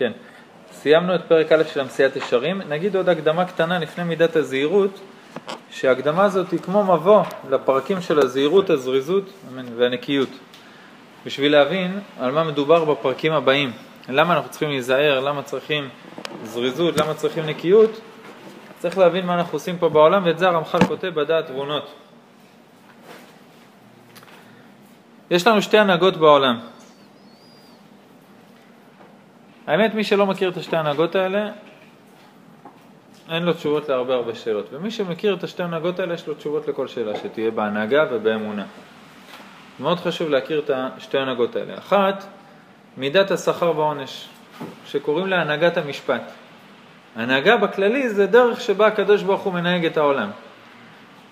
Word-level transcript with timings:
כן. 0.00 0.12
סיימנו 0.72 1.14
את 1.14 1.20
פרק 1.28 1.52
א' 1.52 1.62
של 1.72 1.80
המסיעת 1.80 2.16
ישרים. 2.16 2.62
נגיד 2.68 2.96
עוד 2.96 3.08
הקדמה 3.08 3.44
קטנה 3.44 3.78
לפני 3.78 4.04
מידת 4.04 4.36
הזהירות, 4.36 5.00
שההקדמה 5.70 6.24
הזאת 6.24 6.50
היא 6.50 6.60
כמו 6.60 6.84
מבוא 6.84 7.22
לפרקים 7.50 8.00
של 8.00 8.18
הזהירות, 8.18 8.70
הזריזות 8.70 9.24
והנקיות. 9.76 10.28
בשביל 11.26 11.52
להבין 11.52 12.00
על 12.20 12.30
מה 12.30 12.44
מדובר 12.44 12.84
בפרקים 12.84 13.32
הבאים, 13.32 13.72
למה 14.08 14.34
אנחנו 14.34 14.50
צריכים 14.50 14.68
להיזהר, 14.68 15.20
למה 15.20 15.42
צריכים 15.42 15.88
זריזות, 16.44 16.96
למה 16.96 17.14
צריכים 17.14 17.46
נקיות, 17.46 18.00
צריך 18.78 18.98
להבין 18.98 19.26
מה 19.26 19.34
אנחנו 19.34 19.52
עושים 19.52 19.78
פה 19.78 19.88
בעולם, 19.88 20.22
ואת 20.24 20.38
זה 20.38 20.48
הרמח"ל 20.48 20.84
כותב 20.84 21.08
בדעת 21.08 21.46
תבונות. 21.46 21.94
יש 25.30 25.46
לנו 25.46 25.62
שתי 25.62 25.78
הנהגות 25.78 26.16
בעולם. 26.16 26.60
האמת, 29.66 29.94
מי 29.94 30.04
שלא 30.04 30.26
מכיר 30.26 30.48
את 30.48 30.56
השתי 30.56 30.76
ההנהגות 30.76 31.14
האלה, 31.14 31.50
אין 33.30 33.42
לו 33.42 33.52
תשובות 33.52 33.88
להרבה 33.88 34.14
הרבה 34.14 34.34
שאלות. 34.34 34.66
ומי 34.72 34.90
שמכיר 34.90 35.34
את 35.34 35.44
השתי 35.44 35.62
ההנהגות 35.62 35.98
האלה, 35.98 36.14
יש 36.14 36.26
לו 36.26 36.34
תשובות 36.34 36.68
לכל 36.68 36.88
שאלה 36.88 37.16
שתהיה 37.16 37.50
בהנהגה 37.50 38.04
ובאמונה. 38.10 38.64
מאוד 39.80 39.98
חשוב 39.98 40.28
להכיר 40.28 40.58
את 40.58 40.70
השתי 40.74 41.18
ההנהגות 41.18 41.56
האלה. 41.56 41.78
אחת, 41.78 42.24
מידת 42.96 43.30
השכר 43.30 43.78
והעונש, 43.78 44.28
שקוראים 44.86 45.26
לה 45.26 45.40
הנהגת 45.40 45.76
המשפט. 45.76 46.22
הנהגה 47.16 47.56
בכללי 47.56 48.08
זה 48.08 48.26
דרך 48.26 48.60
שבה 48.60 48.86
הקדוש 48.86 49.22
ברוך 49.22 49.42
הוא 49.42 49.52
מנהג 49.52 49.84
את 49.84 49.96
העולם. 49.96 50.30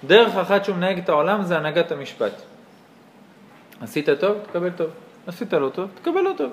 דרך 0.05 0.37
אחת 0.37 0.65
שהוא 0.65 0.77
מנהג 0.77 0.99
את 0.99 1.09
העולם 1.09 1.43
זה 1.43 1.59
הנהגת 1.59 1.93
המשפט. 1.93 2.33
עשית 3.81 4.09
טוב, 4.21 4.37
תקבל 4.43 4.71
טוב. 4.71 4.91
עשית 5.27 5.53
לא 5.53 5.69
טוב, 5.69 5.91
תקבל 5.95 6.21
לא 6.21 6.33
טוב. 6.37 6.51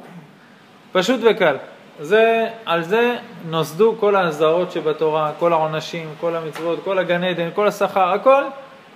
פשוט 0.96 1.20
וקל. 1.24 1.56
זה, 2.00 2.48
על 2.66 2.84
זה 2.84 3.18
נוסדו 3.50 3.96
כל 4.00 4.16
האזהרות 4.16 4.72
שבתורה, 4.72 5.32
כל 5.40 5.54
העונשים, 5.54 6.10
כל 6.20 6.36
המצוות, 6.36 6.80
כל 6.84 7.00
הגן 7.00 7.24
עדן, 7.24 7.50
כל 7.54 7.68
השכר, 7.68 8.10
הכל, 8.10 8.44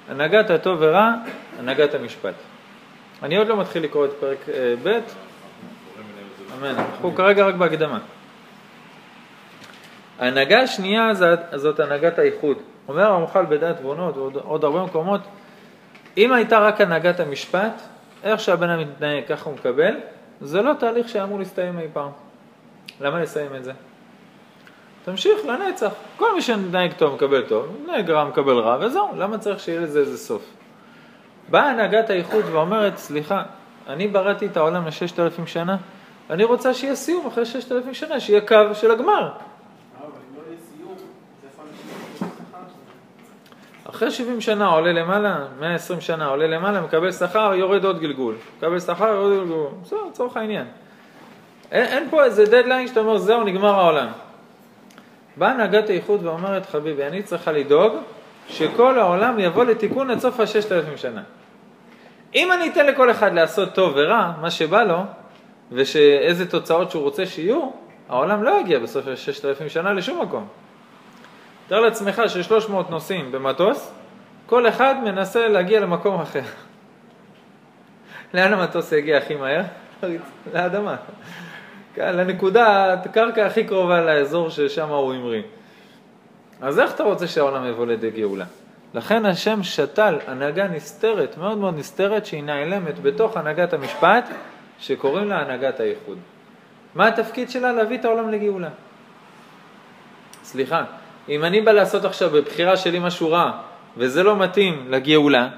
הנהגת 0.09 0.50
הטוב 0.50 0.78
ורע, 0.81 1.14
הנהגת 1.59 1.94
המשפט. 1.95 2.33
אני 3.23 3.38
עוד 3.38 3.47
לא 3.47 3.58
מתחיל 3.58 3.83
לקרוא 3.83 4.06
את 4.06 4.11
פרק 4.19 4.38
אה, 4.50 4.73
ב', 4.83 5.00
אמן, 6.58 6.75
אנחנו 6.75 7.16
כרגע 7.16 7.45
רק 7.45 7.56
בהקדמה. 7.56 8.00
ההנהגה 10.19 10.59
השנייה 10.59 11.13
זאת, 11.13 11.39
זאת 11.56 11.80
הנהגת 11.80 12.19
האיחוד. 12.19 12.58
אומר 12.88 13.03
הרמח"ל 13.03 13.45
בדעת 13.45 13.78
תבונות 13.78 14.17
ועוד 14.17 14.36
עוד 14.36 14.63
הרבה 14.63 14.84
מקומות, 14.84 15.22
אם 16.17 16.34
הייתה 16.34 16.59
רק 16.59 16.81
הנהגת 16.81 17.19
המשפט, 17.19 17.81
איך 18.23 18.39
שהבן 18.39 18.69
אדם 18.69 18.80
מתנהג 18.80 19.23
ככה 19.28 19.45
הוא 19.45 19.53
מקבל, 19.53 19.95
זה 20.41 20.61
לא 20.61 20.73
תהליך 20.73 21.09
שהיה 21.09 21.23
אמור 21.23 21.39
להסתיים 21.39 21.79
אי 21.79 21.87
פעם. 21.93 22.11
למה 23.01 23.21
לסיים 23.21 23.55
את 23.55 23.63
זה? 23.63 23.71
תמשיך 25.05 25.45
לנצח. 25.45 25.91
כל 26.17 26.35
מי 26.35 26.41
שמתנהג 26.41 26.93
טוב 26.93 27.15
מקבל 27.15 27.41
טוב, 27.41 27.77
מתנהג 27.81 28.11
רע 28.11 28.23
מקבל 28.23 28.59
רע, 28.59 28.77
וזהו, 28.81 29.07
למה 29.17 29.37
צריך 29.37 29.59
שיהיה 29.59 29.81
לזה 29.81 29.99
איזה 29.99 30.17
סוף? 30.17 30.41
באה 31.49 31.69
הנהגת 31.69 32.09
האיחוד 32.09 32.45
ואומרת, 32.51 32.97
סליחה, 32.97 33.43
אני 33.87 34.07
בראתי 34.07 34.45
את 34.45 34.57
העולם 34.57 34.87
לששת 34.87 35.19
אלפים 35.19 35.47
שנה, 35.47 35.77
אני 36.29 36.43
רוצה 36.43 36.73
שיהיה 36.73 36.95
סיום 36.95 37.27
אחרי 37.27 37.45
ששת 37.45 37.71
אלפים 37.71 37.93
שנה, 37.93 38.19
שיהיה 38.19 38.41
קו 38.41 38.55
של 38.73 38.91
הגמר. 38.91 39.31
אחרי 44.00 44.11
70 44.11 44.42
שנה 44.42 44.67
עולה 44.67 44.94
למעלה, 44.94 45.38
120 45.59 46.02
שנה 46.02 46.25
עולה 46.28 46.47
למעלה, 46.47 46.81
מקבל 46.81 47.11
שכר, 47.11 47.53
יורד 47.55 47.86
עוד 47.86 48.00
גלגול. 48.00 48.36
מקבל 48.58 48.80
שכר, 48.80 49.08
יורד 49.08 49.31
עוד 49.31 49.47
גלגול. 49.47 49.67
בסדר, 49.83 50.00
לצורך 50.09 50.38
העניין. 50.38 50.66
אין, 51.72 51.86
אין 51.86 52.09
פה 52.09 52.23
איזה 52.23 52.45
דדליין 52.45 52.88
שאתה 52.88 53.00
אומר, 53.00 53.17
זהו, 53.17 53.44
נגמר 53.44 53.80
העולם. 53.80 54.08
באה 55.38 55.51
הנהגת 55.51 55.90
האיחוד 55.90 56.25
ואומרת, 56.25 56.66
חביבי, 56.66 57.03
אני 57.03 57.23
צריכה 57.23 57.51
לדאוג 57.51 57.94
שכל 58.47 59.00
העולם 59.00 59.40
יבוא 59.40 59.63
לתיקון 59.63 60.12
עד 60.12 60.19
סוף 60.19 60.40
הששת 60.40 60.72
אלפים 60.72 60.97
שנה. 60.97 61.22
אם 62.35 62.52
אני 62.52 62.69
אתן 62.69 62.85
לכל 62.85 63.12
אחד 63.12 63.34
לעשות 63.34 63.73
טוב 63.73 63.94
ורע, 63.96 64.31
מה 64.41 64.52
שבא 64.52 64.84
לו, 64.84 65.03
ושאיזה 65.72 66.50
תוצאות 66.50 66.91
שהוא 66.91 67.03
רוצה 67.03 67.25
שיהיו, 67.25 67.69
העולם 68.09 68.44
לא 68.44 68.59
יגיע 68.59 68.79
בסוף 68.79 69.07
הששת 69.07 69.46
אלפים 69.46 69.69
שנה 69.69 69.94
לשום 69.94 70.22
מקום. 70.22 70.47
תאר 71.68 71.79
לעצמך 71.79 72.22
ש-300 72.28 72.72
נוסעים 72.90 73.31
במטוס, 73.31 73.91
כל 74.49 74.67
אחד 74.67 74.95
מנסה 75.03 75.47
להגיע 75.47 75.79
למקום 75.79 76.21
אחר. 76.21 76.41
לאן 78.33 78.53
המטוס 78.53 78.91
יגיע 78.91 79.17
הכי 79.17 79.35
מהר? 79.35 79.61
לאדמה. 80.53 80.95
לנקודה, 81.97 82.93
הקרקע 82.93 83.45
הכי 83.45 83.63
קרובה 83.63 84.01
לאזור 84.01 84.49
ששם 84.49 84.89
הוא 84.89 85.13
המריא. 85.13 85.41
אז 86.61 86.79
איך 86.79 86.95
אתה 86.95 87.03
רוצה 87.03 87.27
שהעולם 87.27 87.65
יבוא 87.65 87.85
לידי 87.85 88.11
גאולה? 88.11 88.45
לכן 88.93 89.25
השם 89.25 89.63
שתל 89.63 90.17
הנהגה 90.27 90.67
נסתרת, 90.67 91.37
מאוד 91.37 91.57
מאוד 91.57 91.77
נסתרת, 91.77 92.25
שהיא 92.25 92.43
נעלמת 92.43 92.99
בתוך 92.99 93.37
הנהגת 93.37 93.73
המשפט, 93.73 94.29
שקוראים 94.79 95.29
לה 95.29 95.41
הנהגת 95.41 95.79
הייחוד. 95.79 96.17
מה 96.95 97.07
התפקיד 97.07 97.49
שלה? 97.49 97.71
להביא 97.71 97.97
את 97.97 98.05
העולם 98.05 98.29
לגאולה. 98.29 98.69
סליחה, 100.43 100.83
אם 101.29 101.43
אני 101.43 101.61
בא 101.61 101.71
לעשות 101.71 102.05
עכשיו 102.05 102.29
בבחירה 102.29 102.77
שלי 102.77 102.99
משהו 102.99 103.31
רע, 103.31 103.69
וזה 103.97 104.23
לא 104.23 104.38
מתאים 104.38 104.85
לגאולה, 104.89 105.50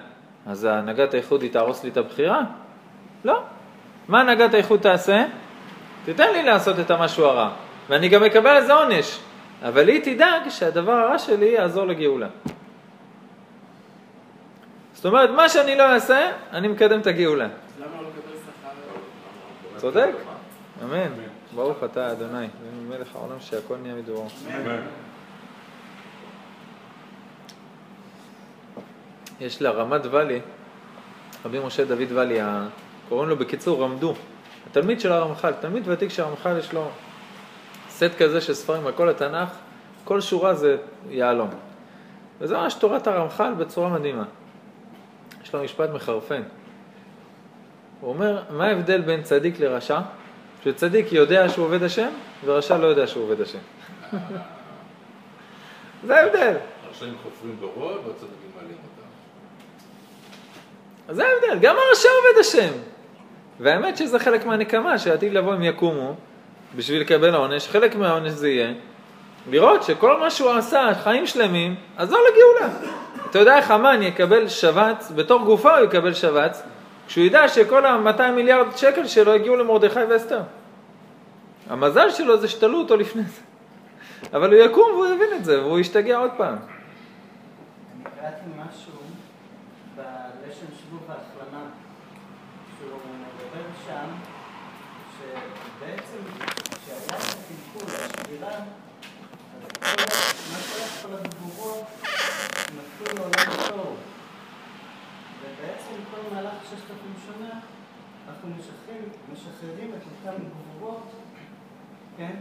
אז 0.48 0.64
הנהגת 0.64 1.14
האיחוד 1.14 1.42
היא 1.42 1.52
תהרוס 1.52 1.84
לי 1.84 1.90
את 1.90 1.98
הבחירה? 1.98 2.42
לא. 3.26 3.44
מה 4.08 4.22
הנהגת 4.22 4.54
האיחוד 4.54 4.80
תעשה? 4.80 5.26
תיתן 6.06 6.34
לי 6.34 6.44
לעשות 6.44 6.80
את 6.80 6.92
המשהו 6.92 7.26
הרע, 7.26 7.50
ואני 7.90 8.10
גם 8.10 8.24
אקבל 8.24 8.50
על 8.50 8.66
זה 8.66 8.74
עונש, 8.74 9.20
אבל 9.64 9.88
היא 9.88 10.02
תדאג 10.04 10.50
שהדבר 10.50 10.92
הרע 10.92 11.20
שלי 11.20 11.46
יעזור 11.46 11.86
לגאולה. 11.86 12.28
זאת 14.94 15.06
אומרת, 15.06 15.30
מה 15.30 15.50
שאני 15.50 15.76
לא 15.76 15.94
אעשה, 15.94 16.32
אני 16.52 16.68
מקדם 16.68 17.00
את 17.00 17.08
הגאולה. 17.08 17.46
למה 17.46 18.02
לא 18.02 18.08
לקבל 18.08 18.38
שכר? 18.38 19.78
צודק, 19.78 20.12
אמן. 20.84 21.12
ברוך 21.56 21.84
אתה 21.84 22.12
אדוני, 22.12 22.48
מלך 22.90 23.16
העולם 23.16 23.40
שהכל 23.40 23.76
נהיה 23.82 23.96
מדורו. 23.96 24.28
יש 29.42 29.62
לרמת 29.62 30.02
ואלי, 30.12 30.40
רבי 31.46 31.60
משה 31.60 31.86
דוד 31.86 32.12
ואלי, 32.14 32.40
קוראים 33.10 33.30
לו 33.30 33.38
בקיצור 33.38 33.84
רמדו, 33.84 34.14
התלמיד 34.70 35.00
של 35.00 35.12
הרמח"ל, 35.12 35.54
תלמיד 35.54 35.84
ותיק 35.88 36.10
של 36.10 36.24
הרמח"ל 36.24 36.58
יש 36.58 36.74
לו 36.74 36.90
סט 37.90 38.10
כזה 38.18 38.42
של 38.42 38.54
ספרים 38.54 38.88
על 38.88 38.94
כל 38.94 39.10
התנ"ך, 39.10 39.50
כל 40.04 40.22
שורה 40.22 40.54
זה 40.54 40.78
יהלום. 41.10 41.50
וזה 42.42 42.58
ממש 42.58 42.74
תורת 42.74 43.08
הרמח"ל 43.08 43.54
בצורה 43.58 43.90
מדהימה. 43.90 44.24
יש 45.44 45.54
לו 45.54 45.64
משפט 45.64 45.90
מחרפן. 45.90 46.42
הוא 48.02 48.14
אומר, 48.14 48.44
מה 48.50 48.68
ההבדל 48.68 49.02
בין 49.02 49.24
צדיק 49.24 49.60
לרשע? 49.60 50.00
שצדיק 50.64 51.14
יודע 51.14 51.50
שהוא 51.50 51.66
עובד 51.66 51.84
השם, 51.84 52.10
ורשע 52.46 52.78
לא 52.78 52.88
יודע 52.88 53.08
שהוא 53.08 53.24
עובד 53.24 53.42
השם. 53.42 53.60
זה 56.06 56.20
ההבדל. 56.20 56.56
הרשעים 56.88 57.14
חופרים 57.24 57.58
ברוע 57.60 57.92
והצדיקים 57.92 58.52
מעלים. 58.56 58.91
אז 61.12 61.18
זה 61.18 61.24
ההבדל, 61.26 61.60
גם 61.62 61.76
הרשע 61.76 62.10
עובד 62.10 62.40
השם. 62.40 62.74
והאמת 63.60 63.98
שזה 63.98 64.20
חלק 64.20 64.46
מהנקמה, 64.46 65.00
שעתיד 65.00 65.34
לבוא 65.34 65.54
הם 65.54 65.64
יקומו 65.64 66.16
בשביל 66.76 67.02
לקבל 67.02 67.36
עונש, 67.36 67.68
חלק 67.68 67.96
מהעונש 67.96 68.32
זה 68.32 68.50
יהיה 68.50 68.74
לראות 69.50 69.84
שכל 69.84 70.20
מה 70.20 70.30
שהוא 70.32 70.52
עשה, 70.52 70.90
חיים 71.04 71.28
שלמים, 71.28 71.76
עזור 71.98 72.20
לגאולה. 72.20 72.74
אתה 73.30 73.40
יודע 73.40 73.58
איך 73.58 73.72
המן 73.72 74.04
יקבל 74.04 74.48
שבץ, 74.48 75.12
בתור 75.16 75.42
גופה 75.42 75.78
הוא 75.78 75.86
יקבל 75.86 76.14
שבץ, 76.14 76.64
כשהוא 77.08 77.26
ידע 77.26 77.48
שכל 77.48 77.86
ה-200 77.86 78.32
מיליארד 78.36 78.78
שקל 78.78 79.08
שלו 79.08 79.34
הגיעו 79.34 79.56
למרדכי 79.56 80.04
ואסתר. 80.10 80.42
המזל 81.70 82.12
שלו 82.12 82.38
זה 82.38 82.48
שתלו 82.48 82.80
אותו 82.80 82.98
לפני 82.98 83.24
זה. 83.24 83.42
אבל 84.34 84.54
הוא 84.54 84.64
יקום 84.64 84.92
והוא 84.92 85.08
יבין 85.08 85.30
את 85.36 85.46
זה, 85.46 85.62
והוא 85.62 85.80
ישתגע 85.80 86.18
עוד 86.18 86.32
פעם. 86.38 86.56
אני 86.56 88.04
קראתי 88.04 88.46
משהו 88.58 88.92
בלשון 89.96 90.68
שיבוב 90.82 91.04
ההחלמה, 91.10 91.64
שהוא 92.78 93.00
מדבר 93.22 93.68
שם, 93.86 94.08
שבעצם 95.18 96.18
כשהיה 96.84 96.98
את 96.98 97.12
הקלקול, 97.12 97.96
השבירה, 97.96 98.50
אז 98.52 99.71
כל, 99.71 99.71
מה 99.71 99.71
שהולך 99.71 99.71
כל 99.71 99.71
הגבורות 99.71 99.71
נפלו 99.71 99.71
לעולם 99.71 99.71
טוב. 99.71 99.71
ובעצם 99.71 99.71
כל 99.71 99.71
מהלך 99.71 99.71
ששת 99.71 99.71
אלפים 99.71 99.71
שנה 99.71 99.71
אנחנו 99.71 99.71
משחררים, 109.34 109.92
את 109.98 110.02
אותן 110.06 110.44
גבורות, 110.44 111.12
כן? 112.18 112.36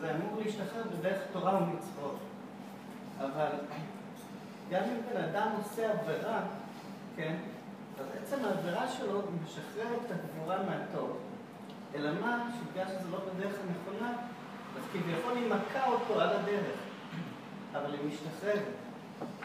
זה 0.00 0.14
אמור 0.14 0.40
להשתחרר 0.44 0.82
בדרך 0.98 1.22
תורה 1.32 1.62
ומצוות. 1.62 2.18
אבל 3.20 3.48
גם 4.70 4.82
אם 4.82 5.00
בן 5.10 5.24
אדם 5.24 5.48
עושה 5.58 5.92
עבירה, 5.92 6.40
כן? 7.16 7.34
אז 8.00 8.06
עצם 8.22 8.44
העבירה 8.44 8.88
שלו 8.88 9.22
משחררת 9.44 9.98
את 10.06 10.10
הגבורה 10.10 10.58
מהטוב. 10.62 11.18
אלא 11.94 12.10
מה? 12.20 12.50
שבגלל 12.54 12.86
שזה 12.88 13.10
לא 13.10 13.18
בדרך 13.18 13.54
הנכונה, 13.60 14.12
אז 14.76 14.82
כביכול 14.92 15.36
היא 15.36 15.48
מכה 15.48 15.88
אותו 15.88 16.20
על 16.20 16.28
הדרך, 16.28 16.76
אבל 17.72 17.94
היא 17.94 18.00
משתחררת. 18.08 18.62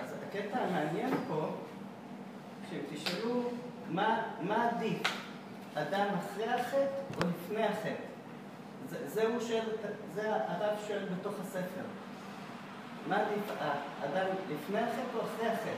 אז 0.01 0.13
הקטע 0.27 0.59
המעניין 0.59 1.13
פה, 1.27 1.49
כשהם 2.67 2.81
תשאלו 2.93 3.43
מה, 3.89 4.23
מה 4.41 4.69
עדיף, 4.69 5.01
אדם 5.73 6.07
אחרי 6.19 6.49
החטא 6.49 7.01
או 7.15 7.27
לפני 7.29 7.63
החטא? 7.63 8.03
זה, 8.89 9.09
זה 9.09 9.21
שואל, 9.47 9.63
זה 10.15 10.35
הרב 10.35 10.77
שואל 10.87 11.05
בתוך 11.19 11.33
הספר. 11.41 11.83
מה 13.07 13.15
עדיף, 13.17 13.51
האדם 14.01 14.25
לפני 14.49 14.79
החטא 14.79 15.17
או 15.17 15.21
אחרי 15.21 15.47
החטא? 15.47 15.69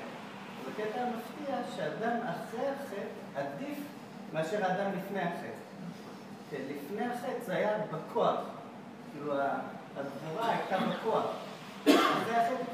אז 0.61 0.73
הקטע 0.73 1.01
המפתיע 1.01 1.55
שאדם 1.75 2.17
אחרי 2.21 2.67
החטא 2.67 3.39
עדיף 3.39 3.77
מאשר 4.33 4.65
האדם 4.65 4.91
לפני 4.97 5.21
החטא. 5.21 5.47
כן, 6.51 6.61
לפני 6.69 7.05
החטא 7.05 7.45
זה 7.45 7.55
היה 7.55 7.77
בכוח. 7.91 8.39
כאילו, 9.13 9.33
הגבורה 9.97 10.49
הייתה 10.49 10.77
בכוח. 10.77 11.25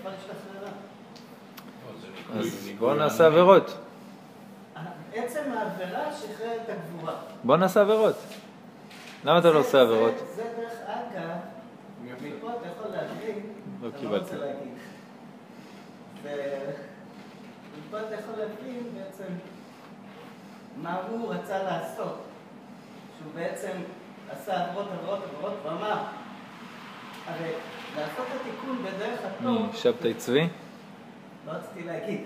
השתחררה. 0.06 0.70
אז 2.40 2.70
בואו 2.80 2.94
נעשה 2.96 3.26
עבירות. 3.26 3.78
עצם 5.14 5.42
העבירה 5.58 6.14
שחרר 6.14 6.52
את 6.64 6.70
הגבורה. 6.70 7.14
בואו 7.44 7.58
נעשה 7.58 7.82
עבירות. 7.82 8.16
למה 9.26 9.40
אתה 9.40 9.52
לא 9.52 9.60
עושה 9.60 9.82
עבירות? 9.82 10.14
זה- 10.36 10.44
דרך 10.58 10.74
אגב, 10.88 11.30
מפה 12.22 12.50
אתה 12.50 12.68
יכול 12.68 12.92
להבין, 12.92 13.54
לא 13.82 13.88
לא 13.88 13.98
קיבלתי. 14.00 14.24
רוצה 14.36 14.46
להגיד. 14.46 14.74
ו- 16.24 16.72
מפה 17.88 18.00
אתה 18.00 18.16
יכול 18.16 18.34
להבין 18.38 18.84
בעצם 18.98 19.34
מה 20.78 20.98
הוא 21.10 21.34
רצה 21.34 21.64
לעשות. 21.64 22.18
שהוא 23.18 23.32
בעצם 23.36 23.72
עשה 24.32 24.64
עבירות, 24.66 24.88
עבירות, 25.00 25.20
עבירות, 25.24 25.54
ואמר, 25.66 25.98
הרי 27.28 27.52
לעשות 27.98 28.26
את 28.36 28.42
התיקון 28.42 28.84
בדרך 28.84 29.20
הטוב, 29.26 29.76
שבתאי 29.76 30.14
צבי? 30.14 30.48
לא 31.48 31.52
רציתי 31.52 31.84
להגיד, 31.88 32.22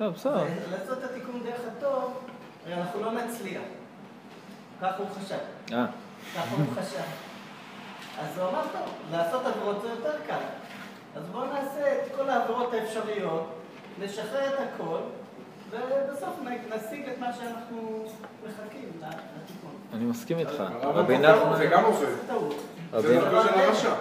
לא, 0.00 0.08
בסדר. 0.10 0.44
לעשות 0.70 0.98
את 0.98 1.04
התיקון 1.04 1.40
דרך 1.44 1.60
הטוב, 1.76 2.20
הרי 2.66 2.74
אנחנו 2.74 3.00
לא 3.00 3.12
נצליח. 3.12 3.62
ככה 4.80 4.96
הוא 4.98 5.06
חשב. 5.20 5.38
אה, 5.72 5.86
ככה 6.36 6.56
הוא 6.56 6.66
חשב. 6.74 7.02
אז 8.20 8.38
הוא 8.38 8.48
אמר, 8.48 8.62
טוב, 8.72 8.94
לעשות 9.10 9.46
עבירות 9.46 9.82
זה 9.82 9.88
יותר 9.88 10.14
קל. 10.26 10.34
אז 11.16 11.22
בואו 11.32 11.44
נעשה 11.44 11.92
את 11.92 12.16
כל 12.16 12.30
העבירות 12.30 12.74
האפשריות, 12.74 13.46
נשחרר 13.98 14.54
את 14.54 14.58
הכל, 14.74 14.98
ובסוף 15.70 16.34
נשיג 16.76 17.08
את 17.08 17.18
מה 17.18 17.32
שאנחנו 17.32 18.04
מחכים 18.44 18.90
לתיקון. 19.00 19.70
אני 19.94 20.04
מסכים 20.04 20.38
איתך. 20.38 20.62
רבי 20.82 21.18
נחמן, 21.18 21.56
זה 21.56 21.66
גם 21.66 21.84
עובד. 21.84 22.06
זה 22.98 23.18
דרכו 23.20 23.48
של 23.48 23.58
הרשע. 23.60 23.94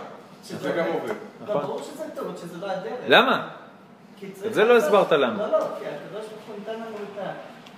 שזה 0.43 0.57
זה 0.57 0.71
גם 0.71 0.85
עובד. 0.93 1.07
לא, 1.07 1.15
נכון. 1.41 1.61
ברור 1.61 1.81
שזה 1.83 2.03
טעות, 2.15 2.37
שזה 2.37 2.57
לא 2.57 2.71
הדרך. 2.71 2.99
למה? 3.07 3.49
את 4.45 4.53
זה 4.53 4.63
לא 4.63 4.77
הסברת 4.77 5.11
למה. 5.11 5.47
לא, 5.47 5.51
לא, 5.51 5.65
כי 5.79 5.85
הקדוש 5.85 6.25
ברוך 6.25 6.47
הוא 6.47 6.55
נתן 6.61 6.73
לנו 6.73 6.95
את 6.95 7.23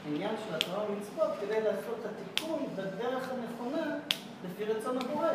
העניין 0.06 0.36
של 0.48 0.56
התורה 0.56 0.84
ומצוות 0.90 1.30
כדי 1.42 1.62
לעשות 1.62 1.96
את 2.00 2.06
התיקון 2.06 2.66
בדרך 2.76 3.30
הנכונה 3.32 3.96
לפי 4.46 4.64
רצון 4.64 4.98
הבורא. 4.98 5.28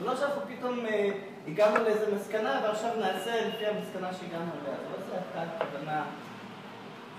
זה 0.00 0.06
לא 0.06 0.16
שאנחנו 0.16 0.42
פתאום 0.56 0.86
אה, 0.86 1.10
הגענו 1.48 1.84
לאיזה 1.84 2.06
מסקנה 2.16 2.60
ועכשיו 2.62 2.90
נעשה 3.00 3.48
לפי 3.48 3.66
המסקנה 3.66 4.12
שהגענו 4.12 4.50
אליה. 4.62 4.76
זה 4.76 5.14
לא 5.14 5.20
זה 5.34 5.40
הכוונה 5.40 6.04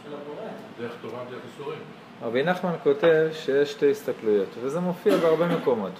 של 0.04 0.14
הבורא. 0.14 0.48
דרך 0.80 0.92
תורה, 1.02 1.24
דרך 1.32 1.42
איסורים. 1.52 1.80
רבי 2.22 2.44
נחמן 2.44 2.74
כותב 2.84 3.30
שיש 3.34 3.72
שתי 3.72 3.92
הסתכלויות, 3.92 4.50
וזה 4.62 4.80
מופיע 4.80 5.18
בהרבה 5.18 5.48
מקומות. 5.48 5.92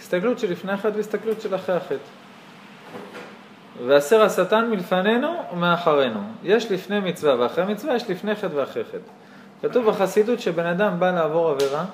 הסתכלות 0.00 0.38
שלפני 0.38 0.72
החטא 0.72 0.96
והסתכלות 0.96 1.40
של 1.40 1.54
אחרי 1.54 1.76
החטא. 1.76 2.23
והסר 3.86 4.22
השטן 4.22 4.70
מלפנינו 4.70 5.28
ומאחרינו. 5.52 6.20
יש 6.42 6.70
לפני 6.70 7.00
מצווה 7.00 7.40
ואחרי 7.40 7.64
מצווה, 7.64 7.96
יש 7.96 8.10
לפני 8.10 8.34
חטא 8.34 8.54
ואחרי 8.54 8.84
חטא. 8.84 8.98
כתוב 9.62 9.86
בחסידות 9.86 10.40
שבן 10.40 10.66
אדם 10.66 11.00
בא 11.00 11.10
לעבור 11.10 11.50
עבירה, 11.50 11.84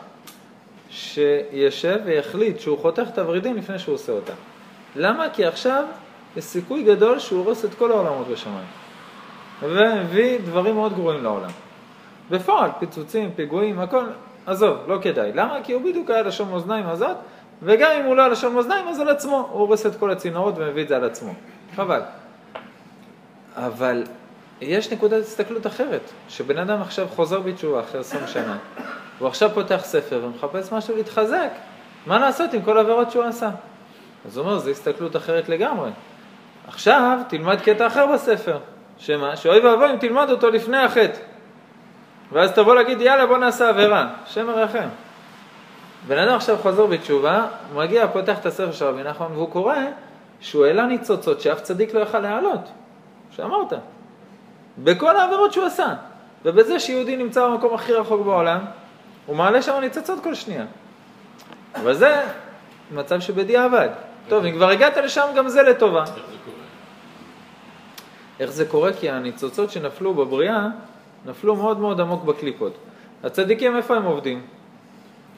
שישב 0.91 1.99
ויחליט 2.05 2.61
שהוא 2.61 2.79
חותך 2.79 3.03
את 3.13 3.19
הוורידים 3.19 3.57
לפני 3.57 3.79
שהוא 3.79 3.95
עושה 3.95 4.13
אותה. 4.13 4.33
למה? 4.97 5.27
כי 5.33 5.45
עכשיו 5.45 5.85
יש 6.37 6.45
סיכוי 6.45 6.83
גדול 6.83 7.19
שהוא 7.19 7.45
הורס 7.45 7.65
את 7.65 7.75
כל 7.75 7.91
העולמות 7.91 8.29
בשמיים. 8.29 8.67
ומביא 9.63 10.39
דברים 10.45 10.75
מאוד 10.75 10.95
גרועים 10.95 11.23
לעולם. 11.23 11.51
בפועל, 12.31 12.71
פיצוצים, 12.79 13.31
פיגועים, 13.37 13.81
הכל, 13.81 14.05
עזוב, 14.47 14.79
לא 14.87 14.99
כדאי. 15.03 15.33
למה? 15.33 15.59
כי 15.65 15.73
הוא 15.73 15.83
בדיוק 15.83 16.11
היה 16.11 16.23
לשון 16.23 16.51
מאזניים 16.51 16.87
הזאת, 16.87 17.17
וגם 17.63 17.91
אם 18.01 18.05
הוא 18.05 18.17
לא 18.17 18.23
היה 18.23 18.31
לשון 18.31 18.55
מאזניים, 18.55 18.89
אז 18.89 19.01
על 19.01 19.09
עצמו. 19.09 19.49
הוא 19.53 19.61
הורס 19.61 19.87
את 19.87 19.97
כל 19.97 20.11
הצינורות 20.11 20.55
ומביא 20.59 20.83
את 20.83 20.89
זה 20.89 20.97
על 20.97 21.05
עצמו. 21.05 21.33
חבל. 21.77 22.01
אבל 23.57 24.05
יש 24.61 24.93
נקודת 24.93 25.23
הסתכלות 25.23 25.67
אחרת, 25.67 26.01
שבן 26.29 26.59
אדם 26.59 26.83
עכשיו 26.83 27.09
חוזר 27.09 27.41
בתשובה 27.41 27.81
אחרי 27.81 28.01
20 28.01 28.27
שנה, 28.27 28.57
הוא 29.19 29.29
עכשיו 29.29 29.51
פותח 29.55 29.81
ספר 29.85 30.21
ומחפש 30.25 30.73
משהו 30.73 30.97
להתחזק, 30.97 31.51
מה 32.07 32.19
לעשות 32.19 32.53
עם 32.53 32.63
כל 32.63 32.79
העבירות 32.79 33.11
שהוא 33.11 33.25
עשה? 33.25 33.51
אז 34.27 34.37
הוא 34.37 34.47
אומר, 34.47 34.59
זו 34.59 34.71
הסתכלות 34.71 35.17
אחרת 35.17 35.49
לגמרי. 35.49 35.91
עכשיו 36.69 37.19
תלמד 37.29 37.61
קטע 37.61 37.87
אחר 37.87 38.07
בספר, 38.07 38.59
שמה? 38.99 39.37
שאוי 39.37 39.61
ואבוי 39.61 39.91
אם 39.91 39.97
תלמד 39.97 40.31
אותו 40.31 40.51
לפני 40.51 40.79
החטא. 40.79 41.19
ואז 42.33 42.53
תבוא 42.53 42.75
להגיד, 42.75 43.01
יאללה, 43.01 43.27
בוא 43.27 43.39
נעשה 43.39 43.69
עבירה. 43.69 44.09
השם 44.25 44.47
מרחם. 44.47 44.89
בן 46.07 46.19
אדם 46.19 46.35
עכשיו 46.35 46.57
חוזר 46.59 46.87
בתשובה, 46.87 47.47
הוא 47.73 47.83
מגיע, 47.83 48.07
פותח 48.07 48.39
את 48.39 48.47
הספר 48.47 48.73
של 48.73 48.85
רבי 48.85 49.03
נחמן, 49.03 49.27
והוא 49.33 49.51
קורא 49.51 49.75
שהוא 50.41 50.67
העלה 50.67 50.87
ניצוצות 50.87 51.41
שאף 51.41 51.61
צדיק 51.61 51.95
לא 51.95 52.01
יכל 52.01 52.19
להעלות. 52.19 52.61
שאמרת. 53.31 53.73
בכל 54.79 55.17
העבירות 55.17 55.53
שהוא 55.53 55.65
עשה. 55.65 55.95
ובזה 56.45 56.81
שיהודי 56.81 57.17
נמצא 57.17 57.49
במקום 57.49 57.75
הכי 57.75 57.93
רחוק 57.93 58.21
בעולם, 58.25 58.59
הוא 59.27 59.37
מעלה 59.37 59.63
שם 59.63 59.79
ניצוצות 59.81 60.23
כל 60.23 60.35
שנייה. 60.35 60.65
אבל 61.75 61.95
זה 61.95 62.23
מצב 62.95 63.21
שבדיעבד. 63.21 63.89
טוב, 64.29 64.45
אם 64.45 64.53
כבר 64.53 64.69
הגעת 64.69 64.97
לשם, 64.97 65.27
גם 65.37 65.49
זה 65.49 65.63
לטובה. 65.63 66.01
איך 66.01 66.11
זה 66.15 66.37
קורה? 66.45 66.57
איך 68.41 68.51
זה 68.51 68.65
קורה? 68.65 68.93
כי 68.93 69.11
הניצוצות 69.11 69.71
שנפלו 69.71 70.15
בבריאה, 70.15 70.67
נפלו 71.27 71.57
מאוד 71.57 71.79
מאוד 71.79 72.01
עמוק 72.01 72.25
בקליפות. 72.25 72.73
הצדיקים, 73.25 73.77
איפה 73.77 73.97
הם 73.97 74.05
עובדים? 74.05 74.43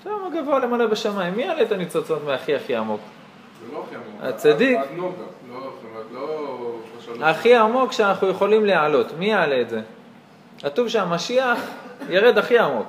שם 0.05 0.11
הגבוה 0.27 0.59
למעלה 0.59 0.87
בשמיים. 0.87 1.35
מי 1.35 1.43
יעלה 1.43 1.63
את 1.63 1.73
הניצוצות 1.73 2.25
מהכי 2.25 2.55
הכי 2.55 2.77
עמוק? 2.77 3.01
הצדיק. 4.21 4.79
לא, 4.97 5.03
אומרת, 5.03 6.07
לא... 6.13 6.77
בשלוש. 6.99 7.19
הכי 7.23 7.55
עמוק 7.55 7.93
שאנחנו 7.93 8.29
יכולים 8.29 8.65
להעלות. 8.65 9.19
מי 9.19 9.31
יעלה 9.31 9.61
את 9.61 9.71
זה? 9.71 9.81
כתוב 10.59 10.89
שהמשיח 10.89 11.59
ירד 12.09 12.39
הכי 12.39 12.59
עמוק. 12.59 12.87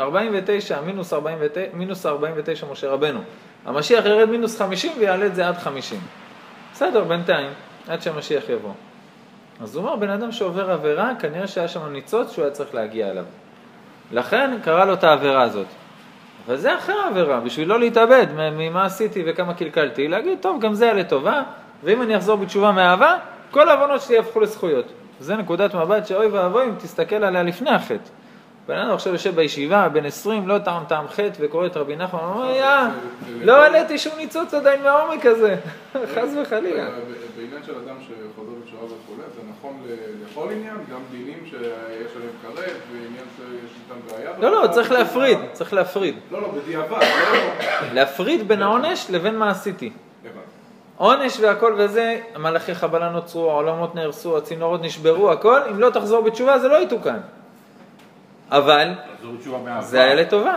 49, 0.00 0.80
מינוס 0.80 1.12
49, 1.12 1.70
מינוס 1.74 2.06
49 2.06 2.66
משה 2.72 2.90
רבנו. 2.90 3.20
המשיח 3.66 4.04
ירד 4.04 4.30
מינוס 4.30 4.58
50 4.58 4.92
ויעלה 4.98 5.26
את 5.26 5.34
זה 5.34 5.48
עד 5.48 5.58
50. 5.58 6.00
בסדר, 6.72 7.04
בינתיים, 7.04 7.50
עד 7.88 8.02
שהמשיח 8.02 8.48
יבוא. 8.48 8.72
אז 9.60 9.76
הוא 9.76 9.84
אומר, 9.84 9.96
בן 9.96 10.10
אדם 10.10 10.32
שעובר 10.32 10.70
עבירה, 10.70 11.12
כנראה 11.18 11.46
שהיה 11.46 11.68
שם 11.68 11.92
ניצוץ 11.92 12.32
שהוא 12.32 12.44
היה 12.44 12.52
צריך 12.52 12.74
להגיע 12.74 13.10
אליו. 13.10 13.24
לכן 14.12 14.58
קרא 14.64 14.84
לו 14.84 14.94
את 14.94 15.04
העבירה 15.04 15.42
הזאת. 15.42 15.66
אבל 16.46 16.56
זה 16.56 16.74
אחרי 16.74 16.94
העבירה, 17.04 17.40
בשביל 17.40 17.68
לא 17.68 17.80
להתאבד 17.80 18.26
ממה 18.36 18.84
עשיתי 18.84 19.22
וכמה 19.26 19.54
קלקלתי, 19.54 20.08
להגיד, 20.08 20.38
טוב, 20.40 20.60
גם 20.60 20.74
זה 20.74 20.84
היה 20.84 20.94
לטובה, 20.94 21.42
ואם 21.84 22.02
אני 22.02 22.16
אחזור 22.16 22.36
בתשובה 22.36 22.72
מאהבה, 22.72 23.16
כל 23.50 23.68
העוונות 23.68 24.00
שלי 24.02 24.16
יהפכו 24.16 24.40
לזכויות. 24.40 24.84
זה 25.20 25.36
נקודת 25.36 25.74
מבט 25.74 26.06
שאוי 26.06 26.26
ואבוי 26.26 26.64
אם 26.64 26.74
תסתכל 26.78 27.24
עליה 27.24 27.42
לפני 27.42 27.70
החטא. 27.70 28.21
בן 28.66 28.78
אדם 28.78 28.94
עכשיו 28.94 29.12
יושב 29.12 29.34
בישיבה, 29.34 29.88
בן 29.88 30.04
20, 30.04 30.48
לא 30.48 30.58
טעם 30.58 30.84
טעם 30.88 31.08
חטא, 31.08 31.32
וקורא 31.40 31.66
את 31.66 31.76
רבי 31.76 31.96
נחמן, 31.96 32.20
הוא 32.20 32.28
אומר, 32.28 32.54
יא, 32.54 32.66
לא 33.40 33.62
העליתי 33.62 33.98
שום 33.98 34.12
ניצוץ 34.16 34.54
עדיין 34.54 34.82
מהעומק 34.82 35.26
הזה, 35.26 35.56
חס 36.14 36.28
וחלילה. 36.42 36.88
בעניין 37.36 37.62
של 37.66 37.72
אדם 37.72 37.96
שחוזר 38.00 38.50
בתשובה 38.62 38.84
וכולי, 38.84 39.22
זה 39.36 39.40
נכון 39.58 39.82
לכל 40.30 40.48
עניין, 40.52 40.74
גם 40.92 41.00
דינים 41.10 41.38
שיש 41.44 42.16
עליהם 42.16 42.32
כרת, 42.42 42.76
ועניין 42.92 43.24
שיש 43.36 43.70
איתם 43.82 44.16
בעיה. 44.16 44.30
לא, 44.38 44.62
לא, 44.62 44.68
צריך 44.68 44.92
להפריד, 44.92 45.38
צריך 45.52 45.72
להפריד. 45.72 46.14
לא, 46.30 46.42
לא, 46.42 46.48
בדיעבד, 46.48 46.92
לא... 46.92 47.38
להפריד 47.92 48.48
בין 48.48 48.62
העונש 48.62 49.06
לבין 49.10 49.38
מה 49.38 49.50
עשיתי. 49.50 49.92
עונש 50.96 51.40
והכל 51.40 51.74
וזה, 51.78 52.20
מלאכי 52.36 52.74
חבלה 52.74 53.10
נוצרו, 53.10 53.50
העולמות 53.50 53.94
נהרסו, 53.94 54.38
הצינורות 54.38 54.82
נשברו, 54.82 55.32
הכל, 55.32 55.60
אם 55.70 55.80
לא 55.80 55.90
תחזור 55.90 56.20
בתשובה 56.20 56.58
זה 56.58 56.68
לא 56.68 56.76
יתוקן. 56.82 57.18
אבל. 58.52 58.88
זה 59.80 60.02
היה 60.02 60.14
לטובה. 60.14 60.56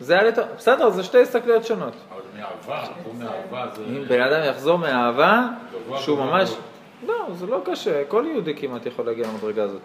זה 0.00 0.12
היה 0.12 0.22
לטובה. 0.22 0.48
בסדר, 0.56 0.90
זה 0.90 1.04
שתי 1.04 1.22
הסתכלויות 1.22 1.64
שונות. 1.64 1.92
אבל 2.12 2.20
מאהבה, 2.36 2.82
לחזור 2.82 3.14
מאהבה 3.18 3.74
זה... 3.74 3.82
אם 3.88 4.04
בן 4.08 4.20
אדם 4.20 4.44
יחזור 4.44 4.78
מאהבה, 4.78 5.42
שהוא 5.96 6.18
ממש... 6.18 6.54
לא, 7.06 7.26
זה 7.32 7.46
לא 7.46 7.60
קשה, 7.64 8.04
כל 8.08 8.24
יהודי 8.26 8.54
כמעט 8.56 8.86
יכול 8.86 9.06
להגיע 9.06 9.26
למדרגה 9.28 9.62
הזאת. 9.62 9.80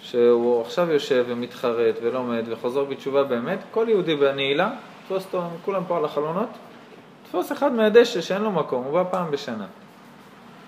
שהוא 0.00 0.60
עכשיו 0.60 0.90
יושב 0.90 1.24
ומתחרט 1.28 1.94
ולומד 2.02 2.44
וחוזר 2.46 2.84
בתשובה 2.84 3.24
באמת, 3.24 3.58
כל 3.70 3.86
יהודי 3.88 4.16
בנעילה 4.16 4.70
תפוס 5.04 5.24
אותו, 5.24 5.42
כולם 5.64 5.82
פה 5.88 5.96
על 5.96 6.04
החלונות, 6.04 6.48
תפוס 7.24 7.52
אחד 7.52 7.72
מהדשא 7.72 8.20
שאין 8.20 8.42
לו 8.42 8.50
מקום, 8.50 8.84
הוא 8.84 8.92
בא 8.92 9.04
פעם 9.10 9.30
בשנה. 9.30 9.66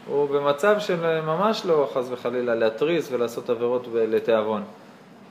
הוא 0.06 0.28
במצב 0.28 0.78
של 0.78 1.20
ממש 1.20 1.66
לא 1.66 1.90
חס 1.94 2.06
וחלילה 2.10 2.54
להתריס 2.54 3.12
ולעשות 3.12 3.50
עבירות 3.50 3.88
לתיאבון. 3.94 4.62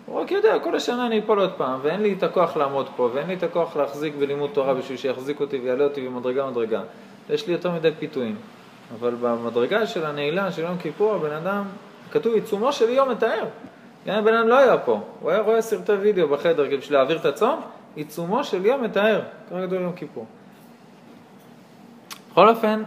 הוא 0.10 0.22
רק 0.22 0.32
יודע, 0.32 0.60
כל 0.60 0.76
השנה 0.76 1.06
אני 1.06 1.20
אפול 1.20 1.40
עוד 1.40 1.52
פעם, 1.58 1.80
ואין 1.84 2.02
לי 2.02 2.14
את 2.14 2.24
הכוח 2.24 2.58
לעמוד 2.58 2.90
פה, 2.96 3.10
ואין 3.14 3.28
לי 3.28 3.34
את 3.34 3.44
הכוח 3.44 3.76
להחזיק 3.76 4.16
בלימוד 4.16 4.50
תורה 4.54 4.74
בשביל 4.74 4.98
שיחזיק 4.98 5.40
אותי 5.40 5.58
ויעלה 5.58 5.84
אותי 5.84 6.08
במדרגה 6.08 6.50
מדרגה. 6.50 6.82
יש 7.30 7.48
לי 7.48 7.54
יותר 7.54 7.72
מדי 7.72 7.92
פיתויים. 8.00 8.36
אבל 9.00 9.16
במדרגה 9.22 9.88
של 9.88 10.06
הנעילה 10.06 10.52
של 10.52 10.62
יום 10.62 10.78
כיפור, 10.78 11.16
הבן 11.16 11.32
אדם, 11.32 11.64
כתוב 12.12 12.34
עיצומו 12.34 12.74
של 12.74 12.90
יום 12.90 13.10
מתאר. 13.10 13.46
גם 14.08 14.16
הבן 14.16 14.34
אדם 14.34 14.48
לא 14.48 14.58
היה 14.58 14.78
פה, 14.78 15.02
הוא 15.20 15.32
היה 15.32 15.42
רואה 15.42 15.62
סרטי 15.62 15.92
וידאו 15.92 16.28
בחדר 16.28 16.78
בשביל 16.78 16.98
להעביר 16.98 17.18
את 17.18 17.26
הצום, 17.26 17.62
עיצומו 17.96 18.44
של 18.44 18.66
יום 18.66 18.84
מתאר, 18.84 19.22
ככה 19.50 19.62
גדול 19.62 19.82
יום 19.82 19.94
כיפור. 19.94 20.26
בכל 22.32 22.50
אופן, 22.50 22.84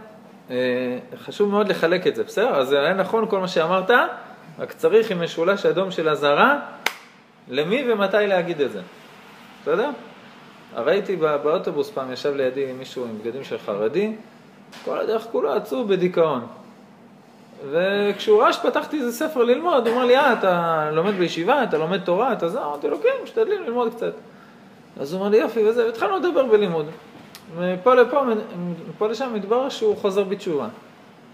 אה, 0.51 0.55
חשוב 1.17 1.49
מאוד 1.49 1.69
לחלק 1.69 2.07
את 2.07 2.15
זה, 2.15 2.23
בסדר? 2.23 2.55
אז 2.55 2.73
היה 2.73 2.93
נכון 2.93 3.25
כל 3.29 3.39
מה 3.39 3.47
שאמרת, 3.47 3.89
רק 4.59 4.73
צריך 4.73 5.11
עם 5.11 5.23
משולש 5.23 5.65
אדום 5.65 5.91
של 5.91 6.09
אזהרה, 6.09 6.59
למי 7.49 7.83
ומתי 7.93 8.17
להגיד 8.27 8.61
את 8.61 8.71
זה, 8.71 8.81
בסדר? 9.61 9.89
ראיתי 10.75 11.15
בא- 11.15 11.37
באוטובוס 11.37 11.89
פעם, 11.91 12.11
ישב 12.11 12.35
לידי 12.35 12.71
מישהו 12.77 13.05
עם 13.05 13.17
בגדים 13.21 13.43
של 13.43 13.57
חרדי, 13.57 14.13
כל 14.85 14.97
הדרך 14.97 15.23
כולו 15.31 15.53
עצוב 15.53 15.87
בדיכאון. 15.93 16.45
וכשהוא 17.71 18.41
ראה 18.41 18.53
שפתחתי 18.53 18.99
איזה 18.99 19.11
ספר 19.11 19.43
ללמוד, 19.43 19.87
הוא 19.87 19.95
אמר 19.95 20.05
לי, 20.05 20.17
אה, 20.17 20.33
אתה 20.33 20.89
לומד 20.93 21.13
בישיבה, 21.13 21.63
אתה 21.63 21.77
לומד 21.77 21.99
תורה, 22.03 22.33
אתה 22.33 22.49
זה? 22.49 22.61
אמרתי 22.63 22.87
לו, 22.87 23.01
כן, 23.01 23.09
משתדלים 23.23 23.63
ללמוד 23.63 23.93
קצת. 23.95 24.13
אז 24.99 25.13
הוא 25.13 25.21
אמר 25.21 25.29
לי, 25.29 25.37
יופי, 25.37 25.67
וזה, 25.69 25.85
והתחלנו 25.85 26.17
לדבר 26.17 26.45
בלימוד. 26.45 26.85
מפה 27.59 27.93
לפה, 27.93 28.21
מפה 28.89 29.07
לשם 29.07 29.33
מתברר 29.33 29.69
שהוא 29.69 29.97
חוזר 29.97 30.23
בתשובה. 30.23 30.67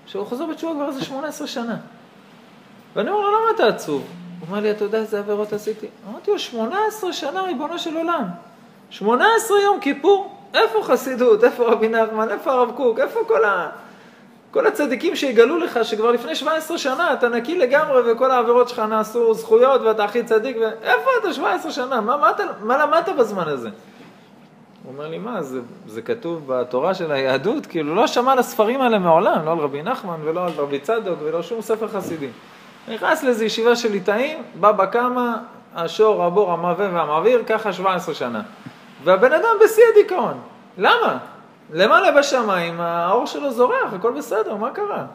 שהוא 0.06 0.26
חוזר 0.26 0.46
בתשובה 0.46 0.74
כבר 0.74 0.88
איזה 0.88 1.06
18 1.06 1.48
שנה. 1.48 1.78
ואני 2.96 3.10
אומר 3.10 3.22
לו, 3.22 3.28
למה 3.28 3.52
אתה 3.56 3.68
עצוב? 3.68 4.08
הוא 4.40 4.48
אומר 4.48 4.60
לי, 4.60 4.72
אתה 4.72 4.84
יודע 4.84 4.98
איזה 4.98 5.20
עבירות 5.20 5.54
עשיתי? 5.54 5.88
אמרתי 6.12 6.32
לו, 6.32 6.40
18 6.40 7.14
שנה, 7.14 7.42
ריבונו 7.42 7.80
של 7.80 7.98
עולם. 7.98 8.24
18 8.90 9.60
יום 9.60 9.80
כיפור, 9.80 10.36
איפה 10.54 10.84
חסידות, 10.84 11.44
איפה 11.44 11.64
רבי 11.66 11.90
נחמן, 11.90 12.30
איפה 12.30 12.52
הרב 12.52 12.72
קוק, 12.76 13.00
איפה 13.00 13.20
כל, 13.28 13.46
ה... 13.46 13.70
כל 14.52 14.68
הצדיקים 14.68 15.16
שיגלו 15.16 15.58
לך 15.58 15.80
שכבר 15.84 16.12
לפני 16.12 16.36
17 16.36 16.78
שנה 16.78 17.14
אתה 17.14 17.30
נקי 17.30 17.58
לגמרי 17.58 18.12
וכל 18.12 18.32
העבירות 18.32 18.70
שלך 18.70 18.80
נעשו 18.80 19.34
זכויות 19.34 19.82
ואתה 19.82 20.04
הכי 20.04 20.24
צדיק, 20.24 20.58
ו... 20.62 20.70
איפה 20.84 21.10
אתה 21.22 21.34
17 21.34 21.72
שנה? 21.72 22.02
מה, 22.02 22.18
מה, 22.18 22.30
אתה, 22.30 22.44
מה 22.62 22.78
למדת 22.78 23.10
בזמן 23.20 23.48
הזה? 23.48 23.70
הוא 24.84 24.94
אומר 24.94 25.08
לי, 25.08 25.18
מה, 25.18 25.44
זה, 25.44 25.60
זה 25.88 26.02
כתוב 26.02 26.44
בתורה 26.48 26.94
של 26.94 27.12
היהדות? 27.12 27.66
כאילו, 27.66 27.96
לא 27.96 28.08
שמע 28.08 28.32
על 28.32 28.40
הספרים 28.40 28.82
האלה 28.82 29.00
מעולם, 29.00 29.46
לא 29.46 29.52
על 29.52 29.58
רבי 29.58 29.82
נחמן 29.82 30.20
ולא 30.24 30.46
על 30.46 30.52
רבי 30.58 30.80
צדוק 30.80 31.20
ולא 31.24 31.44
שום 31.44 31.62
ספר 31.62 31.88
חסידי. 31.88 32.30
נכנס 32.88 33.24
לאיזו 33.24 33.44
ישיבה 33.44 33.76
של 33.76 33.92
ליטאים, 33.92 34.44
בבא 34.56 34.86
קמא, 34.86 35.32
השור, 35.76 36.24
הבור, 36.24 36.52
המעווה 36.52 36.90
והמעביר, 36.94 37.44
ככה 37.48 37.74
17 37.74 38.16
שנה. 38.16 38.42
והבן 39.04 39.34
אדם 39.34 39.56
בשיא 39.64 39.84
הדיכאון. 39.94 40.40
למה? 40.78 41.18
למעלה 41.74 42.12
בשמיים, 42.12 42.82
האור 42.82 43.26
שלו 43.26 43.52
זורח, 43.52 43.94
הכל 43.96 44.12
בסדר, 44.12 44.56
מה 44.56 44.72
קרה? 44.72 45.06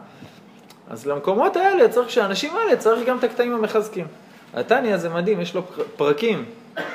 אז 0.91 1.07
למקומות 1.07 1.57
האלה 1.57 1.89
צריך, 1.89 2.11
שהאנשים 2.11 2.57
האלה 2.57 2.77
צריך 2.77 3.07
גם 3.09 3.19
את 3.19 3.25
הקטעים 3.25 3.55
המחזקים. 3.55 4.07
התניא 4.55 4.97
זה 4.97 5.09
מדהים, 5.09 5.41
יש 5.41 5.55
לו 5.55 5.63
פר- 5.67 5.83
פרקים 5.97 6.45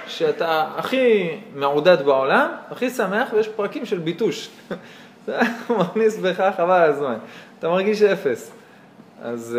שאתה 0.07 0.67
הכי 0.77 1.29
מעודד 1.55 2.01
בעולם, 2.05 2.47
הכי 2.71 2.89
שמח, 2.89 3.27
ויש 3.33 3.47
פרקים 3.47 3.85
של 3.85 3.97
ביטוש. 3.97 4.49
זה 5.25 5.39
מכניס 5.69 6.17
בך 6.17 6.49
חבל 6.57 6.81
הזמן. 6.81 7.15
אתה 7.59 7.69
מרגיש 7.69 8.01
אפס. 8.01 8.51
אז 9.21 9.57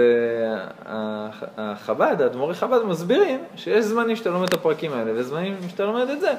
uh, 0.87 0.89
החב"ד, 1.59 2.23
האדמו"רי 2.23 2.55
חב"ד 2.55 2.85
מסבירים 2.85 3.45
שיש 3.57 3.85
זמנים 3.85 4.17
שאתה 4.17 4.31
לומד 4.31 4.49
את 4.49 4.55
הפרקים 4.55 4.93
האלה 4.93 5.13
וזמנים 5.15 5.57
שאתה 5.69 5.85
לומד 5.85 6.11
את 6.11 6.21
זה. 6.21 6.33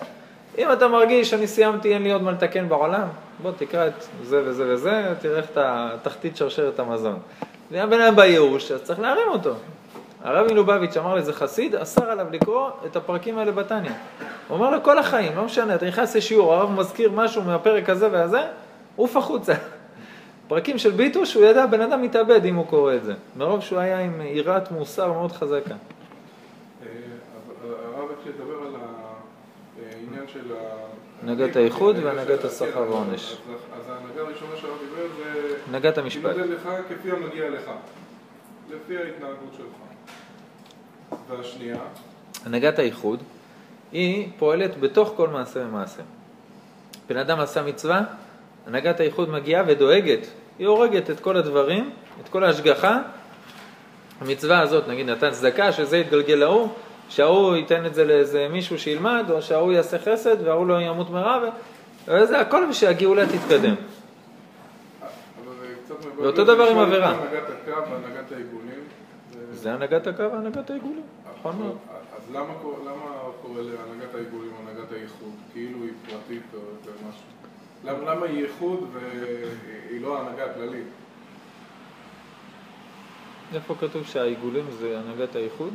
אם 0.58 0.72
אתה 0.72 0.88
מרגיש 0.88 1.30
שאני 1.30 1.48
סיימתי, 1.48 1.94
אין 1.94 2.04
לי 2.04 2.12
עוד 2.12 2.22
מה 2.22 2.32
לתקן 2.32 2.70
בעולם, 2.70 3.08
בוא 3.42 3.52
תקרא 3.58 3.88
את 3.88 3.94
זה 4.24 4.42
וזה 4.46 4.74
וזה, 4.74 5.14
תראה 5.22 5.38
איך 5.38 5.46
אתה 5.52 5.90
תחתית 6.02 6.38
שרשרת 6.38 6.80
המזון. 6.80 7.20
ואם 7.72 7.80
הבן 7.80 8.02
אדם 8.02 8.16
בייאוש, 8.16 8.72
אז 8.72 8.82
צריך 8.82 9.00
להרים 9.00 9.28
אותו. 9.28 9.54
הרב 10.24 10.52
מלובביץ' 10.52 10.98
אמר 10.98 11.16
לי, 11.16 11.22
זה 11.22 11.34
חסיד, 11.34 11.76
אסר 11.76 12.12
עליו 12.12 12.28
לקרוא 12.32 12.70
את 12.86 12.96
הפרקים 12.96 13.38
האלה 13.38 13.52
בתניא. 13.52 13.92
הוא 14.48 14.58
אומר 14.58 14.70
לו, 14.70 14.84
כל 14.84 14.98
החיים, 14.98 15.36
לא 15.36 15.44
משנה, 15.44 15.76
אתה 15.76 15.86
נכנס 15.86 16.16
לשיעור, 16.16 16.54
הרב 16.54 16.72
מזכיר 16.72 17.12
משהו 17.12 17.42
מהפרק 17.42 17.90
הזה 17.90 18.08
והזה, 18.12 18.42
עוף 18.96 19.18
החוצה. 19.18 19.54
פרקים 20.52 20.78
של 20.78 20.92
ביטוש, 20.92 21.34
הוא 21.34 21.46
ידע, 21.46 21.66
בן 21.66 21.82
אדם 21.82 22.02
מתאבד 22.02 22.46
אם 22.46 22.56
הוא 22.56 22.68
קורא 22.68 22.96
את 22.96 23.04
זה. 23.04 23.14
מרוב 23.38 23.62
שהוא 23.62 23.80
היה 23.80 24.00
עם 24.00 24.22
יראת 24.22 24.72
מוסר 24.72 25.14
מאוד 25.14 25.32
חזקה. 25.32 25.74
אה, 25.74 26.88
הרב 27.64 28.10
התחיל 28.12 28.32
לדבר 28.32 28.68
על 28.68 28.76
העניין 29.92 30.28
של. 30.28 30.54
הנהגת 31.24 31.56
האיחוד 31.56 31.96
הנהגת 31.96 32.18
והנהגת 32.18 32.46
השכר 32.46 32.80
והעונש. 32.80 33.32
אז- 33.32 33.90
ההנהגה 33.90 34.22
הראשונה 34.22 34.56
שהרב 34.56 34.78
דיבר 34.80 35.08
זה... 35.18 35.56
הנהגת 35.70 35.98
המשפט. 35.98 36.26
נותן 36.26 36.52
לך 36.52 36.70
כפי 36.90 37.12
המגיע 37.12 37.50
לך, 37.50 37.72
לפי 38.70 38.98
ההתנהגות 38.98 39.58
שלך. 39.58 41.18
והשנייה, 41.30 41.78
הנהגת 42.46 42.80
האיחוד, 42.80 43.24
היא 43.92 44.28
פועלת 44.40 44.80
בתוך 44.80 45.14
כל 45.16 45.28
מעשה 45.28 45.60
ומעשה. 45.60 46.02
בן 47.10 47.18
אדם 47.18 47.40
עשה 47.40 47.64
מצווה, 47.64 48.02
הנהגת 48.68 49.00
האיחוד 49.00 49.30
מגיעה 49.30 49.64
ודואגת, 49.68 50.28
היא 50.62 50.68
הורגת 50.68 51.10
את 51.10 51.20
כל 51.20 51.38
הדברים, 51.38 51.90
את 52.24 52.30
כל 52.30 52.44
ההשגחה. 52.44 53.00
המצווה 54.22 54.60
הזאת, 54.62 54.88
נגיד 54.88 55.10
נתן 55.10 55.32
צדקה, 55.32 55.72
שזה 55.72 55.98
יתגלגל 55.98 56.34
להוא, 56.36 56.68
שההוא 57.10 57.56
ייתן 57.56 57.86
את 57.86 57.96
זה 57.96 58.06
לאיזה 58.06 58.48
מישהו 58.52 58.80
שילמד, 58.80 59.26
או 59.30 59.42
שההוא 59.42 59.72
יעשה 59.72 59.98
חסד 60.00 60.48
וההוא 60.48 60.68
לא 60.68 60.82
ימות 60.82 61.10
מרע, 61.10 61.40
וזה 62.08 62.40
הכל 62.40 62.64
תתקדם. 63.26 63.76
זה 63.76 65.68
קצת 65.86 65.96
מבלבל. 66.06 66.24
ואותו 66.24 66.44
דבר 66.44 66.64
עם 66.68 66.78
עבירה. 66.78 67.14
זה- 67.14 67.20
הנהגת 69.74 70.08
הקו 70.08 70.22
והנהגת 70.32 70.70
העיגולים. 70.70 71.04
נכון 71.40 71.56
מאוד. 71.60 71.78
אז 72.18 72.36
למה 72.36 72.54
קור- 72.62 72.80
למה 72.86 73.06
קורא 73.42 73.62
להנהגת 73.62 74.16
העיגולים 74.16 74.52
הנהגת 74.64 74.92
האיחוד? 74.92 75.32
כאילו 75.54 75.78
היא 75.84 75.92
פרטית 76.10 76.44
או 76.54 76.60
איזה 76.80 76.92
משהו? 77.10 77.41
למה 77.84 78.14
למה 78.14 78.26
היא 78.26 78.44
איחוד 78.44 78.90
והיא 78.94 80.02
לא 80.02 80.18
ההנהגה 80.18 80.46
הכללית? 80.46 80.88
איפה 83.54 83.76
כתוב 83.80 84.06
שהעיגולים 84.06 84.66
זה 84.80 85.00
הנהגת 85.00 85.36
האיחוד? 85.36 85.74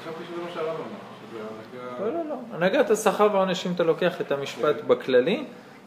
חשבתי 0.00 0.24
שזה 0.24 0.42
מה 0.42 0.50
שהרב 0.54 0.68
אמר, 0.68 0.98
שזה 1.30 1.40
הנהגה... 1.40 2.04
לא, 2.04 2.24
לא, 2.24 2.30
לא. 2.30 2.36
הנהגת 2.52 2.90
השכר 2.90 3.28
והעונש, 3.32 3.66
אם 3.66 3.72
אתה 3.72 3.82
לוקח 3.82 4.20
את 4.20 4.32
המשפט 4.32 4.76
כן. 4.80 4.88
בכללי, 4.88 5.44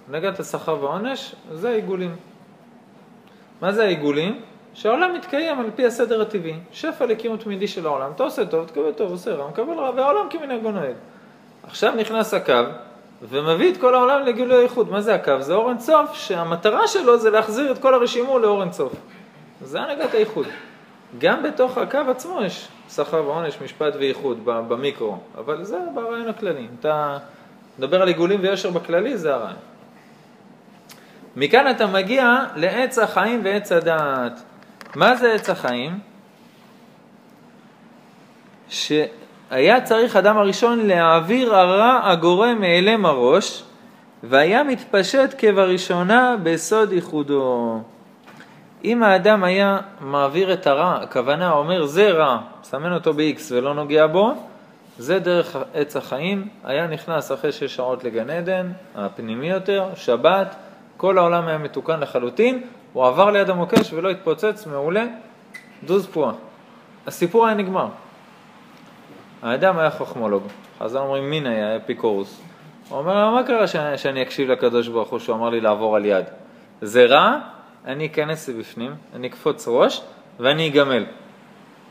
הנהגת 0.09 0.39
השכר 0.39 0.83
והעונש 0.83 1.35
זה 1.51 1.69
העיגולים. 1.69 2.15
מה 3.61 3.71
זה 3.71 3.83
העיגולים? 3.83 4.41
שהעולם 4.73 5.13
מתקיים 5.15 5.59
על 5.59 5.71
פי 5.75 5.85
הסדר 5.85 6.21
הטבעי. 6.21 6.55
שפע 6.71 7.05
לקיום 7.05 7.37
תמידי 7.37 7.67
של 7.67 7.85
העולם. 7.85 8.11
אתה 8.15 8.23
עושה 8.23 8.45
טוב, 8.45 8.67
תקבל 8.67 8.91
טוב, 8.91 9.11
עושה 9.11 9.35
רע, 9.35 9.49
מקבל 9.49 9.73
רע, 9.73 9.91
והעולם 9.95 10.29
כמנהגו 10.29 10.71
נוהג. 10.71 10.95
עכשיו 11.63 11.95
נכנס 11.95 12.33
הקו, 12.33 12.53
ומביא 13.29 13.71
את 13.71 13.77
כל 13.77 13.95
העולם 13.95 14.25
לגילוי 14.25 14.57
האיחוד. 14.57 14.91
מה 14.91 15.01
זה 15.01 15.15
הקו? 15.15 15.41
זה 15.41 15.53
אור 15.53 15.69
אינסוף, 15.69 16.13
שהמטרה 16.13 16.87
שלו 16.87 17.19
זה 17.19 17.29
להחזיר 17.29 17.71
את 17.71 17.77
כל 17.77 17.93
הרשימו 17.93 18.39
לאור 18.39 18.61
אינסוף. 18.61 18.93
זה 19.61 19.81
הנהגת 19.81 20.13
האיחוד. 20.13 20.45
גם 21.17 21.43
בתוך 21.43 21.77
הקו 21.77 21.97
עצמו 22.09 22.41
יש 22.41 22.67
שכר 22.89 23.23
ועונש, 23.25 23.61
משפט 23.61 23.95
ואיחוד 23.95 24.39
במיקרו, 24.45 25.17
אבל 25.37 25.63
זה 25.63 25.77
ברעיון 25.93 26.27
הכללי. 26.27 26.59
אם 26.61 26.75
אתה 26.79 27.17
מדבר 27.79 28.01
על 28.01 28.07
עיגולים 28.07 28.39
ויושר 28.41 28.69
בכללי, 28.69 29.17
זה 29.17 29.33
הרעיון. 29.33 29.57
מכאן 31.35 31.71
אתה 31.71 31.87
מגיע 31.87 32.45
לעץ 32.55 32.99
החיים 32.99 33.41
ועץ 33.43 33.71
הדעת. 33.71 34.41
מה 34.95 35.15
זה 35.15 35.33
עץ 35.33 35.49
החיים? 35.49 35.99
שהיה 39.53 39.81
צריך 39.81 40.15
אדם 40.15 40.37
הראשון 40.37 40.79
להעביר 40.79 41.55
הרע 41.55 41.99
הגורם 42.03 42.61
מאלם 42.61 43.05
הראש, 43.05 43.63
והיה 44.23 44.63
מתפשט 44.63 45.35
כבראשונה 45.37 46.35
בסוד 46.43 46.91
ייחודו. 46.91 47.79
אם 48.83 49.03
האדם 49.03 49.43
היה 49.43 49.79
מעביר 50.01 50.53
את 50.53 50.67
הרע, 50.67 50.97
הכוונה 51.01 51.51
אומר 51.51 51.85
זה 51.85 52.11
רע, 52.11 52.37
מסמן 52.61 52.93
אותו 52.93 53.13
ב-X 53.13 53.41
ולא 53.51 53.73
נוגע 53.73 54.07
בו, 54.07 54.31
זה 54.97 55.19
דרך 55.19 55.57
עץ 55.73 55.95
החיים, 55.95 56.47
היה 56.63 56.87
נכנס 56.87 57.31
אחרי 57.31 57.51
שש 57.51 57.75
שעות 57.75 58.03
לגן 58.03 58.29
עדן, 58.29 58.71
הפנימי 58.95 59.49
יותר, 59.49 59.89
שבת, 59.95 60.55
כל 60.97 61.17
העולם 61.17 61.47
היה 61.47 61.57
מתוקן 61.57 61.99
לחלוטין, 61.99 62.61
הוא 62.93 63.05
עבר 63.05 63.31
ליד 63.31 63.49
המוקש 63.49 63.93
ולא 63.93 64.09
התפוצץ, 64.09 64.67
מעולה, 64.67 65.05
דוז 65.83 66.07
פועה. 66.07 66.33
הסיפור 67.07 67.45
היה 67.45 67.55
נגמר. 67.55 67.87
האדם 69.43 69.79
היה 69.79 69.91
חכמולוג, 69.91 70.43
חז"ל 70.79 70.97
אומרים 70.97 71.29
מין 71.29 71.47
היה 71.47 71.75
אפיקורוס. 71.77 72.41
הוא 72.89 72.99
אומר 72.99 73.29
מה 73.29 73.43
קרה 73.43 73.67
שאני, 73.67 73.97
שאני 73.97 74.21
אקשיב 74.21 74.51
לקדוש 74.51 74.87
ברוך 74.87 75.09
הוא 75.09 75.19
שהוא 75.19 75.35
אמר 75.35 75.49
לי 75.49 75.61
לעבור 75.61 75.95
על 75.95 76.05
יד? 76.05 76.25
זה 76.81 77.05
רע, 77.05 77.37
אני 77.85 78.05
אכנס 78.05 78.49
לבפנים, 78.49 78.95
אני 79.15 79.27
אקפוץ 79.27 79.67
ראש 79.67 80.01
ואני 80.39 80.69
אגמל. 80.69 81.05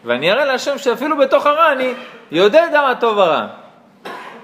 ואני 0.04 0.32
אראה 0.32 0.44
להשם 0.44 0.78
שאפילו 0.78 1.18
בתוך 1.18 1.46
הרע 1.46 1.72
אני 1.72 1.92
יודע 2.30 2.68
מה 2.72 2.94
טוב 3.00 3.16
ורע. 3.16 3.46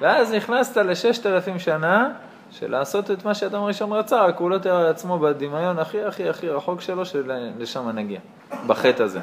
ואז 0.01 0.35
נכנסת 0.35 0.77
לששת 0.77 1.27
אלפים 1.27 1.59
שנה 1.59 2.11
של 2.51 2.71
לעשות 2.71 3.11
את 3.11 3.25
מה 3.25 3.35
שאדם 3.35 3.63
הראשון 3.63 3.93
רצה, 3.93 4.25
רק 4.25 4.39
הוא 4.39 4.51
לא 4.51 4.59
תיאר 4.59 4.85
לעצמו 4.85 5.19
בדמיון 5.19 5.79
הכי 5.79 6.05
הכי 6.05 6.29
הכי 6.29 6.49
רחוק 6.49 6.81
שלו 6.81 7.07
שלשם 7.07 7.89
נגיע, 7.89 8.21
בחטא 8.67 9.03
הזה. 9.03 9.21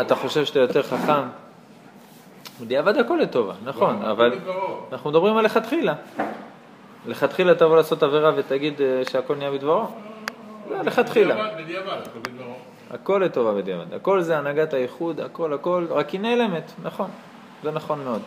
אתה 0.00 0.14
חושב 0.14 0.44
שאתה 0.44 0.58
יותר 0.58 0.82
חכם? 0.82 1.45
בדיעבד 2.60 2.98
הכל 2.98 3.18
לטובה, 3.22 3.54
נכון, 3.64 4.02
לא, 4.02 4.10
אבל. 4.10 4.38
אנחנו 4.92 5.10
מדברים 5.10 5.36
על 5.36 5.44
לכתחילה. 5.44 5.94
לכתחילה 7.06 7.54
תבוא 7.54 7.76
לעשות 7.76 8.02
עבירה 8.02 8.32
ותגיד 8.36 8.80
אה, 8.80 9.02
שהכל 9.10 9.34
נהיה 9.34 9.50
בדברו? 9.50 9.86
לא, 10.70 10.82
לכתחילה. 10.82 11.34
בדיעבד, 11.34 11.60
בדיעבד, 11.60 12.00
הכל 12.90 13.22
לטובה 13.24 13.52
בדיעבד. 13.52 13.94
הכל 13.94 14.20
זה 14.20 14.38
הנהגת 14.38 14.74
הייחוד, 14.74 15.20
הכל 15.20 15.52
הכל, 15.52 15.86
רק 15.90 16.10
היא 16.10 16.20
נעלמת, 16.20 16.72
נכון, 16.82 17.10
זה 17.62 17.70
נכון 17.70 18.04
מאוד. 18.04 18.22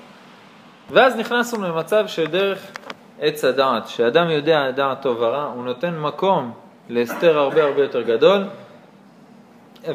ואז 0.89 1.15
נכנסנו 1.15 1.67
למצב 1.67 2.07
שדרך 2.07 2.71
עץ 3.19 3.45
הדעת, 3.45 3.87
שאדם 3.87 4.29
יודע 4.29 4.71
דעת 4.71 5.01
טוב 5.01 5.17
ורע, 5.19 5.43
הוא 5.43 5.65
נותן 5.65 5.99
מקום 5.99 6.51
להסתר 6.89 7.37
הרבה 7.37 7.63
הרבה 7.63 7.81
יותר 7.81 8.01
גדול, 8.01 8.43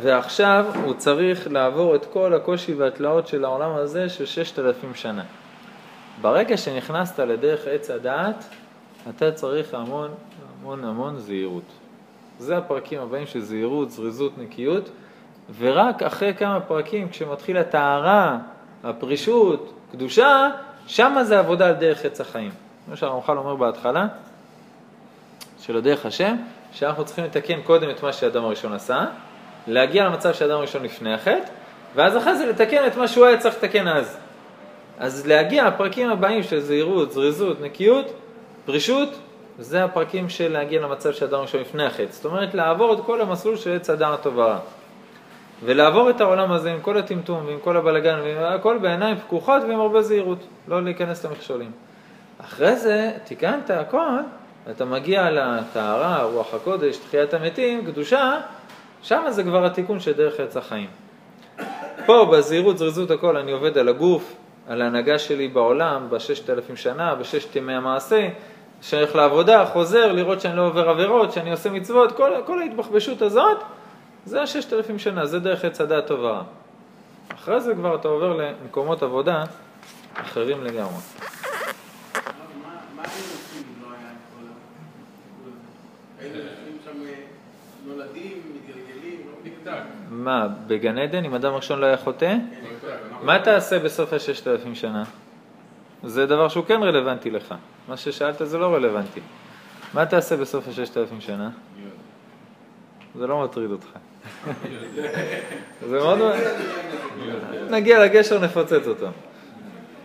ועכשיו 0.03 0.67
הוא 0.85 0.95
צריך 0.95 1.49
לעבור 1.51 1.95
את 1.95 2.07
כל 2.13 2.35
הקושי 2.35 2.75
והתלאות 2.75 3.29
של 3.29 3.45
העולם 3.45 3.75
הזה 3.75 4.09
של 4.09 4.27
ששת 4.27 4.59
אלפים 4.59 4.95
שנה. 4.95 5.23
ברגע 6.21 6.57
שנכנסת 6.57 7.19
לדרך 7.21 7.67
עץ 7.67 7.91
הדעת, 7.91 8.45
אתה 9.09 9.33
צריך 9.33 9.75
המון 9.75 10.11
המון 10.61 10.85
המון 10.85 11.19
זהירות. 11.19 11.63
זה 12.39 12.57
הפרקים 12.57 13.01
הבאים 13.01 13.27
של 13.27 13.41
זהירות, 13.41 13.91
זריזות, 13.91 14.39
נקיות, 14.39 14.91
ורק 15.59 16.03
אחרי 16.03 16.35
כמה 16.35 16.61
פרקים, 16.61 17.09
כשמתחיל 17.09 17.57
הטהרה, 17.57 18.39
הפרישות, 18.85 19.73
קדושה, 19.93 20.51
שמה 20.87 21.25
זה 21.25 21.39
עבודה 21.39 21.67
על 21.67 21.75
דרך 21.75 22.05
עץ 22.05 22.21
החיים. 22.21 22.51
כמו 22.87 22.97
שהרמח"ל 22.97 23.39
אומר 23.39 23.57
בהתחלה, 23.57 24.07
של 25.61 25.77
הדרך 25.77 26.07
השם, 26.07 26.37
שאנחנו 26.73 27.05
צריכים 27.05 27.25
לתקן 27.25 27.63
קודם 27.63 27.91
את 27.91 28.03
מה 28.03 28.13
שהאדם 28.13 28.45
הראשון 28.45 28.73
עשה, 28.73 29.07
להגיע 29.67 30.05
למצב 30.05 30.33
שהאדם 30.33 30.55
הראשון 30.55 30.83
לפני 30.83 31.15
החטא, 31.15 31.49
ואז 31.95 32.17
אחרי 32.17 32.37
זה 32.37 32.47
לתקן 32.47 32.87
את 32.87 32.97
מה 32.97 33.09
שהוא 33.09 33.27
היה 33.27 33.39
צריך 33.39 33.57
לתקן 33.57 33.89
אז. 33.89 34.19
אז 34.99 35.27
להגיע, 35.27 35.67
הפרקים 35.67 36.11
הבאים 36.11 36.43
של 36.43 36.61
זהירות, 36.61 37.13
זריזות, 37.13 37.61
נקיות, 37.61 38.13
פרישות, 38.65 39.09
זה 39.59 39.85
הפרקים 39.85 40.29
של 40.29 40.53
להגיע 40.53 40.81
למצב 40.81 41.13
שהאדם 41.13 41.35
הראשון 41.35 41.61
לפני 41.61 41.85
החטא. 41.85 42.07
זאת 42.11 42.25
אומרת, 42.25 42.55
לעבור 42.55 42.93
את 42.93 42.99
כל 43.07 43.21
המסלול 43.21 43.57
של 43.57 43.77
עץ 43.77 43.91
אדם 43.91 44.13
הטוב 44.13 44.39
ורע. 44.39 44.59
ולעבור 45.65 46.11
את 46.11 46.21
העולם 46.21 46.53
הזה 46.53 46.73
עם 46.73 46.81
כל 46.81 46.97
הטמטום 46.97 47.47
ועם 47.47 47.59
כל 47.61 47.77
הבלגן 47.77 48.19
והכל 48.25 48.79
בעיניים 48.79 49.17
פקוחות 49.17 49.63
ועם 49.63 49.81
הרבה 49.81 50.03
זהירות, 50.03 50.39
לא 50.69 50.83
להיכנס 50.83 51.25
למכשולים. 51.25 51.71
אחרי 52.41 52.77
זה 52.77 53.13
תיקנת 53.25 53.71
הכל, 53.71 54.07
אתה 54.71 54.85
מגיע 54.85 55.31
לטהרה, 55.31 56.23
רוח 56.23 56.55
הקודש, 56.55 56.97
תחיית 56.97 57.35
המתים, 57.35 57.87
קדושה, 57.87 58.41
שם 59.05 59.25
זה 59.31 59.43
כבר 59.43 59.67
התיקון 59.67 60.01
של 60.01 60.13
דרך 60.13 60.41
עץ 60.41 60.57
החיים. 60.57 60.89
פה 62.07 62.25
בזהירות, 62.33 62.79
זריזות 62.79 63.11
הכל, 63.11 63.37
אני 63.37 63.53
עובד 63.53 63.79
על 63.79 63.89
הגוף, 63.89 64.37
על 64.69 64.83
ההנהגה 64.83 65.19
שלי 65.19 65.49
בעולם, 65.49 66.07
בששת 66.11 66.51
אלפים 66.51 66.77
שנה, 66.77 67.15
בששת 67.15 67.57
ימי 67.57 67.75
המעשה, 67.75 68.29
שהולך 68.83 69.15
לעבודה, 69.15 69.67
חוזר, 69.67 70.13
לראות 70.13 70.41
שאני 70.41 70.57
לא 70.57 70.67
עובר 70.67 70.89
עבירות, 70.89 71.33
שאני 71.33 71.51
עושה 71.51 71.71
מצוות, 71.71 72.13
כל, 72.13 72.31
כל 72.47 72.59
ההתבחבשות 72.59 73.23
הזאת, 73.23 73.63
זה 74.25 74.43
הששת 74.43 74.73
אלפים 74.73 74.99
שנה, 74.99 75.27
זה 75.27 75.39
דרך 75.39 75.65
עץ 75.65 75.81
הדעת 75.81 76.07
טוב 76.07 76.21
ורע. 76.21 76.43
אחרי 77.35 77.61
זה 77.61 77.75
כבר 77.75 77.95
אתה 77.95 78.09
עובר 78.09 78.37
למקומות 78.37 79.03
עבודה 79.03 79.45
אחרים 80.15 80.65
לגמרי. 80.65 80.95
לא 87.87 87.95
נולדים. 87.95 88.55
מה, 90.11 90.49
בגן 90.67 90.99
עדן, 90.99 91.25
אם 91.25 91.35
אדם 91.35 91.55
ראשון 91.55 91.79
לא 91.79 91.87
היה 91.87 91.97
חוטא? 91.97 92.37
מה 93.23 93.39
תעשה 93.39 93.79
בסוף 93.79 94.13
הששת 94.13 94.49
אלפים 94.49 94.75
שנה? 94.75 95.05
זה 96.05 96.27
דבר 96.27 96.49
שהוא 96.49 96.65
כן 96.65 96.83
רלוונטי 96.83 97.31
לך. 97.31 97.55
מה 97.89 97.97
ששאלת 97.97 98.37
זה 98.45 98.59
לא 98.59 98.75
רלוונטי. 98.75 99.21
מה 99.95 100.07
תעשה 100.07 100.37
בסוף 100.37 100.69
הששת 100.69 100.97
אלפים 100.97 101.21
שנה? 101.21 101.51
זה 103.19 103.27
לא 103.27 103.45
מטריד 103.45 103.71
אותך. 103.71 103.89
זה 105.89 105.99
מאוד... 105.99 106.19
נגיע 107.71 108.05
לגשר, 108.05 108.39
נפוצץ 108.39 108.87
אותו. 108.87 109.07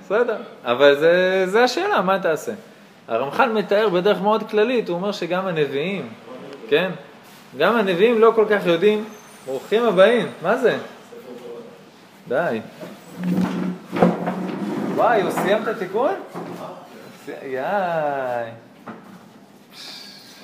בסדר, 0.01 0.37
אבל 0.63 0.95
זה, 0.95 1.43
זה 1.47 1.63
השאלה, 1.63 2.01
מה 2.01 2.19
תעשה? 2.19 2.51
הרמח"ל 3.07 3.51
מתאר 3.51 3.89
בדרך 3.89 4.21
מאוד 4.21 4.49
כללית, 4.49 4.89
הוא 4.89 4.95
אומר 4.97 5.11
שגם 5.11 5.47
הנביאים, 5.47 6.09
כן? 6.69 6.91
גם 7.57 7.75
הנביאים 7.75 8.19
לא 8.19 8.31
כל 8.35 8.45
כך 8.49 8.65
יודעים, 8.65 9.05
ברוכים 9.45 9.83
הבאים, 9.83 10.31
מה 10.41 10.57
זה? 10.57 10.77
די. 12.27 12.61
וואי, 14.95 15.21
הוא 15.21 15.31
סיים 15.31 15.63
את 15.63 15.67
התיקון? 15.67 16.13
יאי. 17.27 18.51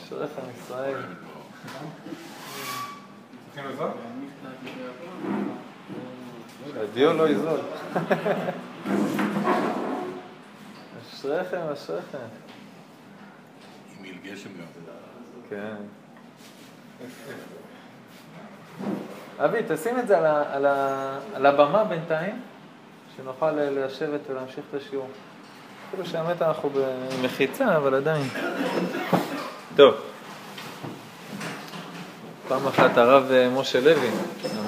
אשריך 0.06 0.32
עם 0.38 0.50
ישראל. 0.58 1.02
הדיו 6.84 7.14
לא 7.14 7.30
יזול. 7.30 7.60
אשריכם, 11.14 11.62
אשריכם. 11.74 12.18
עם 14.04 14.16
גשם 14.24 14.50
גם. 14.50 14.66
כן. 15.50 15.76
אבי, 19.40 19.58
תשים 19.68 20.00
את 20.00 20.08
זה 20.08 20.18
על, 20.18 20.26
ה, 20.26 20.44
על, 20.52 20.66
ה, 20.66 21.18
על 21.34 21.46
הבמה 21.46 21.84
בינתיים, 21.84 22.42
שנוכל 23.18 23.52
לשבת 23.52 24.20
ולהמשיך 24.30 24.64
את 24.70 24.82
השיעור. 24.82 25.08
אפילו 25.90 26.06
שהאמת 26.06 26.42
אנחנו 26.42 26.70
במחיצה, 26.70 27.78
אבל 27.78 27.96
עדיין. 27.96 28.28
טוב. 29.76 29.96
פעם 32.48 32.68
אחת 32.68 32.98
הרב 32.98 33.32
אה, 33.32 33.50
משה 33.50 33.80
לוי, 33.80 34.10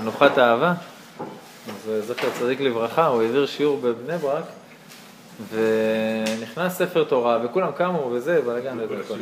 מנוחת 0.01 0.37
האהבה, 0.37 0.73
אז 1.67 1.89
אה, 1.89 2.01
זכר 2.01 2.27
צדיק 2.39 2.61
לברכה, 2.61 3.07
הוא 3.07 3.21
העביר 3.21 3.45
שיעור 3.45 3.77
בבני 3.77 4.17
ברק, 4.17 4.43
ונכנס 5.49 6.77
ספר 6.77 7.03
תורה, 7.03 7.39
וכולם 7.43 7.71
קמו 7.71 8.09
וזה, 8.11 8.41
בלאגן 8.41 8.77
וזה 8.79 9.01
הכל. 9.05 9.13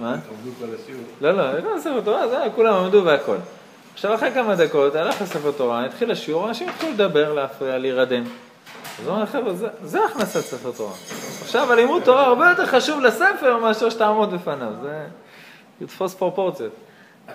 מה? 0.00 0.12
עמדו 0.12 0.50
כל 0.58 0.64
השיעור. 0.82 1.02
לא, 1.20 1.30
לא, 1.32 1.58
לא 1.58 1.80
ספר 1.80 2.00
תורה, 2.00 2.28
זה 2.28 2.40
היה, 2.40 2.50
כולם 2.50 2.74
עמדו 2.74 3.02
והכל. 3.04 3.36
עכשיו 3.94 4.14
אחרי 4.14 4.30
כמה 4.30 4.54
דקות 4.54 4.94
הלך 4.94 5.22
לספר 5.22 5.52
תורה, 5.52 5.84
התחיל 5.84 6.10
השיעור, 6.10 6.48
אנשים 6.48 6.68
התחילו 6.68 6.92
לדבר, 6.92 7.32
להפריע, 7.32 7.78
להירדם. 7.78 8.24
אז 8.98 9.06
הוא 9.06 9.14
אומר, 9.14 9.26
חבר'ה, 9.26 9.54
זה, 9.54 9.68
זה 9.82 10.04
הכנסת 10.04 10.40
ספר 10.40 10.70
תורה. 10.76 10.92
עכשיו 11.42 11.72
הלימוד 11.72 12.02
תורה 12.02 12.26
הרבה 12.26 12.50
יותר 12.50 12.66
חשוב 12.66 13.00
לספר 13.00 13.58
מאשר 13.62 13.90
שתעמוד 13.90 14.34
בפניו, 14.34 14.72
זה 14.82 15.06
יתפוס 15.80 16.14
פרופורציות. 16.14 16.72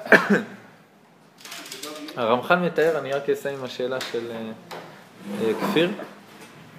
הרמח"ל 2.15 2.55
מתאר, 2.55 2.99
אני 2.99 3.11
רק 3.11 3.29
אסיים 3.29 3.59
עם 3.59 3.63
השאלה 3.63 4.01
של 4.11 4.31
אה, 4.31 4.51
אה, 5.41 5.53
כפיר. 5.61 5.89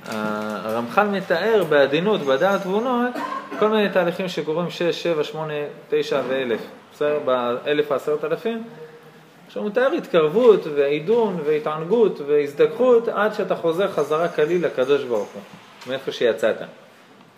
הרמח"ל 0.07 1.07
מתאר 1.07 1.65
בעדינות, 1.69 2.21
בדעת 2.21 2.63
תבונות, 2.63 3.15
כל 3.59 3.69
מיני 3.69 3.89
תהליכים 3.89 4.29
שקורים 4.29 4.71
6, 4.71 5.03
7, 5.03 5.25
8, 5.25 5.55
9 5.89 6.23
ו-1000, 6.29 6.59
בסדר? 6.93 7.19
באלף 7.25 7.93
העשרת 7.93 8.25
אלפים. 8.25 8.65
עכשיו 9.49 9.63
הוא 9.63 9.71
מתאר 9.71 9.93
התקרבות 9.93 10.61
ועידון 10.75 11.37
והתענגות 11.45 12.21
והזדככות 12.27 13.09
עד 13.09 13.35
שאתה 13.35 13.57
חוזר 13.57 13.89
חזרה 13.89 14.29
כליל 14.29 14.67
לקדוש 14.67 15.05
ברוך 15.05 15.29
הוא, 15.35 15.43
מאיפה 15.87 16.13
שיצאת. 16.13 16.57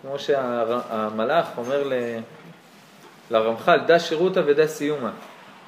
כמו 0.03 0.19
שהמלאך 0.19 1.47
אומר 1.59 1.89
ל- 1.89 2.19
לרמח"ל, 3.31 3.79
דע 3.87 3.99
שירותא 3.99 4.43
ודע 4.47 4.67
סיומא. 4.67 5.11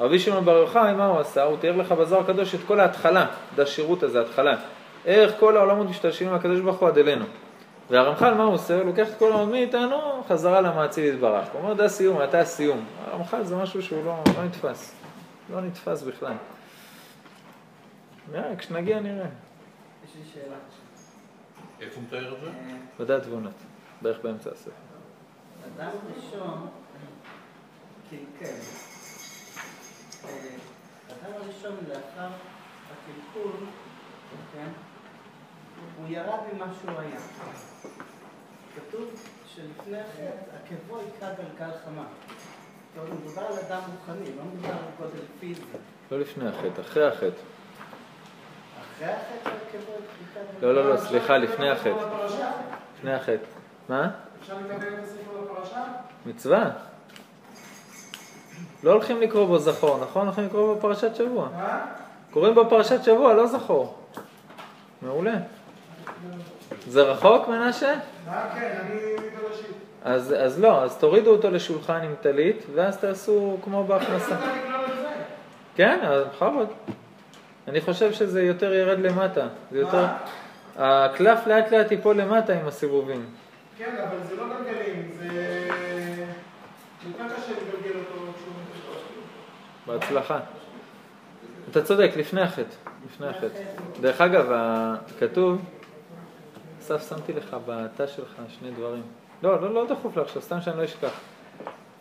רבי 0.00 0.18
שמעון 0.18 0.44
בר 0.44 0.56
יוחאי, 0.56 0.92
מה 0.92 1.06
הוא 1.06 1.20
עשה? 1.20 1.42
הוא 1.42 1.56
תיאר 1.60 1.76
לך 1.76 1.92
בזוהר 1.92 2.22
הקדוש 2.22 2.54
את 2.54 2.60
כל 2.66 2.80
ההתחלה, 2.80 3.26
דע 3.54 3.66
שירותא 3.66 4.06
זה 4.06 4.20
התחלה. 4.20 4.56
איך 5.06 5.32
כל 5.40 5.56
העולמות 5.56 5.88
משתלשלים 5.88 6.30
מהקדוש 6.30 6.60
ברוך 6.60 6.78
הוא 6.78 6.88
עד 6.88 6.98
אלינו. 6.98 7.24
והרמח"ל, 7.90 8.34
מה 8.34 8.44
הוא 8.44 8.54
עושה? 8.54 8.74
הוא 8.74 8.84
לוקח 8.84 9.08
את 9.08 9.18
כל 9.18 9.32
העולמות 9.32 9.50
מאיתנו 9.50 10.22
חזרה 10.28 10.60
למעציל 10.60 11.04
יתברך. 11.14 11.44
הוא 11.52 11.62
אומר, 11.62 11.74
דע 11.74 11.88
סיום, 11.88 12.22
אתה 12.22 12.40
הסיום. 12.40 12.84
הרמח"ל 13.10 13.42
זה 13.44 13.56
משהו 13.56 13.82
שהוא 13.82 14.04
לא, 14.04 14.14
לא 14.36 14.44
נתפס. 14.44 15.01
לא 15.52 15.60
נתפס 15.60 16.02
בכלל. 16.02 16.34
נראה, 18.32 18.56
כשנגיע 18.56 19.00
נראה. 19.00 19.28
יש 20.04 20.16
לי 20.16 20.22
שאלה. 20.34 20.56
איפה 21.80 21.96
הוא 21.96 22.04
מתאר 22.04 22.34
את 22.34 22.40
זה? 22.40 22.46
אה, 22.46 22.76
בדעת 23.00 23.22
תבונות, 23.22 23.54
בערך 24.02 24.18
באמצע 24.22 24.50
הספר. 24.50 24.70
אדם 25.76 25.90
ראשון, 26.16 26.68
קלקל. 28.10 28.54
אה, 30.24 30.56
אדם 31.08 31.32
הראשון 31.32 31.76
לאחר 31.88 32.28
הקלקול, 32.92 33.52
כן, 34.52 34.68
הוא 35.96 36.06
ירד 36.08 36.38
ממה 36.52 36.66
שהוא 36.80 36.98
היה. 36.98 37.20
כתוב 38.76 39.08
שלפני 39.46 40.00
החטא, 40.00 40.74
עקבו 40.74 40.98
היכה 40.98 41.26
גלגל 41.34 41.72
חמה. 41.84 42.04
טוב, 42.94 43.04
מדובר 43.20 43.42
על 43.42 43.52
אדם 43.52 43.80
רוחני, 43.90 44.36
לא 44.36 44.44
מדובר 44.44 44.68
על 44.68 44.76
גודל 44.98 45.24
פיזי. 45.40 45.62
לא 46.10 46.20
לפני 46.20 46.48
החטא, 46.48 46.80
אחרי 46.80 47.06
החטא. 47.08 47.26
אחרי 48.96 49.06
החטא 49.06 49.50
לא, 50.62 50.74
לא, 50.74 50.90
לא, 50.90 50.96
סליחה, 50.96 51.38
לפני 51.38 51.70
החטא. 51.70 52.06
לפני 52.98 53.14
החטא. 53.14 53.44
מה? 53.88 54.10
אפשר 54.40 54.54
לקבל 54.58 54.88
את? 54.88 55.02
מצווה. 56.26 56.70
לא 58.82 58.92
הולכים 58.92 59.20
לקרוא 59.20 59.46
בו 59.46 59.58
זכור, 59.58 59.98
נכון? 60.02 60.26
הולכים 60.26 60.46
לקרוא 60.46 60.74
בו 60.74 60.80
פרשת 60.80 61.16
שבוע. 61.16 61.48
מה? 61.56 61.86
קוראים 62.30 62.54
בו 62.54 62.70
פרשת 62.70 63.04
שבוע, 63.04 63.34
לא 63.34 63.46
זכור. 63.46 63.98
מעולה. 65.02 65.34
זה 66.88 67.02
רחוק, 67.02 67.48
מנשה? 67.48 67.94
מה? 68.26 68.48
כן, 68.54 68.78
אני. 68.80 69.12
אז, 70.04 70.34
אז 70.38 70.60
לא, 70.60 70.82
אז 70.82 70.98
תורידו 70.98 71.30
אותו 71.30 71.50
לשולחן 71.50 72.00
עם 72.02 72.14
טלית, 72.20 72.66
ואז 72.74 72.96
תעשו 72.96 73.58
כמו 73.64 73.84
בהכנסה. 73.84 74.36
כן, 75.74 75.98
אז 76.02 76.26
בכבוד. 76.26 76.68
אני 77.68 77.80
חושב 77.80 78.12
שזה 78.12 78.42
יותר 78.42 78.74
ירד 78.74 78.98
למטה. 78.98 79.48
זה 79.70 79.78
יותר... 79.78 80.06
הקלף 80.76 81.46
לאט 81.46 81.72
לאט 81.72 81.90
ייפול 81.90 82.16
למטה 82.20 82.52
עם 82.52 82.66
הסיבובים. 82.68 83.26
כן, 83.78 83.96
אבל 84.08 84.16
זה 84.28 84.36
לא 84.36 84.44
גלגלים, 84.48 85.10
זה... 85.18 85.28
יותר 87.06 87.34
קשה 87.36 87.52
לגלגל 87.52 87.98
אותו 87.98 88.32
כשהוא 88.36 88.52
מתקשר. 88.62 88.98
בהצלחה. 89.86 90.40
אתה 91.70 91.82
צודק, 91.82 92.10
לפני 92.16 92.40
החטא. 92.40 92.74
לפני 93.06 93.26
החטא. 93.26 93.62
דרך 94.00 94.20
אגב, 94.20 94.52
כתוב, 95.20 95.62
אסף, 96.80 97.08
שמתי 97.08 97.32
לך 97.32 97.56
בתא 97.66 98.06
שלך 98.06 98.34
שני 98.48 98.70
דברים. 98.70 99.02
לא, 99.42 99.60
לא, 99.60 99.74
לא 99.74 99.86
דחוף 99.86 100.16
לעכשיו, 100.16 100.42
סתם 100.42 100.60
שאני 100.60 100.78
לא 100.78 100.84
אשכח. 100.84 101.20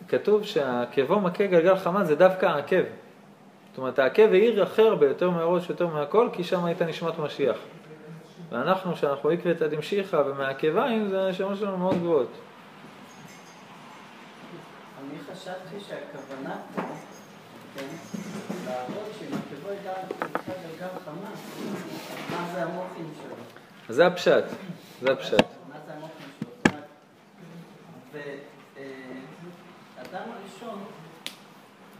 כתוב 0.08 0.44
שהעקבו 0.44 1.20
מכה 1.20 1.46
גלגל 1.46 1.76
חמה 1.76 2.04
זה 2.04 2.16
דווקא 2.16 2.46
העקב. 2.46 2.82
זאת 3.70 3.78
אומרת, 3.78 3.98
העקב 3.98 4.28
העיר 4.32 4.62
הכי 4.62 4.82
הרבה, 4.82 5.06
יותר 5.06 5.30
מהראש, 5.30 5.70
יותר 5.70 5.86
מהכל, 5.86 6.28
כי 6.32 6.44
שם 6.44 6.64
הייתה 6.64 6.84
נשמת 6.84 7.18
משיח. 7.18 7.56
ואנחנו, 8.50 8.94
כשאנחנו 8.94 9.30
עקבתא 9.30 9.66
דמשיחא 9.66 10.16
ומהעקביים, 10.16 11.08
זה 11.08 11.22
הנשמות 11.22 11.58
שלנו 11.58 11.78
מאוד 11.78 11.94
גבוהות. 11.96 12.28
אני 15.00 15.18
חשבתי 15.18 15.80
שהכוונה 15.80 16.56
פה, 16.74 16.82
כן, 17.74 17.86
להראות 18.66 19.22
ידע 19.22 19.36
ידע 19.72 19.92
גלגל 20.46 20.88
חמה, 21.04 21.30
מה 22.30 22.46
זה 22.54 22.62
המוחים 22.62 23.10
שלו? 23.22 23.34
זה 23.88 24.06
הפשט, 24.06 24.44
זה 25.02 25.12
הפשט. 25.12 25.32
מה 25.32 25.76
זה 25.86 25.92
המוחים 25.92 26.26
שלו? 26.40 26.50
זאת 26.56 26.66
אומרת, 26.66 26.84
ואדם 28.12 28.84
הראשון, 30.30 30.84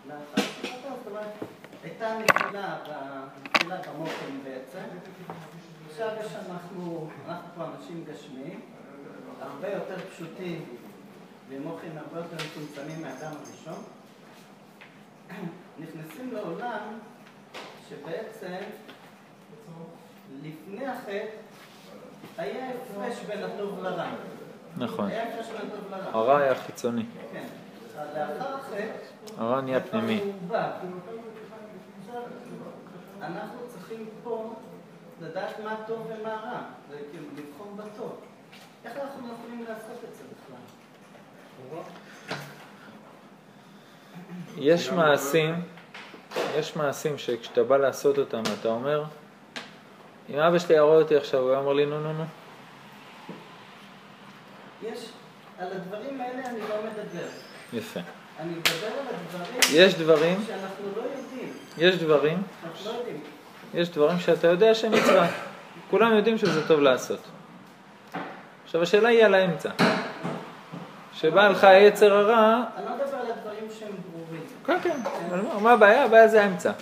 זאת 0.06 1.06
אומרת, 1.06 1.32
הייתה 1.82 2.18
נפילה 2.18 2.78
ב- 2.88 3.28
נפילה 3.46 3.76
במוחים 3.82 4.40
בעצם. 4.44 4.84
עכשיו 5.90 6.08
יש 6.20 6.32
אנחנו, 6.34 7.10
אנחנו 7.28 7.48
פה 7.56 7.64
אנשים 7.64 8.04
גשמיים, 8.12 8.60
הרבה 9.40 9.68
יותר 9.68 9.96
פשוטים 10.10 10.76
ומוחים 11.48 11.98
הרבה 11.98 12.18
יותר 12.18 12.36
מצומצמים 12.36 13.02
מהאדם 13.02 13.32
הראשון. 13.36 13.82
נכנסים 15.78 16.32
לעולם 16.32 16.98
שבעצם 17.88 18.56
לפני 20.42 20.86
החטא 20.86 21.26
היה 22.38 22.70
הפרש 22.70 23.18
בין 23.26 23.44
הטוב 23.44 23.82
לרע. 23.82 24.10
נכון. 24.76 25.10
הרע 26.12 26.38
היה 26.38 26.54
חיצוני, 26.54 27.04
כן. 27.32 27.44
לאחר 28.14 28.54
החטא, 28.54 28.86
הרע 29.38 29.60
נהיה 29.60 29.80
פנימי. 29.80 30.20
עכשיו, 30.50 32.22
אנחנו 33.22 33.58
צריכים 33.68 34.08
פה 34.24 34.54
לדעת 35.22 35.60
מה 35.64 35.76
טוב 35.86 36.06
ומה 36.10 36.30
רע, 36.30 36.60
כאילו 37.10 37.26
לבחור 37.36 37.76
בטוב. 37.76 38.20
איך 38.84 38.96
אנחנו 38.96 39.28
יכולים 39.32 39.64
לעשות 39.68 40.04
את 40.10 40.14
זה 40.14 40.24
בכלל? 40.24 41.82
יש 44.56 44.90
מעשים, 44.90 45.54
יש 46.56 46.76
מעשים 46.76 47.18
שכשאתה 47.18 47.62
בא 47.62 47.76
לעשות 47.76 48.18
אותם, 48.18 48.42
אתה 48.60 48.68
אומר, 48.68 49.04
אם 50.30 50.38
אבא 50.38 50.58
שלי 50.58 50.74
היה 50.74 50.82
רואה 50.82 50.96
אותי 50.96 51.16
עכשיו, 51.16 51.40
הוא 51.40 51.50
היה 51.50 51.58
אומר 51.58 51.72
לי, 51.72 51.86
נו, 51.86 52.00
נו, 52.00 52.12
נו. 52.12 52.24
יש, 54.82 55.08
על 55.62 55.68
הדברים 55.72 56.20
האלה 56.20 56.42
אני 56.48 56.60
לא 56.60 56.76
מדבר. 56.84 57.26
יפה. 57.72 58.00
אני 58.40 58.50
מדבר 58.50 58.86
על 58.86 59.14
הדברים 59.14 59.60
יש 59.72 59.94
דברים, 59.94 60.38
שאנחנו 60.46 60.84
לא 60.96 61.02
יודעים. 61.02 61.52
יש 61.78 61.94
דברים, 61.96 62.42
אנחנו 62.64 62.90
לא 62.90 62.96
יודעים. 62.96 63.20
יש 63.74 63.88
דברים 63.90 64.18
שאתה 64.18 64.46
יודע 64.46 64.74
שהם 64.74 64.92
מצווה. 64.92 65.28
כולם 65.90 66.16
יודעים 66.16 66.38
שזה 66.38 66.68
טוב 66.68 66.80
לעשות. 66.80 67.18
עכשיו 68.64 68.82
השאלה 68.82 69.08
היא 69.08 69.24
על 69.24 69.34
האמצע. 69.34 69.70
שבא 71.12 71.48
לך 71.48 71.66
יצר 71.80 72.12
הרע, 72.14 72.62
אני 72.76 72.84
לא 72.86 72.92
מדבר 72.94 73.16
על 73.16 73.26
הדברים 73.26 73.68
שהם 73.78 73.88
ברורים. 74.12 74.42
כן, 74.66 74.78
כן, 74.82 74.96
מה- 75.62 75.72
הבעיה? 75.72 76.04
הבעיה 76.04 76.28
זה 76.28 76.42
האמצע. 76.44 76.72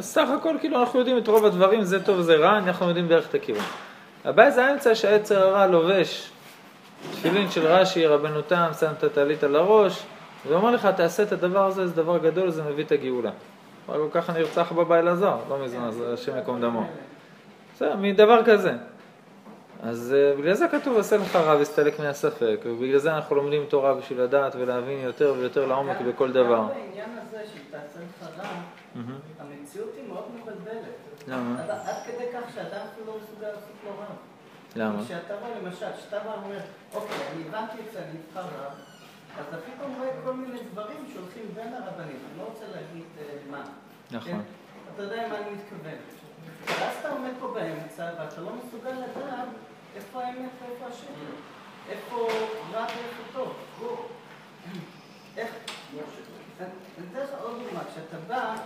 סך 0.00 0.28
הכל 0.38 0.56
כאילו 0.60 0.80
אנחנו 0.80 0.98
יודעים 0.98 1.18
את 1.18 1.28
רוב 1.28 1.44
הדברים, 1.44 1.84
זה 1.84 2.04
טוב, 2.04 2.20
זה 2.20 2.36
רע, 2.36 2.58
אנחנו 2.58 2.88
יודעים 2.88 3.08
בערך 3.08 3.28
את 3.28 3.34
הכיוון. 3.34 3.64
הבעיה 4.24 4.50
זה 4.50 4.64
האמצע 4.64 4.94
שהיצר 4.94 5.42
הרע 5.48 5.66
לובש 5.66 6.30
תפילין 7.12 7.50
של 7.50 7.66
רש"י, 7.66 8.06
רבנו 8.06 8.42
תם, 8.42 8.70
שם 8.80 8.92
את 8.98 9.04
הטלית 9.04 9.44
על 9.44 9.56
הראש, 9.56 10.02
ואומר 10.48 10.70
לך, 10.70 10.86
תעשה 10.86 11.22
את 11.22 11.32
הדבר 11.32 11.66
הזה, 11.66 11.86
זה 11.86 11.94
דבר 11.94 12.18
גדול, 12.18 12.50
זה 12.50 12.62
מביא 12.62 12.84
את 12.84 12.92
הגאולה. 12.92 13.30
רק 13.88 14.00
ככה 14.12 14.32
נרצח 14.32 14.72
בבא 14.72 14.98
אלעזר, 14.98 15.36
לא 15.48 15.64
מזמן, 15.64 15.84
אז 15.84 16.04
השם 16.14 16.36
ייקום 16.36 16.60
דמו. 16.60 16.86
בסדר, 17.74 17.96
מדבר 17.96 18.44
כזה. 18.44 18.72
אז 19.82 20.14
אה, 20.18 20.36
בגלל 20.36 20.54
זה 20.54 20.68
כתוב, 20.68 20.98
עשה 20.98 21.16
לך 21.16 21.36
רע 21.36 21.56
והסתלק 21.56 22.00
מהספק, 22.00 22.60
ובגלל 22.64 22.98
זה 22.98 23.14
אנחנו 23.14 23.36
לומדים 23.36 23.64
תורה 23.68 23.94
בשביל 23.94 24.20
לדעת 24.20 24.56
ולהבין 24.56 24.98
יותר 24.98 25.34
ויותר 25.38 25.66
לעומק 25.66 26.00
בכל 26.00 26.32
דבר. 26.32 26.56
גם 26.56 26.68
בעניין 26.68 27.18
הזה 27.22 27.42
של 27.52 27.60
תעשה 27.70 28.00
לך 28.00 28.28
רע. 28.38 28.48
המציאות 29.40 29.90
היא 29.96 30.08
מאוד 30.08 30.24
מבלבלת. 30.34 30.94
למה? 31.28 31.62
עד 31.68 31.94
כדי 32.06 32.24
כך 32.32 32.54
שאדם 32.54 32.80
אפילו 32.92 33.06
לא 33.06 33.18
מסוגל 33.22 33.46
לעשות 33.46 33.74
לו 33.84 33.90
רע. 33.90 34.29
למה? 34.76 35.04
כשאתה 35.04 35.34
רואה 35.34 35.58
למשל, 35.58 35.86
כשאתה 35.98 36.18
בא 36.18 36.28
ואומר, 36.28 36.60
אוקיי, 36.94 37.16
אני 37.32 37.42
הבנתי 37.48 37.78
את 37.88 37.92
זה, 37.92 38.02
אני 38.02 38.18
אבחר 38.28 38.40
רב, 38.40 38.72
אז 39.38 39.44
אתה 39.48 39.56
פתאום 39.56 39.94
רואה 39.98 40.10
כל 40.24 40.32
מיני 40.32 40.58
דברים 40.72 41.06
שהולכים 41.12 41.44
בין 41.54 41.74
הרבנים, 41.74 42.18
אני 42.30 42.38
לא 42.38 42.42
רוצה 42.42 42.64
להגיד 42.74 43.06
אה, 43.18 43.24
מה. 43.50 43.62
נכון. 44.10 44.32
כן? 44.32 44.40
אתה 44.94 45.02
יודע 45.02 45.28
מה 45.28 45.38
אני 45.38 45.50
מתכוון. 45.50 45.98
ואז 46.66 46.96
אתה 47.00 47.08
עומד 47.08 47.30
פה 47.40 47.48
באמצע, 47.54 48.10
ואתה 48.18 48.40
לא 48.40 48.50
מסוגל 48.52 48.90
לדעת 48.90 49.48
איפה 49.96 50.22
האמת 50.24 50.50
ואיפה 50.62 50.86
השקר. 50.86 51.32
איפה 51.88 52.28
רע 52.72 52.86
ואיפה 52.86 53.22
טוב. 53.32 53.56
איך... 55.36 55.50
אני 57.00 57.06
אתן 57.12 57.20
לך 57.20 57.30
עוד 57.42 57.62
דוגמה, 57.62 57.80
כשאתה 57.84 58.16
בא, 58.26 58.56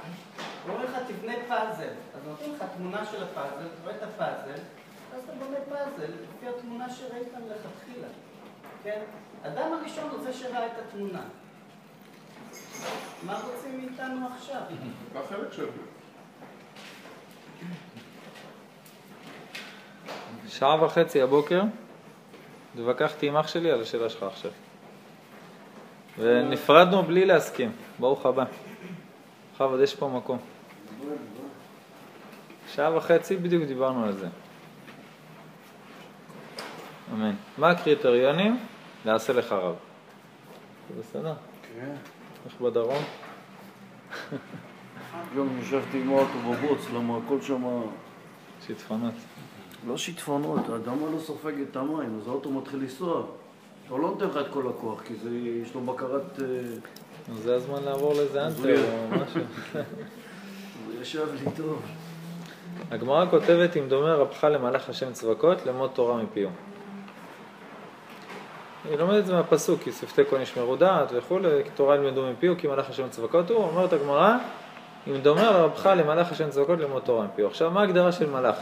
אומרים 0.69 0.83
לך 0.83 0.97
תבנה 1.09 1.33
פאזל, 1.49 1.93
אז 2.15 2.21
נותנים 2.27 2.55
לך 2.55 2.65
תמונה 2.77 3.07
של 3.07 3.23
הפאזל, 3.23 3.67
אתה 3.67 3.83
רואה 3.85 3.97
את 3.97 4.03
הפאזל, 4.03 4.61
אז 5.15 5.21
אתה 5.25 5.33
בונה 5.33 5.57
פאזל 5.69 6.13
לפי 6.13 6.49
התמונה 6.49 6.91
שראית 6.91 7.29
מלכתחילה, 7.35 8.09
כן? 8.83 9.01
אדם 9.43 9.73
הראשון 9.73 10.11
הוא 10.11 10.21
זה 10.23 10.33
שראה 10.33 10.67
את 10.67 10.73
התמונה. 10.79 11.23
מה 13.27 13.41
רוצים 13.41 13.79
מאיתנו 13.81 14.29
עכשיו? 14.37 14.61
זה 15.13 15.19
החלק 15.19 15.53
שלי. 15.53 15.67
שעה 20.49 20.85
וחצי 20.85 21.23
הבוקר, 21.23 21.63
התווכחתי 22.75 23.29
עם 23.29 23.37
אח 23.37 23.49
שלי 23.49 23.71
על 23.71 23.83
השאלה 23.83 24.11
שלך 24.11 24.23
עכשיו. 24.23 24.51
ונפרדנו 26.19 27.03
בלי 27.03 27.25
להסכים, 27.25 27.73
ברוך 27.99 28.27
הבא. 28.27 28.45
בכבוד, 29.55 29.81
יש 29.81 29.95
פה 29.95 30.09
מקום. 30.09 30.39
שעה 32.69 32.97
וחצי 32.97 33.37
בדיוק 33.37 33.65
דיברנו 33.65 34.05
על 34.05 34.13
זה. 34.13 34.29
אמן. 37.13 37.35
מה 37.59 37.71
הקריטריונים? 37.71 38.59
לעשה 39.05 39.33
לך 39.33 39.53
רב. 39.53 39.75
זה 40.95 41.01
בסדר? 41.01 41.35
כן. 41.63 41.95
איך 42.47 42.61
בדרום? 42.61 43.03
גם 45.37 45.59
ישבתי 45.61 46.01
עם 46.01 46.11
האוטו 46.11 46.39
בבוץ, 46.51 46.87
למה 46.95 47.19
הכל 47.25 47.41
שם... 47.41 47.65
שיטפונות. 48.67 49.15
לא 49.87 49.97
שיטפונות, 49.97 50.69
האדמה 50.69 51.11
לא 51.15 51.19
סופגת 51.19 51.67
את 51.71 51.77
המים, 51.77 52.19
אז 52.21 52.29
האוטו 52.29 52.51
מתחיל 52.51 52.81
לנסוע. 52.81 53.23
הוא 53.89 54.01
לא 54.01 54.09
נותן 54.09 54.27
לך 54.27 54.37
את 54.37 54.53
כל 54.53 54.69
הכוח, 54.69 55.03
כי 55.03 55.15
זה, 55.15 55.31
יש 55.63 55.75
לו 55.75 55.81
בקרת... 55.81 56.41
אה, 56.43 57.35
זה 57.35 57.55
הזמן 57.55 57.83
לעבור 57.83 58.15
לאיזה 58.15 58.47
אנטר 58.47 58.85
או 58.93 59.09
משהו. 59.09 59.41
הוא 60.87 61.03
ישב 61.03 61.27
לי 61.35 61.53
טוב. 61.57 61.83
הגמרא 62.91 63.27
כותבת 63.31 63.77
אם 63.77 63.89
דומה 63.89 64.15
רבך 64.15 64.45
למלאך 64.45 64.89
השם 64.89 65.13
צבקות 65.13 65.67
למוד 65.67 65.91
תורה 65.95 66.23
מפיהו. 66.23 66.51
היא 68.89 68.99
לומדת 68.99 69.19
את 69.19 69.27
זה 69.27 69.33
מהפסוק, 69.33 69.81
כי 69.83 69.93
שפתי 69.93 70.23
כל 70.31 70.37
ישמרו 70.41 70.77
דעת 70.77 71.09
וכולי, 71.13 71.65
כי 71.65 71.71
תורה 71.75 71.97
ילמדו 71.97 72.31
מפיהו, 72.31 72.55
כי 72.59 72.67
מלאך 72.67 72.91
השם 72.91 73.09
צבקות 73.09 73.51
הוא, 73.51 73.59
אומרת 73.59 73.93
הגמרא, 73.93 74.37
אם 75.07 75.17
דומה 75.17 75.51
רבך 75.51 75.87
למלאך 75.87 76.33
השם 76.33 76.51
צבקות 76.51 76.79
למוד 76.79 77.03
תורה 77.03 77.27
מפיהו. 77.27 77.49
עכשיו, 77.49 77.71
מה 77.71 77.81
ההגדרה 77.81 78.13
של 78.13 78.31
מלאך? 78.31 78.57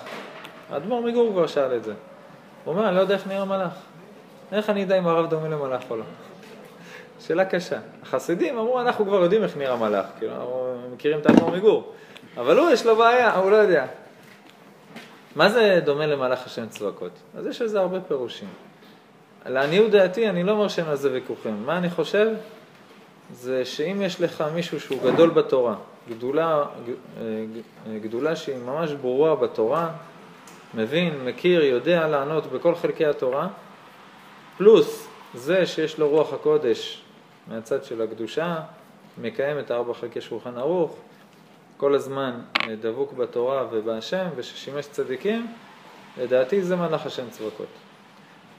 האדמו"ר 0.70 1.00
מגור 1.00 1.32
כבר 1.32 1.46
שאל 1.46 1.76
את 1.76 1.85
זה. 1.85 1.92
הוא 2.64 2.74
אומר, 2.74 2.88
אני 2.88 2.96
לא 2.96 3.00
יודע 3.00 3.14
איך 3.14 3.26
נראה 3.26 3.44
מלאך. 3.44 3.72
איך 4.52 4.70
אני 4.70 4.85
אדע 4.85 4.98
אם 4.98 5.06
הרב 5.06 5.30
דומה 5.30 5.48
למלאך 5.48 5.82
או 5.90 5.96
לא? 5.96 6.04
שאלה 7.20 7.44
קשה. 7.44 7.78
החסידים 8.02 8.58
אמרו, 8.58 8.80
אנחנו 8.80 9.04
כבר 9.04 9.22
יודעים 9.22 9.42
איך 9.42 9.56
נראה 9.56 9.76
מלאך, 9.76 10.06
כאילו, 10.18 10.32
אנחנו 10.32 10.76
מכירים 10.94 11.18
את 11.18 11.26
האדמו"ר 11.26 11.50
מגור. 11.50 11.92
אבל 12.37 12.58
הוא, 12.58 12.70
יש 12.70 12.87
לו 12.87 12.96
בעיה, 12.96 13.35
הוא 13.35 13.50
לא 13.50 13.56
יודע. 13.56 13.87
מה 15.37 15.48
זה 15.48 15.80
דומה 15.85 16.06
למלאך 16.06 16.46
השם 16.46 16.68
צבקות? 16.68 17.12
אז 17.38 17.46
יש 17.46 17.62
לזה 17.62 17.80
הרבה 17.80 18.00
פירושים. 18.00 18.48
לעניות 19.46 19.90
דעתי, 19.90 20.28
אני 20.28 20.42
לא 20.42 20.52
אומר 20.52 20.68
שאין 20.68 20.87
על 20.87 20.96
זה 20.96 21.12
ויכוחים. 21.12 21.62
מה 21.66 21.78
אני 21.78 21.90
חושב? 21.90 22.31
זה 23.33 23.64
שאם 23.64 24.02
יש 24.02 24.20
לך 24.20 24.44
מישהו 24.55 24.81
שהוא 24.81 24.98
גדול 25.02 25.31
בתורה, 25.31 25.74
גדולה, 26.11 26.64
ג- 26.87 27.98
גדולה 28.02 28.37
שהיא 28.37 28.57
ממש 28.57 28.92
ברורה 28.92 29.37
בתורה, 29.37 29.90
מבין, 30.74 31.24
מכיר, 31.24 31.64
יודע 31.64 32.09
לענות 32.09 32.46
בכל 32.46 32.74
חלקי 32.74 33.07
התורה, 33.07 33.48
פלוס 34.59 35.09
זה 35.35 35.66
שיש 35.66 35.98
לו 35.98 36.09
רוח 36.09 36.33
הקודש 36.33 37.02
מהצד 37.48 37.85
של 37.85 38.02
הקדושה, 38.02 38.57
מקיים 39.22 39.59
את 39.59 39.70
הארבע 39.70 39.94
חלקי 39.94 40.20
שולחן 40.20 40.59
ערוך, 40.59 40.96
כל 41.76 41.94
הזמן 41.94 42.40
אה, 42.68 42.74
דבוק 42.76 43.12
בתורה 43.12 43.66
ובהשם 43.70 44.26
וששימש 44.37 44.87
צדיקים, 44.87 45.46
לדעתי 46.18 46.62
זה 46.62 46.76
מלאך 46.76 47.07
השם 47.07 47.31
צבקות. 47.31 47.66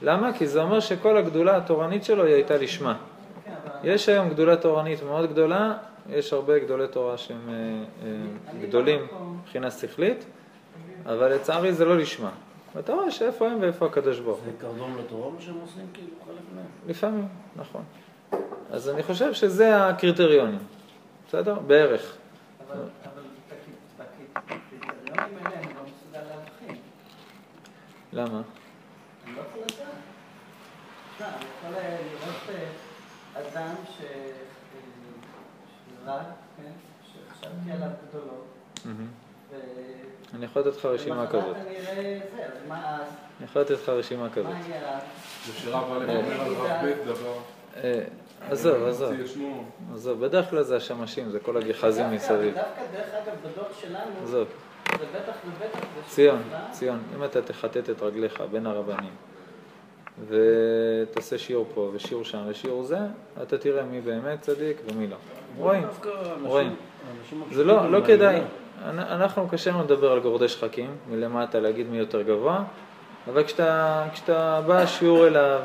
למה? 0.04 0.34
כי 0.38 0.48
זה 0.48 0.62
אומר 0.62 0.80
שכל 0.80 1.18
הגדולה 1.18 1.58
התורנית 1.58 2.04
שלו 2.04 2.24
היא 2.26 2.34
הייתה 2.34 2.58
לשמה. 2.58 2.98
יש 3.84 4.10
היום 4.10 4.30
גדולה 4.30 4.56
תורנית 4.56 5.04
מאוד 5.04 5.30
גדולה, 5.30 5.78
יש 6.10 6.34
הרבה 6.34 6.60
גדולי 6.60 6.88
תורה 6.88 7.18
שהם 7.18 7.50
אה, 7.50 7.54
אה, 8.04 8.68
גדולים 8.68 9.08
מבחינה 9.42 9.72
שכלית, 9.72 10.26
אבל 11.06 11.34
לצערי 11.34 11.74
זה 11.74 11.86
לא 11.86 11.98
לשמה. 11.98 12.30
ואתה 12.76 12.94
רואה 12.94 13.12
שאיפה 13.12 13.48
הם 13.50 13.58
ואיפה 13.62 13.86
הקדוש 13.86 14.20
ברוך 14.20 14.38
הוא. 14.40 14.46
זה 14.46 14.62
קרדום 14.62 14.98
לתורה 14.98 15.32
מה 15.32 15.42
שהם 15.42 15.56
עושים, 15.62 15.86
כאילו, 15.94 16.08
חלק 16.28 16.36
מהם. 16.56 16.66
לפעמים, 16.88 17.28
נכון. 17.56 17.84
אז 18.72 18.90
אני 18.90 19.04
חושב 19.04 19.34
שזה 19.34 19.88
הקריטריונים, 19.88 20.60
בסדר? 21.28 21.60
בערך. 21.60 22.16
אבל 22.72 22.80
אבל 22.80 23.22
בק- 23.50 24.04
בק- 24.36 24.52
בקריטריונים 24.80 25.38
האלה 25.46 25.60
אני 25.60 25.74
לא 25.74 25.82
מסוגל 25.84 26.20
להבחין. 26.30 26.76
למה? 28.14 28.42
אני 29.28 29.36
לא 29.36 29.42
יכול 29.42 29.62
לדעת. 29.62 29.94
אני 31.24 31.46
יכול 31.58 31.76
אה, 31.76 31.98
לראות 32.02 32.50
אה, 32.50 33.42
אדם. 33.42 33.76
אה, 34.04 34.32
שרק, 36.06 36.26
כן, 36.58 36.72
שחשבתי 37.04 37.72
עליו 37.72 37.90
גדולות. 38.10 38.46
אני 40.34 40.46
יכול 40.46 40.62
לתת 40.62 40.78
לך 40.78 40.86
רשימה 40.86 41.28
כזאת. 41.28 41.56
אני 41.56 43.46
יכול 43.46 43.62
לתת 43.62 43.72
לך 43.72 43.90
רשימה 43.90 44.30
כזאת. 44.30 44.52
עזוב, 48.50 48.84
עזוב. 48.84 49.14
עזוב, 49.94 50.26
בדרך 50.26 50.50
כלל 50.50 50.64
זה 50.64 50.76
השמשים, 50.76 51.30
זה 51.30 51.40
כל 51.40 51.58
הגחזים 51.58 52.12
מסביב. 52.12 52.56
דווקא 52.56 52.82
דרך 52.94 53.08
אגב 53.14 53.36
בדור 53.44 53.68
שלנו, 53.82 54.12
עזוב, 54.24 54.48
זה 55.00 55.06
בטח 55.20 55.34
ובטח 55.46 55.80
זה 55.80 56.02
ציון, 56.08 56.42
ציון, 56.72 57.04
אם 57.16 57.24
אתה 57.24 57.42
תחטט 57.42 57.90
את 57.90 58.02
רגליך 58.02 58.44
בין 58.52 58.68
הרבנים 58.68 59.14
ותעשה 60.28 61.38
שיעור 61.38 61.66
פה 61.74 61.90
ושיעור 61.94 62.24
שם 62.24 62.42
ושיעור 62.48 62.84
זה, 62.84 62.98
אתה 63.42 63.58
תראה 63.58 63.84
מי 63.84 64.02
באמת 64.02 64.42
צדיק 64.42 64.78
ומי 64.86 65.08
לא. 65.08 65.16
רואים, 65.58 65.84
רואים. 66.44 66.76
זה 67.52 67.64
לא, 67.64 67.92
לא 67.92 68.06
כדאי. 68.06 68.42
אנחנו 68.86 69.48
קשה 69.50 69.72
לנו 69.72 69.84
לדבר 69.84 70.12
על 70.12 70.20
גורדי 70.20 70.48
שחקים, 70.48 70.96
מלמטה 71.10 71.60
להגיד 71.60 71.88
מי 71.90 71.98
יותר 71.98 72.22
גבוה, 72.22 72.64
אבל 73.28 73.44
כשאתה, 73.44 74.04
כשאתה 74.14 74.62
בא 74.68 74.86
שיעור 74.86 75.28
אליו, 75.28 75.62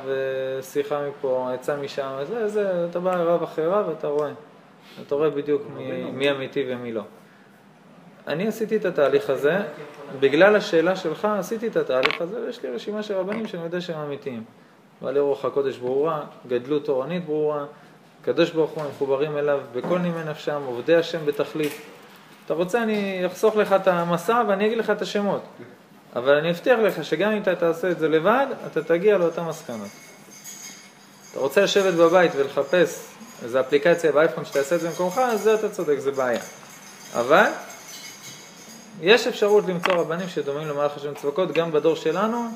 שיחה 0.62 1.08
מפה, 1.08 1.50
עצה 1.54 1.76
משם, 1.76 2.10
זה, 2.22 2.48
זה, 2.48 2.86
אתה 2.90 3.00
בא 3.00 3.16
רב 3.16 3.42
אחרי 3.42 3.66
רב 3.66 3.88
ואתה 3.88 4.06
רואה. 4.08 4.30
אתה 5.06 5.14
רואה 5.14 5.30
בדיוק 5.30 5.62
מי, 5.76 6.10
מי 6.10 6.30
אמיתי 6.30 6.64
ומי 6.68 6.92
לא. 6.92 7.02
אני 8.28 8.48
עשיתי 8.48 8.76
את 8.76 8.84
התהליך 8.84 9.30
הזה, 9.30 9.58
בגלל 10.20 10.56
השאלה 10.56 10.96
שלך 10.96 11.28
עשיתי 11.38 11.66
את 11.66 11.76
התהליך 11.76 12.20
הזה, 12.20 12.40
ויש 12.46 12.62
לי 12.62 12.70
רשימה 12.70 13.02
של 13.02 13.14
רבנים 13.14 13.46
שאני 13.46 13.62
יודע 13.62 13.80
שהם 13.80 14.00
אמיתיים. 14.00 14.44
בעלי 15.02 15.20
רוח 15.20 15.44
הקודש 15.44 15.76
ברורה, 15.76 16.24
גדלות 16.48 16.84
תורנית 16.84 17.24
ברורה, 17.24 17.64
הקדוש 18.22 18.50
ברוך 18.50 18.70
הוא, 18.70 18.84
מחוברים 18.84 19.38
אליו 19.38 19.60
בכל 19.72 19.98
נימי 19.98 20.24
נפשם, 20.24 20.62
עובדי 20.66 20.94
השם 20.94 21.26
בתכלית. 21.26 21.72
אתה 22.46 22.54
רוצה, 22.54 22.82
אני 22.82 23.26
אחסוך 23.26 23.56
לך 23.56 23.72
את 23.72 23.88
המסע 23.88 24.42
ואני 24.48 24.66
אגיד 24.66 24.78
לך 24.78 24.90
את 24.90 25.02
השמות. 25.02 25.42
אבל 26.16 26.34
אני 26.34 26.50
מבטיח 26.50 26.78
לך 26.78 27.04
שגם 27.04 27.32
אם 27.32 27.42
אתה 27.42 27.54
תעשה 27.54 27.90
את 27.90 27.98
זה 27.98 28.08
לבד, 28.08 28.46
אתה 28.66 28.82
תגיע 28.82 29.18
לאותן 29.18 29.44
מסקנות. 29.44 29.88
אתה 31.30 31.40
רוצה 31.40 31.62
לשבת 31.62 31.94
בבית 31.94 32.32
ולחפש 32.36 33.06
איזו 33.42 33.60
אפליקציה 33.60 34.12
באייפון 34.12 34.44
שתעשה 34.44 34.76
את 34.76 34.80
זה 34.80 34.88
במקומך, 34.88 35.18
אז 35.18 35.42
זה 35.42 35.54
אתה 35.54 35.68
צודק, 35.68 35.98
זה 35.98 36.10
בעיה. 36.10 36.40
אבל 37.14 37.50
יש 39.02 39.26
אפשרות 39.26 39.64
למצוא 39.68 39.92
רבנים 39.94 40.28
שדומים 40.28 40.68
למהלך 40.68 40.96
השם 40.96 41.14
צבקות 41.14 41.52
גם 41.52 41.72
בדור 41.72 41.96
שלנו, 41.96 42.48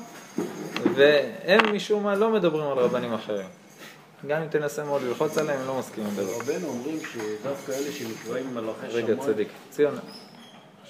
והם 0.95 1.75
משום 1.75 2.03
מה 2.03 2.15
לא 2.15 2.29
מדברים 2.29 2.65
על 2.67 2.77
רבנים 2.77 3.13
אחרים. 3.13 3.47
גם 4.27 4.41
אם 4.41 4.47
תנסה 4.47 4.83
מאוד 4.83 5.01
ללחוץ 5.01 5.37
עליהם, 5.37 5.59
הם 5.61 5.67
לא 5.67 5.79
מסכימים 5.79 6.09
בזה. 6.09 6.35
רבנו 6.35 6.67
אומרים 6.67 6.99
שדווקא 6.99 7.71
אלה 7.71 7.91
שנקראים 7.91 8.53
מלאכי 8.55 8.89
שמיים... 8.91 9.05
רגע, 9.09 9.23
צדיק. 9.23 9.47
ציון, 9.69 9.95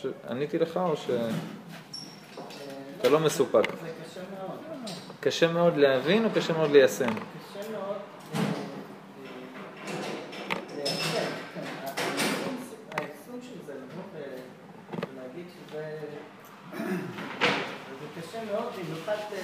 ש- 0.01 0.05
עניתי 0.29 0.59
לך 0.59 0.77
או 0.77 0.93
שאתה 0.97 1.29
לא 3.09 3.19
מסופק? 3.19 3.63
זה 3.65 3.71
קשה 4.05 4.21
מאוד. 4.39 4.57
קשה 5.19 5.51
מאוד 5.51 5.77
להבין 5.77 6.25
או 6.25 6.29
קשה 6.35 6.53
מאוד 6.53 6.71
ליישם? 6.71 7.05
קשה 7.05 7.15
מאוד 7.71 7.95
אה, 8.35 8.39
אה, 8.39 8.43
ליישם, 10.77 11.29
כן. 11.53 11.61
היישום- 11.95 12.57
היישום 12.91 13.39
של 13.41 13.65
זה, 13.65 13.73
לבוא 13.73 14.03
ו- 14.13 14.37
ולהגיד 15.13 15.45
שזה... 15.53 15.83
זה 17.99 18.21
קשה 18.21 18.39
מאוד, 18.51 18.63
במיוחד 18.83 19.11
אה, 19.33 19.37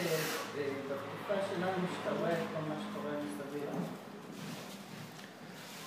אה, 0.57 0.63
בתקופה 0.89 1.33
שלנו, 1.55 1.71
שאתה 1.95 2.11
רואה 2.19 2.31
את 2.31 2.37
כל 2.55 2.69
מה 2.69 2.75
שקורה 2.89 3.11
מסביב. 3.17 3.69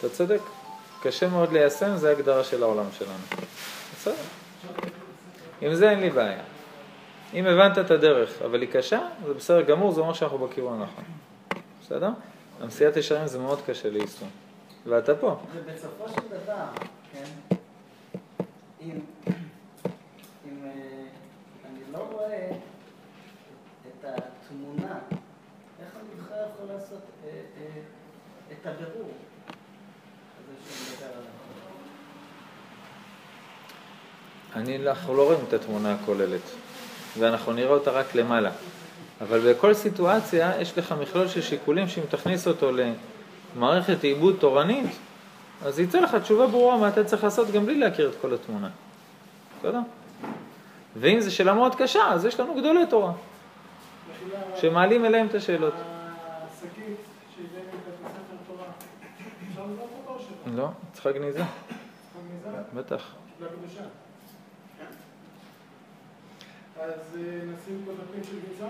אתה 0.03 0.11
צודק. 0.11 0.41
קשה 1.03 1.29
מאוד 1.29 1.53
ליישם, 1.53 1.97
זה 1.97 2.09
ההגדרה 2.09 2.45
של 2.45 2.63
העולם 2.63 2.87
שלנו. 2.93 3.45
בסדר. 3.97 4.15
עם 5.61 5.75
זה 5.75 5.91
אין 5.91 6.01
לי 6.01 6.11
בעיה. 6.11 6.43
אם 7.35 7.47
הבנת 7.47 7.79
את 7.79 7.91
הדרך, 7.91 8.43
אבל 8.43 8.61
היא 8.61 8.69
קשה, 8.73 9.09
זה 9.27 9.35
בסדר 9.35 9.63
גמור, 9.63 9.93
זה 9.93 10.01
אומר 10.01 10.13
שאנחנו 10.13 10.39
בכיוון 10.39 10.81
הנכון. 10.81 11.05
בסדר? 11.83 12.11
המסיעת 12.61 12.97
ישרים 12.97 13.27
זה 13.27 13.39
מאוד 13.39 13.61
קשה 13.67 13.91
ליישום. 13.91 14.29
ואתה 14.87 15.15
פה. 15.15 15.37
ובסופו 15.55 16.09
של 16.09 16.29
דבר, 16.29 16.65
כן, 17.13 17.57
אם, 18.81 19.01
אם 20.47 20.65
אה, 20.65 20.71
אני 21.71 21.81
לא 21.93 21.99
רואה 22.13 22.51
את 23.89 24.05
התמונה, 24.05 24.99
איך 25.81 25.89
בכלל 26.19 26.39
יכול 26.55 26.75
לעשות 26.75 27.03
אה, 27.25 27.31
אה, 27.31 27.83
את 28.53 28.67
הבירור 28.67 29.11
הזה 30.39 30.52
שאני 30.52 30.52
מדבר 30.52 30.52
עליו? 30.52 30.52
אני, 34.57 34.89
אנחנו 34.89 35.15
לא 35.15 35.25
רואים 35.25 35.41
את 35.49 35.53
התמונה 35.53 35.95
הכוללת, 35.95 36.41
ואנחנו 37.19 37.53
נראה 37.53 37.71
אותה 37.71 37.91
רק 37.91 38.15
למעלה. 38.15 38.51
אבל 39.21 39.53
בכל 39.53 39.75
סיטואציה 39.75 40.61
יש 40.61 40.79
לך 40.79 40.95
מכלול 41.01 41.29
של 41.29 41.43
שיקולים 41.43 41.89
שאם 41.89 42.03
תכניס 42.11 42.47
אותו 42.49 42.71
למערכת 43.57 44.05
עיבוד 44.05 44.37
תורנית, 44.39 44.91
אז 45.65 45.81
יצא 45.81 46.01
לך 46.01 46.15
תשובה 46.15 46.47
ברורה 46.47 46.79
מה 46.79 46.89
אתה 46.89 47.05
צריך 47.05 47.25
לעשות 47.25 47.51
גם 47.51 47.67
בלי 47.67 47.79
להכיר 47.79 48.09
את 48.09 48.15
כל 48.21 48.35
התמונה. 48.35 48.69
בסדר? 49.59 49.79
ואם 50.97 51.21
זו 51.21 51.35
שאלה 51.35 51.55
מאוד 51.55 51.75
קשה, 51.75 52.09
אז 52.09 52.25
יש 52.25 52.41
לנו 52.41 52.55
גדולי 52.55 52.87
תורה, 52.87 53.13
שמעלים 54.57 55.05
אליהם 55.05 55.27
את 55.27 55.35
השאלות. 55.35 55.75
השקית 55.75 56.97
שהבאנו 57.37 57.69
את 57.69 58.07
הספר 58.07 58.37
תורה, 58.47 58.65
אפשר 59.51 59.63
לזרוק 59.73 59.91
אותו 59.99 60.15
או 60.15 60.19
שלא? 60.19 60.32
לא, 60.47 60.69
צריכה 60.93 61.13
גניזה, 61.13 61.39
צריכה 61.39 62.19
גניזה? 62.29 62.63
בטח. 62.75 63.15
קיבלה 63.39 63.53
קדושה. 63.53 63.83
אז 66.81 67.17
אה, 67.17 67.23
נשים 67.55 67.83
פה 67.85 67.93
דפים 67.93 68.25
של? 68.25 68.65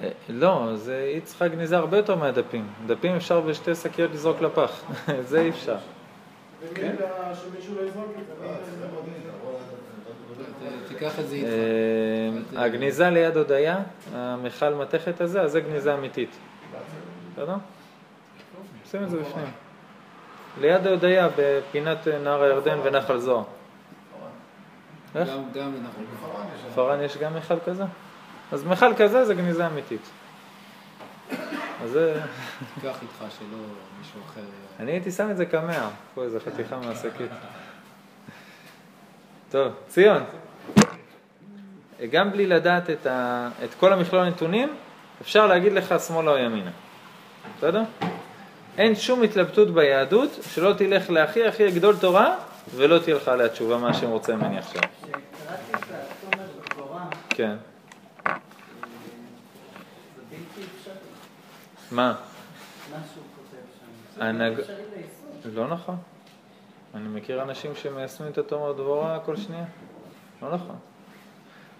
אה, 0.00 0.08
לא, 0.28 0.76
זה, 0.76 1.10
היא 1.14 1.22
צריכה 1.22 1.48
גניזה 1.48 1.76
הרבה 1.76 1.96
יותר 1.96 2.16
מהדפים. 2.16 2.68
דפים 2.86 3.16
אפשר 3.16 3.40
בשתי 3.40 3.74
שקיות 3.74 4.10
לזרוק 4.10 4.40
לפח, 4.40 4.84
זה 5.30 5.40
אי 5.40 5.48
אפשר. 5.48 5.76
לא? 6.62 6.88
תיקח 10.88 11.20
את 11.20 11.28
זה 11.28 11.34
איתך. 11.36 11.48
אה, 12.56 12.64
הגניזה 12.64 13.10
ליד 13.10 13.36
הודיה, 13.36 13.78
המכל 14.14 14.74
מתכת 14.74 15.20
הזה, 15.20 15.42
אז 15.42 15.52
זה 15.52 15.60
גניזה 15.60 15.94
אמיתית. 15.94 16.30
בסדר? 17.32 17.56
שים 18.90 19.02
את 19.02 19.10
זה 19.10 19.18
בפנים. 19.18 19.65
ליד 20.60 20.86
ההודיה, 20.86 21.28
בפינת 21.36 22.08
אה, 22.08 22.18
נהר 22.18 22.42
הירדן 22.42 22.78
ונחל 22.84 23.18
זוהר. 23.18 23.44
איך? 25.14 25.28
גם, 25.28 25.72
אנחנו... 25.84 26.04
בפארן 26.70 27.00
יש 27.00 27.16
גם 27.16 27.36
מכל 27.36 27.54
כזה? 27.66 27.84
אז 28.52 28.64
מכל 28.64 28.94
כזה 28.94 29.24
זה 29.24 29.34
גניזה 29.34 29.66
אמיתית. 29.66 30.10
אז 31.82 31.90
זה... 31.90 32.20
תיקח 32.74 33.02
איתך 33.02 33.34
שלא 33.38 33.58
מישהו 33.98 34.20
אחר... 34.26 34.40
אני 34.80 34.92
הייתי 34.92 35.10
שם 35.10 35.30
את 35.30 35.36
זה 35.36 35.46
כמאה, 35.46 35.88
פה 36.14 36.22
איזה 36.22 36.40
חתיכה 36.40 36.76
מהשקית. 36.78 37.30
טוב, 39.50 39.72
ציון, 39.88 40.22
גם 42.10 42.30
בלי 42.30 42.46
לדעת 42.46 42.90
את, 42.90 43.06
ה... 43.06 43.48
את 43.64 43.74
כל 43.74 43.92
המכלול 43.92 44.22
הנתונים, 44.22 44.76
אפשר 45.20 45.46
להגיד 45.46 45.72
לך 45.72 45.94
שמאלה 46.06 46.30
או 46.30 46.38
ימינה. 46.38 46.70
בסדר? 47.58 47.82
אין 48.78 48.94
שום 48.94 49.22
התלבטות 49.22 49.74
ביהדות 49.74 50.30
שלא 50.54 50.72
תלך 50.72 51.10
להכי 51.10 51.46
הכי 51.46 51.70
גדול 51.70 51.96
תורה 51.96 52.36
ולא 52.74 52.98
תהיה 52.98 53.16
לך 53.16 53.28
עליה 53.28 53.48
תשובה 53.48 53.78
מה 53.78 53.88
השם 53.88 54.08
רוצה 54.08 54.36
ממני 54.36 54.58
עכשיו. 54.58 54.82
כשקראתי 54.82 55.62
את 55.70 55.84
התומר 56.30 56.46
בתורה, 56.64 57.04
כן. 57.28 57.56
מה? 61.90 62.14
מה 62.90 62.96
שהוא 63.14 63.24
כותב 63.36 63.62
שם. 64.16 64.22
הנהג-. 64.22 64.60
לא 65.54 65.68
נכון. 65.68 65.96
אני 66.94 67.08
מכיר 67.08 67.42
אנשים 67.42 67.74
שמיישמים 67.74 68.32
את 68.32 68.38
התומר 68.38 68.72
דבורה 68.72 69.18
כל 69.24 69.36
שנייה. 69.36 69.64
לא 70.42 70.54
נכון. 70.54 70.76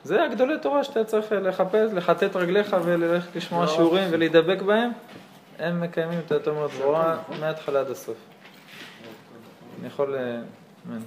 זה 0.05 0.25
הגדולי 0.25 0.59
תורה 0.63 0.85
שאתה 0.85 1.05
צריך 1.05 1.27
לחפש, 1.33 1.93
לחטט 1.93 2.37
רגליך 2.37 2.77
וללכת 2.85 3.37
לשמוע 3.37 3.67
שיעורים 3.67 4.09
ולהידבק 4.11 4.63
בהם. 4.63 4.91
הם 5.59 5.81
מקיימים 5.81 6.19
את 6.27 6.33
התומר 6.33 6.67
דבורה 6.67 7.17
מההתחלה 7.41 7.81
עד 7.81 7.91
הסוף. 7.91 8.17
אני 9.81 9.87
יכול 9.87 10.15
אה, 10.15 10.41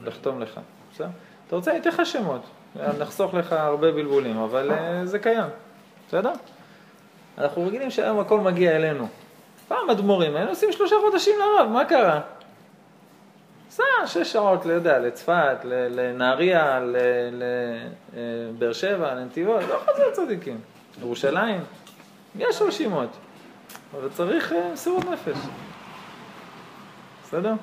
לחתום 0.04 0.42
לך. 0.42 0.60
בסדר? 0.94 1.08
אתה 1.48 1.56
רוצה, 1.56 1.72
אני 1.72 1.80
אתן 1.80 1.90
לך 1.90 2.06
שמות. 2.06 2.42
נחסוך 3.00 3.34
לך 3.34 3.54
הרבה 3.54 3.92
בלבולים, 3.92 4.38
אבל 4.38 4.72
אה, 4.72 5.06
זה 5.06 5.20
קיים. 5.20 5.50
בסדר? 6.08 6.32
אנחנו 7.38 7.68
רגילים 7.68 7.92
שהיום 7.92 8.20
הכל 8.20 8.40
מגיע 8.40 8.76
אלינו. 8.76 9.08
פעם 9.68 9.90
אדמו"רים 9.90 10.36
היינו 10.36 10.50
עושים 10.50 10.72
שלושה 10.72 10.96
חודשים 11.02 11.36
לרב, 11.40 11.70
מה 11.70 11.86
קרה? 11.86 12.22
סע 13.70 13.84
שש 14.06 14.34
שעות, 14.34 14.66
לא 14.66 14.74
יודע, 14.74 15.00
לצפת, 15.00 15.58
לנהריה, 15.66 16.80
לבאר 18.52 18.74
שבע, 18.74 19.14
לנתיבות, 19.14 19.62
לא 19.70 19.80
חוזר 19.86 20.12
צדיקים. 20.12 20.62
ירושלים, 21.02 21.62
יש 22.40 22.62
רשימות, 22.62 23.10
אבל 23.93 24.10
צריך 24.10 24.54
אה, 24.54 24.69
מסירות 24.73 25.06
נפש. 25.06 25.38
בסדר? 27.23 27.54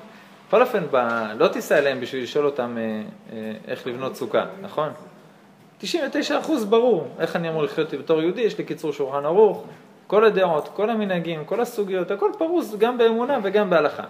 בכל 0.47 0.61
אופן, 0.61 0.83
ב... 0.91 0.97
לא 1.37 1.47
תיסע 1.47 1.77
אליהם 1.77 2.01
בשביל 2.01 2.23
לשאול 2.23 2.45
אותם 2.45 2.77
אה, 2.77 3.01
אה, 3.31 3.53
איך 3.67 3.87
לבנות 3.87 4.15
סוכה, 4.15 4.45
נכון? 4.61 4.89
99% 5.81 5.85
ברור 6.69 7.07
איך 7.19 7.35
אני 7.35 7.49
אמור 7.49 7.63
לחיות 7.63 7.93
בתור 7.93 8.21
יהודי, 8.21 8.41
יש 8.41 8.57
לי 8.57 8.63
קיצור 8.63 8.93
שולחן 8.93 9.25
ערוך, 9.25 9.65
כל 10.07 10.25
הדעות, 10.25 10.69
כל 10.73 10.89
המנהגים, 10.89 11.45
כל 11.45 11.61
הסוגיות, 11.61 12.11
הכל 12.11 12.31
פרוס 12.37 12.75
גם 12.75 12.97
באמונה 12.97 13.39
וגם 13.43 13.69
בהלכה. 13.69 14.03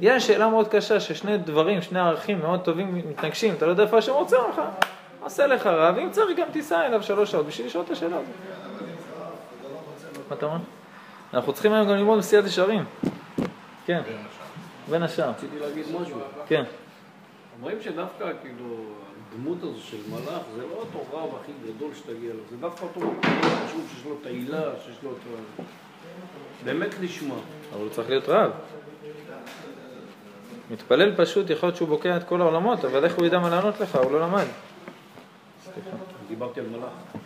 יש 0.00 0.26
שאלה 0.26 0.48
מאוד 0.48 0.68
קשה 0.68 1.00
ששני 1.00 1.38
דברים, 1.38 1.82
שני 1.82 2.00
ערכים 2.00 2.40
מאוד 2.40 2.60
טובים 2.60 2.94
מתנגשים, 2.94 3.54
אתה 3.54 3.66
לא 3.66 3.70
יודע 3.70 3.82
איפה 3.82 3.98
השם 3.98 4.12
רוצה 4.12 4.36
ממך, 4.46 4.62
עשה 5.24 5.46
לך 5.46 5.66
רב, 5.66 5.98
אם 5.98 6.10
צריך 6.10 6.38
גם 6.38 6.46
תיסע 6.52 6.86
אליו 6.86 7.02
שלוש 7.02 7.30
שעות 7.30 7.46
בשביל 7.46 7.66
לשאול 7.66 7.84
את 7.84 7.90
השאלה 7.90 8.16
הזאת. 8.16 8.34
מה 10.30 10.36
אתה 10.36 10.46
אומר? 10.46 10.58
אנחנו 11.34 11.52
צריכים 11.52 11.72
היום 11.72 11.88
גם 11.88 11.94
ללמוד 11.94 12.18
מסיעת 12.18 12.44
ישרים. 12.44 12.84
כן, 13.86 14.02
בין 14.90 15.02
השאר. 15.02 15.30
רציתי 15.30 15.58
להגיד 15.58 15.84
משהו. 16.00 16.18
כן. 16.46 16.64
אומרים 17.58 17.82
שדווקא, 17.82 18.32
כאילו, 18.42 18.66
הדמות 19.32 19.58
הזו 19.62 19.80
של 19.80 19.96
מלאך, 20.10 20.42
זה 20.56 20.62
לא 20.62 20.74
אותו 20.74 21.04
רב 21.12 21.40
הכי 21.42 21.52
גדול 21.66 21.94
שתגיע 21.94 22.34
לו, 22.34 22.40
זה 22.50 22.56
דווקא 22.56 22.84
אותו 22.84 23.00
חשוב 23.66 23.88
שיש 23.94 24.04
לו 24.04 24.16
תהילה, 24.22 24.62
שיש 24.84 24.96
לו 25.02 25.12
את. 25.12 25.64
באמת 26.64 26.94
לשמה. 27.00 27.34
אבל 27.72 27.80
הוא 27.80 27.90
צריך 27.90 28.08
להיות 28.10 28.28
רב. 28.28 28.50
מתפלל 30.70 31.14
פשוט, 31.16 31.50
יכול 31.50 31.66
להיות 31.66 31.76
שהוא 31.76 31.88
בוקע 31.88 32.16
את 32.16 32.24
כל 32.24 32.40
העולמות, 32.40 32.84
אבל 32.84 33.04
איך 33.04 33.14
הוא 33.14 33.26
ידע 33.26 33.38
מה 33.38 33.50
לענות 33.50 33.80
לך? 33.80 33.96
הוא 33.96 34.12
לא 34.12 34.20
למד. 34.20 34.46
דיברתי 36.28 36.60
על 36.60 36.66
מלאך. 36.66 37.22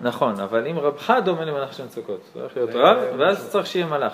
נכון, 0.00 0.40
אבל 0.40 0.66
אם 0.66 0.78
רבך 0.78 1.14
דומה 1.24 1.44
למלאך 1.44 1.72
של 1.72 1.84
מצוקות, 1.84 2.20
צריך 2.32 2.56
להיות 2.56 2.70
רב, 2.74 2.98
ואז 3.18 3.48
צריך 3.50 3.66
שיהיה 3.66 3.86
מלאך. 3.86 4.12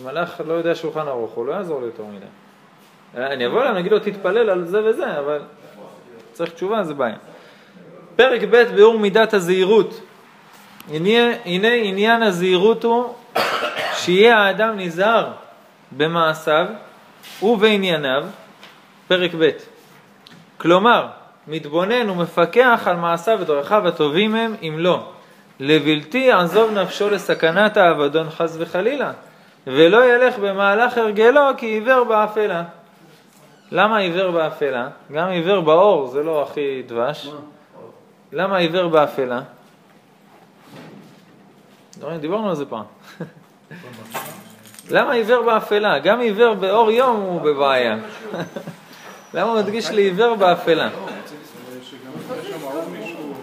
אם 0.00 0.06
מלאך 0.06 0.40
לא 0.46 0.52
יודע 0.52 0.74
שולחן 0.74 1.08
ערוך, 1.08 1.32
הוא 1.32 1.46
לא 1.46 1.52
יעזור 1.52 1.80
לי 1.80 1.86
יותר 1.86 2.02
מדי. 2.04 2.26
אני 3.16 3.46
אבוא 3.46 3.62
אליו, 3.62 3.74
נגיד 3.74 3.92
לו, 3.92 3.98
תתפלל 3.98 4.50
על 4.50 4.64
זה 4.64 4.84
וזה, 4.84 5.18
אבל 5.18 5.40
צריך 6.32 6.52
תשובה, 6.52 6.84
זה 6.84 6.94
בעיה. 6.94 7.16
פרק 8.16 8.40
ב' 8.50 8.62
ביאור 8.74 8.98
מידת 8.98 9.34
הזהירות. 9.34 10.00
הנה, 10.90 11.36
הנה 11.44 11.72
עניין 11.72 12.22
הזהירות 12.22 12.84
הוא 12.84 13.14
שיהיה 13.94 14.38
האדם 14.38 14.78
נזהר 14.78 15.32
במעשיו 15.96 16.66
ובענייניו, 17.42 18.24
פרק 19.08 19.30
ב'. 19.38 19.50
כלומר, 20.56 21.06
מתבונן 21.48 22.10
ומפקח 22.10 22.82
על 22.86 22.96
מעשיו 22.96 23.38
ודרכיו 23.40 23.88
הטובים 23.88 24.34
הם, 24.34 24.54
אם 24.62 24.74
לא. 24.78 25.08
לבלתי 25.60 26.18
יעזוב 26.18 26.70
נפשו 26.70 27.10
לסכנת 27.10 27.76
האבדון 27.76 28.30
חס 28.30 28.56
וחלילה, 28.58 29.12
ולא 29.66 30.14
ילך 30.14 30.38
במהלך 30.38 30.98
הרגלו 30.98 31.40
כי 31.56 31.66
עיוור 31.66 32.04
באפלה. 32.04 32.62
למה 33.72 33.98
עיוור 33.98 34.30
באפלה? 34.30 34.88
גם 35.12 35.28
עיוור 35.28 35.60
באור 35.60 36.06
זה 36.06 36.22
לא 36.22 36.42
הכי 36.42 36.82
דבש. 36.86 37.30
למה 38.32 38.56
עיוור 38.56 38.88
באפלה? 38.88 39.40
לא, 42.02 42.16
דיברנו 42.16 42.48
על 42.48 42.54
זה 42.54 42.66
פעם. 42.66 42.84
למה 44.90 45.12
עיוור 45.12 45.42
באפלה? 45.42 45.98
גם 45.98 46.20
עיוור 46.20 46.54
באור 46.54 46.90
יום 46.90 47.16
הוא 47.16 47.40
בבעיה. 47.40 47.96
למה 49.34 49.50
הוא 49.50 49.58
מדגיש 49.58 49.90
לי 49.90 50.02
עיוור 50.02 50.34
באפלה? 50.34 50.88
שגם 50.90 52.12
יש 52.40 52.46
שם 52.48 52.62
עוד 52.62 52.88
מישהו, 52.88 53.34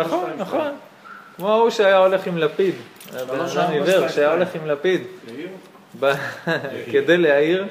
נכון, 0.00 0.30
נכון. 0.38 0.72
כמו 1.36 1.52
ההוא 1.52 1.70
שהיה 1.70 1.96
הולך 1.96 2.26
עם 2.26 2.38
לפיד, 2.38 2.74
בן 3.12 3.40
אדם 3.40 3.70
עיוור 3.70 4.08
שהיה 4.08 4.32
הולך 4.32 4.54
עם 4.54 4.66
לפיד 4.66 5.02
כדי 6.92 7.16
להעיר 7.16 7.66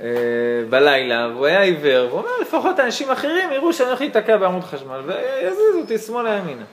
אה, 0.00 0.06
בלילה, 0.70 1.28
והוא 1.28 1.46
היה 1.46 1.60
עיוור, 1.60 2.06
והוא 2.06 2.18
אומר 2.18 2.30
לפחות 2.40 2.80
אנשים 2.80 3.10
אחרים 3.10 3.52
יראו 3.52 3.72
שאני 3.72 3.88
הולך 3.88 4.00
להיתקע 4.00 4.36
בעמוד 4.36 4.64
חשמל 4.64 5.00
ויזיזו 5.06 5.80
אותי 5.80 5.98
שמאלה 5.98 6.34
ימינה. 6.34 6.64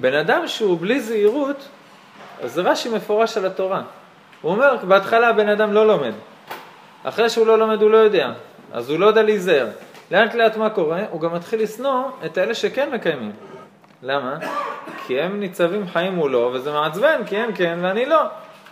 בן 0.00 0.14
אדם 0.14 0.48
שהוא 0.48 0.78
בלי 0.80 1.00
זהירות, 1.00 1.68
אז 2.42 2.52
זה 2.52 2.62
רש"י 2.62 2.88
מפורש 2.88 3.36
על 3.36 3.46
התורה. 3.46 3.82
הוא 4.42 4.52
אומר, 4.52 4.76
בהתחלה 4.76 5.28
הבן 5.28 5.48
אדם 5.48 5.72
לא 5.72 5.86
לומד. 5.86 6.12
אחרי 7.04 7.30
שהוא 7.30 7.46
לא 7.46 7.58
לומד 7.58 7.82
הוא 7.82 7.90
לא 7.90 7.96
יודע, 7.96 8.32
אז 8.72 8.90
הוא 8.90 8.98
לא 8.98 9.06
יודע 9.06 9.22
להיזהר. 9.22 9.66
לאט 10.10 10.34
לאט 10.34 10.56
מה 10.56 10.70
קורה? 10.70 11.00
הוא 11.10 11.20
גם 11.20 11.34
מתחיל 11.34 11.62
לשנוא 11.62 12.02
את 12.24 12.38
אלה 12.38 12.54
שכן 12.54 12.90
מקיימים. 12.94 13.32
למה? 14.02 14.38
כי 15.06 15.20
הם 15.20 15.40
ניצבים 15.40 15.88
חיים 15.88 16.14
מולו, 16.14 16.50
וזה 16.54 16.72
מעצבן, 16.72 17.20
כי 17.26 17.36
הם 17.36 17.52
כן 17.52 17.78
ואני 17.82 18.06
לא. 18.06 18.20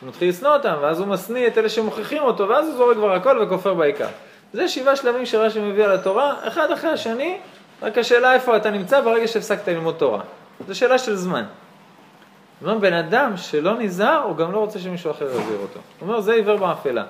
הוא 0.00 0.08
מתחיל 0.08 0.28
לשנוא 0.28 0.52
אותם, 0.52 0.74
ואז 0.80 1.00
הוא 1.00 1.08
משניא 1.08 1.46
את 1.46 1.58
אלה 1.58 1.68
שמוכיחים 1.68 2.22
אותו, 2.22 2.48
ואז 2.48 2.66
הוא 2.66 2.76
זורק 2.76 2.96
כבר 2.96 3.12
הכל 3.12 3.38
וכופר 3.42 3.74
בעיקר. 3.74 4.08
זה 4.52 4.68
שבעה 4.68 4.96
שלבים 4.96 5.26
שרש"י 5.26 5.60
מביא 5.60 5.84
על 5.84 5.92
התורה, 5.92 6.34
אחד 6.44 6.70
אחרי 6.70 6.90
השני, 6.90 7.38
רק 7.82 7.98
השאלה 7.98 8.34
איפה 8.34 8.56
אתה 8.56 8.70
נמצא 8.70 9.00
ברגע 9.00 9.28
שהפסקת 9.28 9.68
ללמוד 9.68 9.94
תורה. 9.98 10.20
זו 10.68 10.78
שאלה 10.78 10.98
של 10.98 11.14
זמן. 11.14 11.44
זאת 12.60 12.68
אומרת, 12.68 12.80
בן 12.80 12.92
אדם 12.92 13.36
שלא 13.36 13.78
נזהר, 13.78 14.22
הוא 14.22 14.36
גם 14.36 14.52
לא 14.52 14.58
רוצה 14.58 14.78
שמישהו 14.78 15.10
אחר 15.10 15.24
יזהיר 15.24 15.58
אותו. 15.62 15.80
הוא 16.00 16.08
אומר, 16.08 16.20
זה 16.20 16.32
עיוור 16.32 16.56
באפלה. 16.56 17.04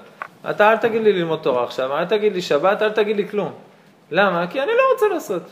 אתה 0.50 0.72
אל 0.72 0.76
תגיד 0.76 1.02
לי 1.02 1.12
ללמוד 1.12 1.38
תורה 1.42 1.64
עכשיו, 1.64 1.98
אל 1.98 2.04
תגיד 2.04 2.32
לי 2.32 2.42
שבת, 2.42 2.82
אל 2.82 2.90
תגיד 2.90 3.16
לי 3.16 3.28
כלום. 3.28 3.52
למה? 4.10 4.46
כי 4.46 4.60
אני 4.60 4.72
לא 4.76 4.82
רוצה 4.92 5.08
לעשות. 5.08 5.42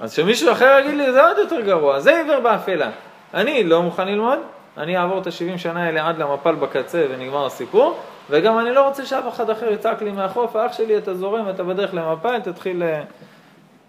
אז 0.00 0.12
שמישהו 0.12 0.52
אחר 0.52 0.78
יגיד 0.80 0.96
לי, 0.96 1.12
זה 1.12 1.26
עוד 1.26 1.38
יותר 1.38 1.60
גרוע, 1.60 2.00
זה 2.00 2.16
עיוור 2.16 2.40
באפלה. 2.40 2.90
אני 3.34 3.64
לא 3.64 3.82
מוכן 3.82 4.08
ללמוד, 4.08 4.38
אני 4.76 4.98
אעבור 4.98 5.18
את 5.18 5.26
ה-70 5.26 5.58
שנה 5.58 5.84
האלה 5.84 6.08
עד 6.08 6.18
למפל 6.18 6.54
בקצה 6.54 7.06
ונגמר 7.10 7.46
הסיפור, 7.46 7.98
וגם 8.30 8.58
אני 8.58 8.74
לא 8.74 8.88
רוצה 8.88 9.06
שאף 9.06 9.28
אחד 9.28 9.50
אחר 9.50 9.72
יצעק 9.72 10.02
לי 10.02 10.12
מהחוף, 10.12 10.56
אח 10.56 10.72
שלי, 10.72 10.98
אתה 10.98 11.14
זורם, 11.14 11.50
אתה 11.50 11.62
בדרך 11.62 11.94
למפל, 11.94 12.40
תתחיל... 12.40 12.84
ל-" 12.84 13.02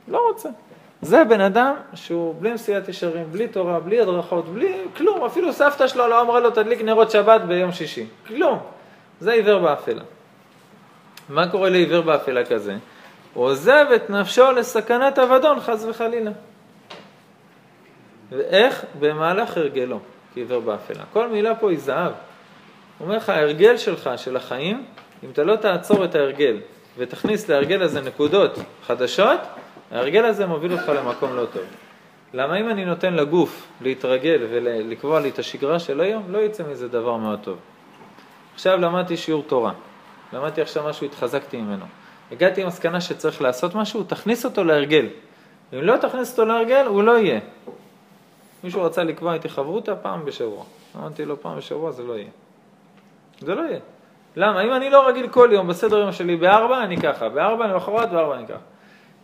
לא 0.07 0.21
רוצה. 0.29 0.49
זה 1.01 1.23
בן 1.23 1.41
אדם 1.41 1.73
שהוא 1.93 2.35
בלי 2.39 2.53
מסיעת 2.53 2.89
ישרים, 2.89 3.25
בלי 3.31 3.47
תורה, 3.47 3.79
בלי 3.79 4.01
הדרכות, 4.01 4.45
בלי 4.45 4.77
כלום, 4.97 5.23
אפילו 5.23 5.53
סבתא 5.53 5.87
שלו 5.87 6.07
לא 6.07 6.21
אמרה 6.21 6.39
לו 6.39 6.51
תדליק 6.51 6.81
נרות 6.81 7.11
שבת 7.11 7.41
ביום 7.41 7.71
שישי, 7.71 8.05
כלום. 8.27 8.59
זה 9.19 9.31
עיוור 9.31 9.59
באפלה. 9.59 10.01
מה 11.29 11.51
קורה 11.51 11.69
לעיוור 11.69 12.01
באפלה 12.01 12.45
כזה? 12.45 12.75
הוא 13.33 13.45
עוזב 13.45 13.85
את 13.95 14.09
נפשו 14.09 14.51
לסכנת 14.51 15.19
אבדון, 15.19 15.59
חס 15.59 15.85
וחלילה. 15.89 16.31
ואיך? 18.31 18.85
במהלך 18.99 19.57
הרגלו, 19.57 19.99
כעיוור 20.33 20.59
באפלה. 20.59 21.03
כל 21.13 21.27
מילה 21.27 21.55
פה 21.55 21.69
היא 21.69 21.79
זהב. 21.79 22.11
הוא 22.97 23.05
אומר 23.05 23.17
לך, 23.17 23.29
ההרגל 23.29 23.77
שלך, 23.77 24.09
של 24.17 24.37
החיים, 24.37 24.85
אם 25.23 25.29
אתה 25.29 25.43
לא 25.43 25.55
תעצור 25.55 26.05
את 26.05 26.15
ההרגל 26.15 26.57
ותכניס 26.97 27.49
להרגל 27.49 27.81
הזה 27.81 28.01
נקודות 28.01 28.59
חדשות, 28.87 29.39
ההרגל 29.91 30.25
הזה 30.25 30.45
מוביל 30.45 30.73
אותך 30.73 30.89
למקום 30.89 31.35
לא 31.35 31.45
טוב. 31.53 31.63
למה 32.33 32.59
אם 32.59 32.69
אני 32.69 32.85
נותן 32.85 33.13
לגוף 33.13 33.67
להתרגל 33.81 34.45
ולקבוע 34.49 35.19
לי 35.19 35.29
את 35.29 35.39
השגרה 35.39 35.79
של 35.79 36.01
היום, 36.01 36.23
לא 36.31 36.37
יצא 36.37 36.63
מזה 36.71 36.87
דבר 36.87 37.17
מאוד 37.17 37.39
טוב. 37.43 37.57
עכשיו 38.53 38.77
למדתי 38.77 39.17
שיעור 39.17 39.43
תורה. 39.47 39.71
למדתי 40.33 40.61
עכשיו 40.61 40.83
משהו, 40.89 41.05
התחזקתי 41.05 41.57
ממנו. 41.57 41.85
הגעתי 42.31 42.63
למסקנה 42.63 43.01
שצריך 43.01 43.41
לעשות 43.41 43.75
משהו, 43.75 44.03
תכניס 44.03 44.45
אותו 44.45 44.63
להרגל. 44.63 45.05
אם 45.73 45.79
לא 45.81 45.97
תכניס 45.97 46.31
אותו 46.31 46.45
להרגל, 46.45 46.85
הוא 46.85 47.03
לא 47.03 47.17
יהיה. 47.17 47.39
מישהו 48.63 48.83
רצה 48.83 49.03
לקבוע 49.03 49.33
איתי 49.33 49.49
חברותה 49.49 49.95
פעם 49.95 50.25
בשבוע. 50.25 50.63
אמרתי 50.95 51.25
לו, 51.25 51.41
פעם 51.41 51.57
בשבוע 51.57 51.91
זה 51.91 52.03
לא 52.03 52.13
יהיה. 52.13 52.29
זה 53.39 53.55
לא 53.55 53.61
יהיה. 53.61 53.79
למה? 54.35 54.61
אם 54.61 54.73
אני 54.73 54.89
לא 54.89 55.07
רגיל 55.07 55.27
כל 55.27 55.49
יום 55.53 55.67
בסדר 55.67 55.97
יום 55.97 56.11
שלי 56.11 56.35
בארבע, 56.35 56.83
אני 56.83 56.97
ככה, 56.97 57.29
בארבע 57.29 57.67
למחרת, 57.67 58.11
בארבע 58.11 58.35
אני 58.35 58.47
ככה. 58.47 58.57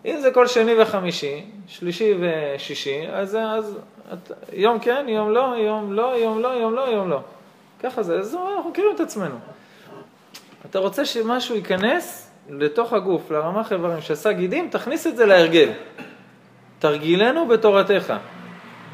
אם 0.05 0.19
זה 0.21 0.31
כל 0.31 0.47
שני 0.47 0.81
וחמישי, 0.81 1.45
שלישי 1.67 2.13
ושישי, 2.19 3.07
אז, 3.11 3.37
אז 3.41 3.77
את, 4.13 4.31
יום 4.53 4.79
כן, 4.79 5.05
יום 5.09 5.31
לא, 5.31 5.55
יום 5.57 5.93
לא, 5.93 6.17
יום 6.17 6.41
לא, 6.41 6.47
יום 6.47 6.73
לא, 6.73 6.81
יום 6.81 7.09
לא. 7.09 7.19
ככה 7.83 8.03
זה, 8.03 8.19
אז 8.19 8.35
אנחנו 8.35 8.69
מכירים 8.69 8.95
את 8.95 8.99
עצמנו. 8.99 9.35
אתה 10.69 10.79
רוצה 10.79 11.05
שמשהו 11.05 11.55
ייכנס 11.55 12.31
לתוך 12.49 12.93
הגוף, 12.93 13.31
לרמ"ח 13.31 13.73
איברים 13.73 14.01
שעשה 14.01 14.31
גידים, 14.31 14.69
תכניס 14.69 15.07
את 15.07 15.17
זה 15.17 15.25
להרגל. 15.25 15.71
תרגילנו 16.79 17.47
בתורתך. 17.47 18.13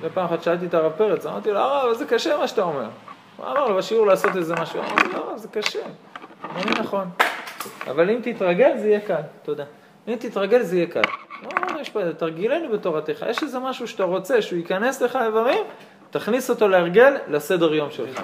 ופעם 0.02 0.26
אחת 0.26 0.44
שאלתי 0.44 0.66
את 0.66 0.74
הרב 0.74 0.92
פרץ, 0.98 1.26
אמרתי 1.26 1.52
לו, 1.52 1.60
הרב, 1.60 1.94
זה 1.94 2.06
קשה 2.06 2.38
מה 2.38 2.48
שאתה 2.48 2.62
אומר. 2.62 2.88
הוא 3.38 3.46
אמר 3.46 3.68
לו 3.68 3.76
בשיעור 3.76 4.08
לעשות 4.08 4.36
איזה 4.36 4.56
משהו, 4.56 4.80
אמרתי 4.80 5.08
לו, 5.14 5.18
הרב, 5.18 5.38
זה 5.38 5.48
קשה. 5.48 5.80
אמר 6.46 6.62
לי, 6.66 6.72
נכון. 6.80 7.10
אבל 7.88 8.10
אם 8.10 8.20
תתרגל 8.24 8.78
זה 8.78 8.88
יהיה 8.88 9.00
קל. 9.00 9.22
תודה. 9.44 9.64
אם 10.08 10.16
תתרגל 10.16 10.62
זה 10.62 10.76
יהיה 10.76 10.88
קל. 10.88 11.02
לא, 11.44 11.50
לא, 11.78 11.84
פה, 11.94 12.14
תרגילנו 12.18 12.70
בתורתך. 12.70 13.26
יש 13.30 13.44
איזה 13.44 13.60
משהו 13.60 13.88
שאתה 13.88 14.04
רוצה 14.04 14.42
שהוא 14.42 14.58
ייכנס 14.58 15.02
לך 15.02 15.20
איברים, 15.26 15.64
תכניס 16.10 16.50
אותו 16.50 16.68
להרגל 16.68 17.18
לסדר 17.28 17.74
יום 17.74 17.92
שלך. 17.92 18.22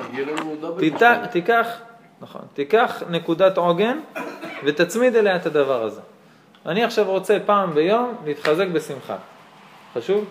תיקח, 1.31 1.67
נכון, 2.21 2.41
תיקח 2.53 3.03
נקודת 3.09 3.57
עוגן 3.57 3.99
ותצמיד 4.65 5.15
אליה 5.15 5.35
את 5.35 5.45
הדבר 5.45 5.83
הזה. 5.83 6.01
אני 6.65 6.83
עכשיו 6.83 7.05
רוצה 7.05 7.37
פעם 7.45 7.73
ביום 7.73 8.15
להתחזק 8.25 8.67
בשמחה. 8.67 9.15
חשוב? 9.93 10.25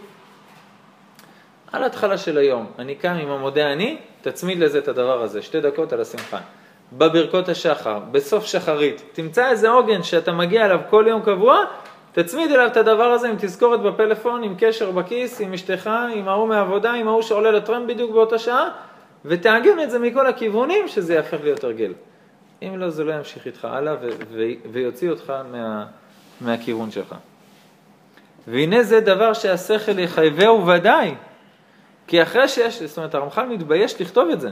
על 1.73 1.83
ההתחלה 1.83 2.19
של 2.19 2.39
היום, 2.39 2.67
אני 2.79 2.95
קם 2.95 3.17
עם 3.23 3.31
המודה 3.31 3.73
אני, 3.73 3.99
תצמיד 4.23 4.59
לזה 4.59 4.79
את 4.79 4.89
הדבר 4.89 5.23
הזה, 5.23 5.43
שתי 5.43 5.61
דקות 5.61 5.93
על 5.93 6.01
השמחה. 6.01 6.39
בברכות 6.93 7.49
השחר, 7.49 7.99
בסוף 8.11 8.45
שחרית, 8.45 9.03
תמצא 9.13 9.51
איזה 9.51 9.69
עוגן 9.69 10.03
שאתה 10.03 10.33
מגיע 10.33 10.67
אליו 10.67 10.81
כל 10.91 11.05
יום 11.09 11.23
קבוע, 11.23 11.65
תצמיד 12.13 12.53
אליו 12.53 12.67
את 12.67 12.77
הדבר 12.77 13.05
הזה 13.05 13.29
עם 13.29 13.37
תזכורת 13.39 13.81
בפלאפון, 13.81 14.43
עם 14.43 14.55
קשר 14.59 14.91
בכיס, 14.91 15.41
עם 15.41 15.53
אשתך, 15.53 15.91
עם 16.15 16.29
ההוא 16.29 16.49
מהעבודה, 16.49 16.93
עם 16.93 17.09
ההוא 17.09 17.23
שעולה 17.23 17.51
לטרמפ 17.51 17.89
בדיוק 17.89 18.11
באותה 18.11 18.39
שעה, 18.39 18.69
ותעגן 19.27 19.81
את 19.83 19.91
זה 19.91 19.99
מכל 19.99 20.27
הכיוונים 20.27 20.89
שזה 20.89 21.15
יהפך 21.15 21.39
להיות 21.43 21.65
הרגל. 21.65 21.93
אם 22.63 22.79
לא, 22.79 22.91
זה 22.91 23.05
לא 23.05 23.13
ימשיך 23.13 23.47
איתך 23.47 23.65
הלאה 23.65 23.95
ו- 23.95 24.09
ו- 24.31 24.71
ויוציא 24.73 25.11
אותך 25.11 25.33
מה- 25.53 25.87
מהכיוון 26.41 26.91
שלך. 26.91 27.15
והנה 28.49 28.83
זה 28.83 29.01
דבר 29.01 29.33
שהשכל 29.33 29.99
יחייבהו 29.99 30.67
ודאי, 30.67 31.15
כי 32.07 32.23
אחרי 32.23 32.49
שיש, 32.49 32.83
זאת 32.83 32.99
אומרת, 32.99 33.15
הרמח"ל 33.15 33.47
מתבייש 33.49 34.01
לכתוב 34.01 34.31
את 34.31 34.41
זה, 34.41 34.51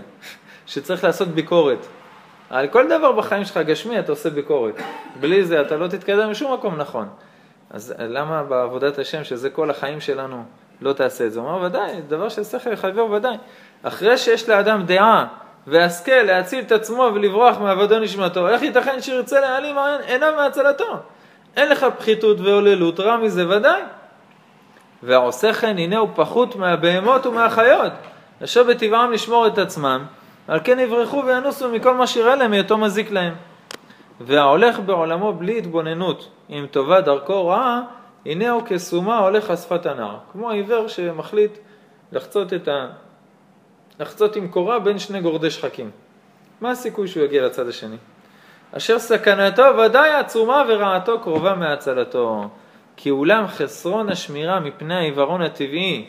שצריך 0.67 1.05
לעשות 1.05 1.29
ביקורת. 1.29 1.87
על 2.51 2.69
כל 2.69 2.89
דבר 2.89 3.13
בחיים 3.13 3.45
שלך 3.45 3.57
גשמי 3.57 3.99
אתה 3.99 4.13
עושה 4.13 4.31
ביקורת. 4.31 4.75
בלי 5.21 5.45
זה 5.45 5.61
אתה 5.61 5.77
לא 5.77 5.87
תתקדם 5.87 6.31
לשום 6.31 6.53
מקום 6.55 6.77
נכון. 6.77 7.09
אז 7.71 7.95
למה 7.99 8.43
בעבודת 8.43 8.99
השם, 8.99 9.25
שזה 9.25 9.51
כל 9.51 9.71
החיים 9.71 10.01
שלנו, 10.01 10.45
לא 10.81 10.93
תעשה 10.93 11.27
את 11.27 11.33
זה? 11.33 11.41
הוא 11.41 11.49
אומר, 11.49 11.67
ודאי, 11.67 12.03
דבר 12.09 12.29
שהשכל 12.29 12.73
יחייבהו 12.73 13.11
ודאי. 13.11 13.37
אחרי 13.85 14.19
שיש 14.19 14.49
לאדם 14.49 14.83
דעה 14.83 15.27
והשכל 15.67 16.23
להציל 16.23 16.65
את 16.65 16.73
עצמו 16.73 17.11
ולברוח 17.15 17.59
מעבדו 17.59 17.99
נשמתו, 17.99 18.49
איך 18.49 18.63
ייתכן 18.63 19.03
שירצה 19.03 19.41
להעלים 19.41 19.77
עיניו 20.07 20.33
מהצלתו? 20.37 20.99
אין 21.57 21.69
לך 21.69 21.87
פחיתות 21.99 22.41
והוללות, 22.41 23.01
רע 23.01 23.17
מזה 23.17 23.49
ודאי. 23.49 23.83
והעושה 25.03 25.53
כן 25.53 25.79
הנה 25.79 25.99
הוא 25.99 26.09
פחות 26.15 26.57
מהבהמות 26.57 27.27
ומהחיות, 27.27 27.93
אשר 28.45 28.63
בטבעם 28.63 29.13
לשמור 29.13 29.47
את 29.47 29.59
עצמם, 29.59 30.05
על 30.49 30.61
כן 30.65 30.79
יברחו 30.79 31.23
וינוסו 31.27 31.69
מכל 31.69 31.95
מה 31.95 32.07
שיראה 32.07 32.35
להם 32.35 32.51
מהיותו 32.51 32.79
מזיק 32.79 33.11
להם. 33.11 33.35
וההולך 34.21 34.81
בעולמו 34.81 35.33
בלי 35.33 35.59
התבוננות, 35.59 36.29
אם 36.51 36.67
טובה 36.71 37.01
דרכו 37.01 37.47
רעה, 37.47 37.81
הנה 38.27 38.51
הוא 38.51 38.63
כסומה 38.67 39.19
הולך 39.19 39.51
על 39.51 39.57
שפת 39.57 39.87
הנער. 39.87 40.17
כמו 40.33 40.51
העיוור 40.51 40.89
שמחליט 40.89 41.59
לחצות, 42.13 42.53
את 42.53 42.69
ה... 42.69 42.87
לחצות 44.01 44.37
עם 44.37 44.49
קורה 44.49 44.79
בין 44.79 44.99
שני 44.99 45.21
גורדי 45.21 45.51
שחקים. 45.51 45.91
מה 46.61 46.71
הסיכוי 46.71 47.09
שהוא 47.09 47.25
יגיע 47.25 47.47
לצד 47.47 47.69
השני? 47.69 47.97
אשר 48.77 48.99
סכנתו 48.99 49.63
ודאי 49.79 50.11
עצומה 50.11 50.65
ורעתו 50.69 51.21
קרובה 51.21 51.55
מהצלתו. 51.55 52.49
כי 52.97 53.11
אולם 53.11 53.47
חסרון 53.47 54.09
השמירה 54.09 54.61
מפני 54.61 54.95
העיוורון 54.95 55.43
הטבעי 55.43 56.07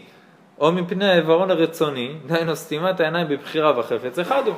או 0.60 0.72
מפני 0.72 1.10
העיוורון 1.10 1.52
הרצוני, 1.52 2.16
דהיינו 2.26 2.56
סתימת 2.56 3.00
העיניים 3.00 3.28
בבחירה 3.28 3.80
וחפץ, 3.80 4.20
אחד 4.20 4.48
הוא. 4.48 4.56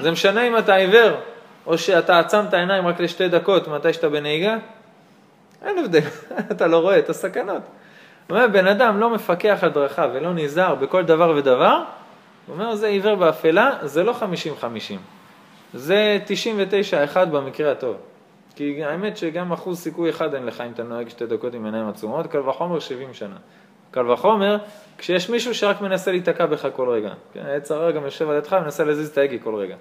זה 0.00 0.10
משנה 0.10 0.48
אם 0.48 0.58
אתה 0.58 0.74
עיוור 0.74 1.16
או 1.66 1.78
שאתה 1.78 2.18
עצם 2.18 2.40
את 2.48 2.54
העיניים 2.54 2.86
רק 2.86 3.00
לשתי 3.00 3.28
דקות 3.28 3.68
מתי 3.68 3.92
שאתה 3.92 4.08
בנהיגה? 4.08 4.56
אין 5.62 5.78
הבדל, 5.78 6.00
אתה 6.52 6.66
לא 6.66 6.78
רואה 6.78 6.98
את 6.98 7.10
הסכנות. 7.10 7.62
הוא 8.28 8.36
אומר, 8.36 8.48
בן 8.48 8.66
אדם 8.66 9.00
לא 9.00 9.10
מפקח 9.10 9.58
על 9.62 9.70
דרכיו 9.70 10.10
ולא 10.14 10.34
נזהר 10.34 10.74
בכל 10.74 11.02
דבר 11.02 11.32
ודבר, 11.36 11.82
הוא 12.46 12.54
אומר, 12.54 12.74
זה 12.74 12.86
עיוור 12.86 13.14
באפלה, 13.14 13.78
זה 13.82 14.02
לא 14.02 14.14
50-50. 14.60 14.64
זה 15.74 16.18
99-1 17.14 17.24
במקרה 17.24 17.72
הטוב. 17.72 17.96
כי 18.56 18.84
האמת 18.84 19.16
שגם 19.16 19.52
אחוז 19.52 19.78
סיכוי 19.78 20.10
אחד 20.10 20.34
אין 20.34 20.46
לך 20.46 20.60
אם 20.60 20.72
אתה 20.72 20.82
נוהג 20.82 21.08
שתי 21.08 21.26
דקות 21.26 21.54
עם 21.54 21.64
עיניים 21.64 21.88
עצומות, 21.88 22.26
קל 22.26 22.48
וחומר 22.48 22.78
70 22.78 23.14
שנה. 23.14 23.36
קל 23.90 24.10
וחומר 24.10 24.56
כשיש 24.98 25.30
מישהו 25.30 25.54
שרק 25.54 25.80
מנסה 25.80 26.10
להיתקע 26.10 26.46
בך 26.46 26.68
כל 26.76 26.88
רגע. 26.88 27.12
כן, 27.32 27.46
עץ 27.46 27.70
הרע 27.70 27.90
גם 27.90 28.04
יושב 28.04 28.30
על 28.30 28.36
ידך 28.36 28.56
ומנסה 28.60 28.84
להזיז 28.84 29.08
את 29.08 29.18
ההגה 29.18 29.38
כל 29.38 29.54
רגע. 29.54 29.76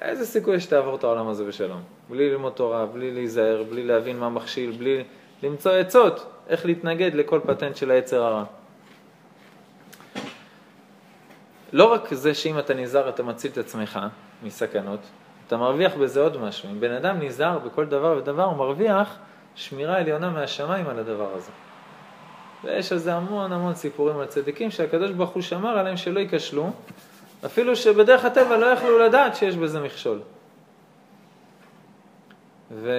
איזה 0.00 0.26
סיכוי 0.26 0.56
יש 0.56 0.64
שתעבור 0.64 0.96
את 0.96 1.04
העולם 1.04 1.28
הזה 1.28 1.44
בשלום? 1.44 1.80
בלי 2.10 2.30
ללמוד 2.30 2.52
תורה, 2.52 2.86
בלי 2.86 3.10
להיזהר, 3.10 3.62
בלי 3.70 3.84
להבין 3.84 4.18
מה 4.18 4.30
מכשיל, 4.30 4.70
בלי 4.78 5.04
למצוא 5.42 5.72
עצות 5.72 6.26
איך 6.48 6.66
להתנגד 6.66 7.14
לכל 7.14 7.40
פטנט 7.46 7.76
של 7.76 7.90
היצר 7.90 8.22
הרע. 8.22 8.44
לא 11.72 11.92
רק 11.92 12.14
זה 12.14 12.34
שאם 12.34 12.58
אתה 12.58 12.74
נזהר 12.74 13.08
אתה 13.08 13.22
מציל 13.22 13.50
את 13.50 13.58
עצמך 13.58 13.98
מסכנות, 14.42 15.00
אתה 15.46 15.56
מרוויח 15.56 15.94
בזה 15.94 16.20
עוד 16.20 16.36
משהו. 16.36 16.70
אם 16.70 16.80
בן 16.80 16.92
אדם 16.92 17.18
נזהר 17.20 17.58
בכל 17.58 17.86
דבר 17.86 18.14
ודבר, 18.18 18.44
הוא 18.44 18.56
מרוויח 18.56 19.16
שמירה 19.54 19.98
עליונה 19.98 20.30
מהשמיים 20.30 20.88
על 20.88 20.98
הדבר 20.98 21.34
הזה. 21.34 21.50
ויש 22.64 22.92
על 22.92 22.98
זה 22.98 23.14
המון 23.14 23.52
המון 23.52 23.74
סיפורים 23.74 24.18
על 24.18 24.26
צדיקים 24.26 24.70
שהקדוש 24.70 25.10
ברוך 25.10 25.30
הוא 25.30 25.42
שמר 25.42 25.78
עליהם 25.78 25.96
שלא 25.96 26.20
ייכשלו, 26.20 26.70
אפילו 27.46 27.76
שבדרך 27.76 28.24
הטבע 28.24 28.56
לא 28.56 28.66
יכלו 28.66 28.98
לדעת 28.98 29.36
שיש 29.36 29.56
בזה 29.56 29.80
מכשול. 29.80 30.20
ו... 32.70 32.90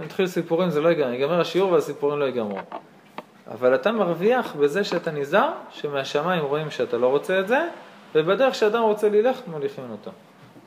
נתחיל 0.00 0.26
סיפורים, 0.26 0.70
זה 0.70 0.80
לא 0.80 0.88
ייגמר, 0.88 1.12
ייגמר 1.12 1.40
השיעור 1.40 1.72
והסיפורים 1.72 2.18
לא 2.18 2.24
ייגמרו. 2.24 2.58
אבל 3.50 3.74
אתה 3.74 3.92
מרוויח 3.92 4.54
בזה 4.54 4.84
שאתה 4.84 5.10
נזהר, 5.10 5.50
שמהשמיים 5.70 6.44
רואים 6.44 6.70
שאתה 6.70 6.98
לא 6.98 7.06
רוצה 7.06 7.40
את 7.40 7.48
זה, 7.48 7.68
ובדרך 8.14 8.54
שאדם 8.54 8.82
רוצה 8.82 9.08
ללכת, 9.08 9.48
מוליכים 9.48 9.84
אותו. 9.90 10.10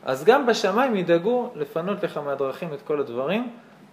אז 0.05 0.23
גם 0.23 0.45
בשמיים 0.45 0.95
ידאגו 0.95 1.51
לפנות 1.55 2.03
לך 2.03 2.17
מהדרכים 2.17 2.73
את 2.73 2.81
כל 2.81 2.99
הדברים 2.99 3.49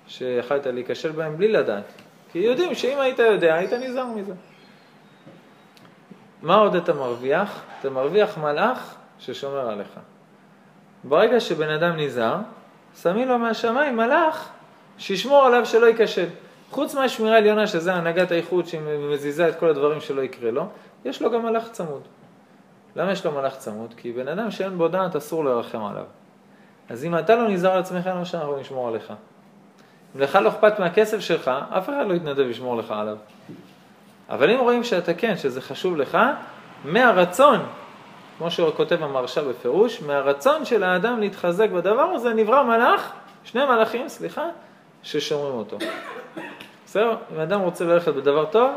שיכלת 0.07 0.67
להיכשל 0.67 1.13
בהם 1.13 1.37
בלי 1.37 1.49
לדעת. 1.49 1.85
כי 2.33 2.39
יודעים 2.39 2.75
שאם 2.75 3.01
היית 3.01 3.19
יודע, 3.19 3.55
היית 3.55 3.73
נזהר 3.73 4.07
מזה. 4.07 4.33
מה 6.43 6.55
עוד 6.55 6.75
אתה 6.75 6.93
מרוויח? 6.93 7.63
אתה 7.81 7.91
מרוויח 7.91 8.39
מלאך 8.39 8.95
ששומר 9.19 9.71
עליך. 9.71 9.99
ברגע 11.05 11.41
שבן 11.41 11.71
אדם 11.71 11.97
נזהר, 11.97 12.37
שמים 13.03 13.29
לו 13.29 13.39
מהשמיים 13.39 13.97
מלאך 13.97 14.49
שישמור 14.99 15.47
עליו 15.47 15.67
שלא 15.67 15.87
ייכשל. 15.87 16.27
חוץ 16.71 16.95
מהשמירה 16.95 17.35
העליונה, 17.35 17.67
שזה 17.67 17.95
הנהגת 17.95 18.31
האיחוד 18.31 18.67
שמזיזה 18.67 19.49
את 19.49 19.59
כל 19.59 19.69
הדברים 19.71 20.01
שלא 20.01 20.23
יקרה 20.23 20.51
לו, 20.51 20.67
יש 21.05 21.23
לו 21.23 21.31
גם 21.31 21.43
מלאך 21.43 21.69
צמוד. 21.71 22.03
למה 22.97 23.13
יש 23.13 23.27
לו 23.27 23.33
מלאך 23.33 23.57
צמוד? 23.57 23.95
כי 23.97 24.13
בן 24.13 24.29
אדם 24.29 24.51
שאין 24.51 24.79
בו 24.79 24.89
דעת 24.89 25.17
אסור 25.17 25.45
לרחם 25.45 25.85
עליו. 25.85 26.05
אז 26.89 27.05
אם 27.05 27.19
אתה 27.19 27.37
לא 27.37 27.49
נזהר 27.49 27.73
על 27.73 27.79
עצמך, 27.79 28.07
למה 28.07 28.25
שאנחנו 28.25 28.57
נשמור 28.57 28.89
עליך? 28.89 29.13
אם 30.17 30.21
לך 30.21 30.37
לא 30.43 30.49
אכפת 30.49 30.79
מהכסף 30.79 31.21
שלך, 31.21 31.51
אף 31.71 31.89
אחד 31.89 32.05
לא 32.09 32.15
יתנדב 32.15 32.41
לשמור 32.41 32.77
לך 32.77 32.91
עליו. 32.91 33.17
אבל 34.29 34.51
אם 34.51 34.59
רואים 34.59 34.85
שאתה 34.85 35.15
כן, 35.15 35.37
שזה 35.37 35.61
חשוב 35.61 35.97
לך, 35.97 36.19
מהרצון, 36.85 37.61
כמו 38.39 38.51
שכותב 38.51 39.03
המרשה 39.03 39.45
בפירוש, 39.45 40.03
מהרצון 40.03 40.65
של 40.65 40.83
האדם 40.83 41.21
להתחזק 41.21 41.71
בדבר 41.71 42.03
הזה, 42.03 42.35
נברא 42.35 42.63
מלאך, 42.63 43.13
שני 43.45 43.65
מלאכים, 43.65 44.09
סליחה, 44.09 44.45
ששומרים 45.03 45.55
אותו. 45.55 45.79
בסדר? 46.87 47.17
אם 47.35 47.41
אדם 47.41 47.61
רוצה 47.61 47.85
ללכת 47.85 48.15
בדבר 48.15 48.45
טוב, 48.45 48.71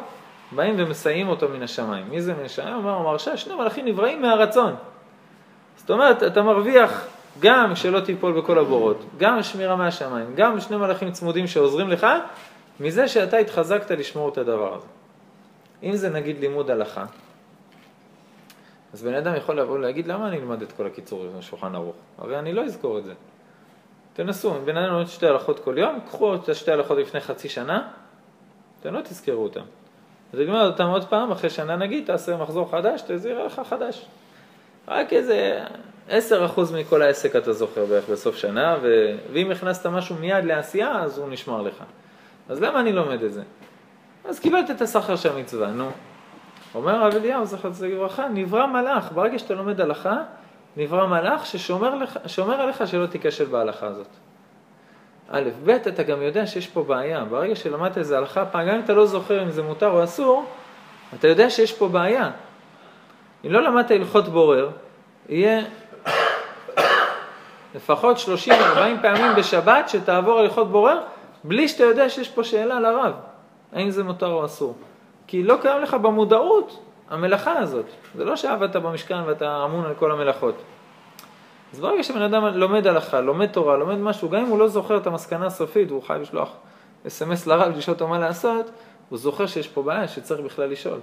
באים 0.51 0.75
ומסייעים 0.77 1.27
אותו 1.27 1.49
מן 1.49 1.63
השמיים. 1.63 2.09
מי 2.09 2.21
זה 2.21 2.33
מן 2.33 2.45
השמיים? 2.45 2.75
אומר 2.75 2.91
המרשה, 2.91 3.37
שני 3.37 3.55
מלאכים 3.55 3.85
נבראים 3.85 4.21
מהרצון. 4.21 4.75
זאת 5.77 5.89
אומרת, 5.89 6.23
אתה 6.23 6.41
מרוויח 6.41 7.07
גם 7.39 7.75
שלא 7.75 7.99
תיפול 7.99 8.41
בכל 8.41 8.59
הבורות, 8.59 9.05
גם 9.17 9.43
שמירה 9.43 9.75
מהשמיים, 9.75 10.35
גם 10.35 10.59
שני 10.59 10.77
מלאכים 10.77 11.11
צמודים 11.11 11.47
שעוזרים 11.47 11.89
לך, 11.89 12.07
מזה 12.79 13.07
שאתה 13.07 13.37
התחזקת 13.37 13.91
לשמור 13.91 14.29
את 14.29 14.37
הדבר 14.37 14.75
הזה. 14.75 14.87
אם 15.83 15.95
זה 15.95 16.09
נגיד 16.09 16.39
לימוד 16.39 16.69
הלכה, 16.69 17.05
אז 18.93 19.03
בן 19.03 19.13
אדם 19.13 19.35
יכול 19.35 19.59
לבוא 19.59 19.73
ולהגיד, 19.73 20.07
למה 20.07 20.27
אני 20.27 20.37
אלמד 20.37 20.61
את 20.61 20.71
כל 20.71 20.87
הקיצורים 20.87 21.31
בשולחן 21.37 21.75
ערוך? 21.75 21.95
הרי 22.17 22.39
אני 22.39 22.53
לא 22.53 22.63
אזכור 22.65 22.97
את 22.97 23.03
זה. 23.03 23.13
תנסו, 24.13 24.57
אם 24.57 24.65
בן 24.65 24.77
אדם 24.77 24.93
לומד 24.93 25.07
שתי 25.07 25.27
הלכות 25.27 25.59
כל 25.59 25.77
יום, 25.77 25.99
קחו 26.07 26.35
את 26.35 26.49
השתי 26.49 26.71
הלכות 26.71 26.97
לפני 26.97 27.19
חצי 27.19 27.49
שנה, 27.49 27.87
אתם 28.79 28.93
לא 28.93 29.01
תזכרו 29.01 29.43
אותם. 29.43 29.61
אז 30.33 30.39
תלמד 30.39 30.65
אותם 30.65 30.87
עוד 30.87 31.05
פעם, 31.05 31.31
אחרי 31.31 31.49
שנה 31.49 31.75
נגיד, 31.75 32.05
תעשה 32.05 32.37
מחזור 32.37 32.71
חדש, 32.71 33.01
תזהיר 33.07 33.41
הלכה 33.41 33.63
חדש. 33.63 34.05
רק 34.87 35.13
איזה 35.13 35.63
עשר 36.09 36.45
אחוז 36.45 36.73
מכל 36.73 37.01
העסק 37.01 37.35
אתה 37.35 37.53
זוכר 37.53 37.85
בערך 37.85 38.09
בסוף 38.09 38.35
שנה, 38.35 38.77
ו... 38.81 39.15
ואם 39.33 39.51
הכנסת 39.51 39.85
משהו 39.85 40.15
מיד 40.15 40.45
לעשייה, 40.45 41.01
אז 41.01 41.17
הוא 41.17 41.29
נשמר 41.29 41.61
לך. 41.61 41.83
אז 42.49 42.61
למה 42.61 42.79
אני 42.79 42.93
לומד 42.93 43.23
את 43.23 43.33
זה? 43.33 43.41
אז 44.25 44.39
קיבלת 44.39 44.71
את 44.71 44.81
השכר 44.81 45.15
של 45.15 45.29
המצווה, 45.29 45.67
נו. 45.67 45.91
אומר 46.75 46.95
הרב 46.95 47.15
אליהו, 47.15 47.45
זכר 47.45 47.71
צדיק 47.71 47.93
לברכה, 47.93 48.27
נברא 48.27 48.65
מלאך, 48.65 49.11
ברגע 49.11 49.39
שאתה 49.39 49.53
לומד 49.53 49.81
הלכה, 49.81 50.23
נברא 50.77 51.07
מלאך 51.07 51.45
ששומר 51.45 51.95
לך, 51.95 52.19
שומר 52.27 52.61
עליך 52.61 52.87
שלא 52.87 53.05
תיכשל 53.05 53.45
בהלכה 53.45 53.87
הזאת. 53.87 54.07
א', 55.29 55.49
ב', 55.65 55.69
אתה 55.69 56.03
גם 56.03 56.21
יודע 56.21 56.47
שיש 56.47 56.67
פה 56.67 56.83
בעיה. 56.83 57.25
ברגע 57.25 57.55
שלמדת 57.55 57.97
איזה 57.97 58.17
הלכה 58.17 58.45
פעם, 58.45 58.67
גם 58.67 58.75
אם 58.75 58.79
אתה 58.79 58.93
לא 58.93 59.05
זוכר 59.05 59.43
אם 59.43 59.51
זה 59.51 59.63
מותר 59.63 59.89
או 59.89 60.03
אסור, 60.03 60.45
אתה 61.13 61.27
יודע 61.27 61.49
שיש 61.49 61.73
פה 61.73 61.87
בעיה. 61.87 62.31
אם 63.45 63.51
לא 63.51 63.61
למדת 63.61 63.91
הלכות 63.91 64.27
בורר, 64.27 64.69
יהיה 65.29 65.61
לפחות 67.75 68.17
30-40 68.17 68.51
פעמים 69.01 69.35
בשבת 69.37 69.89
שתעבור 69.89 70.39
הלכות 70.39 70.71
בורר, 70.71 70.99
בלי 71.43 71.67
שאתה 71.67 71.83
יודע 71.83 72.09
שיש 72.09 72.29
פה 72.29 72.43
שאלה 72.43 72.79
לרב, 72.79 73.13
האם 73.73 73.89
זה 73.89 74.03
מותר 74.03 74.31
או 74.31 74.45
אסור. 74.45 74.75
כי 75.27 75.43
לא 75.43 75.57
קיים 75.61 75.81
לך 75.81 75.93
במודעות 75.93 76.83
המלאכה 77.13 77.51
הזאת. 77.51 77.85
זה 78.15 78.25
לא 78.25 78.35
שעבדת 78.35 78.75
במשכן 78.75 79.23
ואתה 79.25 79.65
אמון 79.65 79.85
על 79.85 79.93
כל 79.93 80.11
המלאכות. 80.11 80.55
אז 81.73 81.79
ברגע 81.79 82.03
שבן 82.03 82.21
אדם 82.21 82.45
לומד 82.45 82.87
הלכה, 82.87 83.21
לומד 83.21 83.47
תורה, 83.47 83.77
לומד 83.77 83.97
משהו, 83.97 84.29
גם 84.29 84.39
אם 84.39 84.47
הוא 84.47 84.59
לא 84.59 84.67
זוכר 84.67 84.97
את 84.97 85.07
המסקנה 85.07 85.45
הסופית, 85.45 85.91
והוא 85.91 86.03
חייב 86.03 86.21
לשלוח 86.21 86.49
אס.אם.אס 87.07 87.47
לרב 87.47 87.77
לשאול 87.77 87.93
אותו 87.93 88.07
מה 88.07 88.19
לעשות, 88.19 88.71
הוא 89.09 89.19
זוכר 89.19 89.45
שיש 89.45 89.67
פה 89.67 89.83
בעיה 89.83 90.07
שצריך 90.07 90.41
בכלל 90.41 90.69
לשאול. 90.69 90.99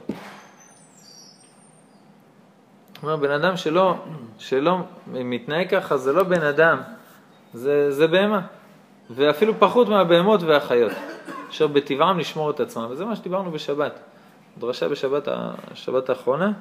אומר, 3.02 3.16
בן 3.16 3.30
אדם 3.30 3.56
שלא, 3.56 3.94
שלא 4.38 4.76
מתנהג 5.06 5.70
ככה, 5.70 5.96
זה 5.96 6.12
לא 6.12 6.22
בן 6.22 6.42
אדם, 6.42 6.80
זה, 7.52 7.92
זה 7.92 8.06
בהמה. 8.06 8.40
ואפילו 9.10 9.54
פחות 9.58 9.88
מהבהמות 9.88 10.42
והחיות, 10.42 10.92
אשר 11.50 11.66
בטבעם 11.66 12.18
לשמור 12.18 12.50
את 12.50 12.60
עצמם. 12.60 12.86
וזה 12.90 13.04
מה 13.04 13.16
שדיברנו 13.16 13.50
בשבת. 13.50 14.09
דרשה 14.58 14.88
בשבת 14.88 15.28
השבת 15.70 16.08
האחרונה 16.08 16.52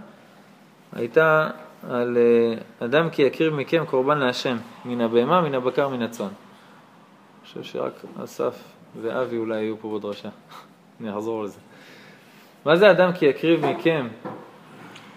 הייתה 0.93 1.49
על 1.89 2.17
אה, 2.17 2.85
אדם 2.85 3.09
כי 3.09 3.21
יקריב 3.21 3.53
מכם 3.53 3.85
קורבן 3.85 4.17
להשם, 4.17 4.57
מן 4.85 5.01
הבהמה, 5.01 5.41
מן 5.41 5.55
הבקר, 5.55 5.87
מן 5.87 6.01
הצאן. 6.01 6.25
אני 6.25 7.47
חושב 7.47 7.63
שרק 7.63 7.93
אסף 8.23 8.63
ואבי 9.01 9.37
אולי 9.37 9.57
היו 9.57 9.77
פה 9.77 9.97
בדרשה. 9.99 10.29
אני 11.01 11.13
אחזור 11.13 11.43
לזה. 11.43 11.59
מה 12.65 12.75
זה 12.75 12.91
אדם 12.91 13.13
כי 13.13 13.25
יקריב 13.25 13.65
מכם 13.65 14.07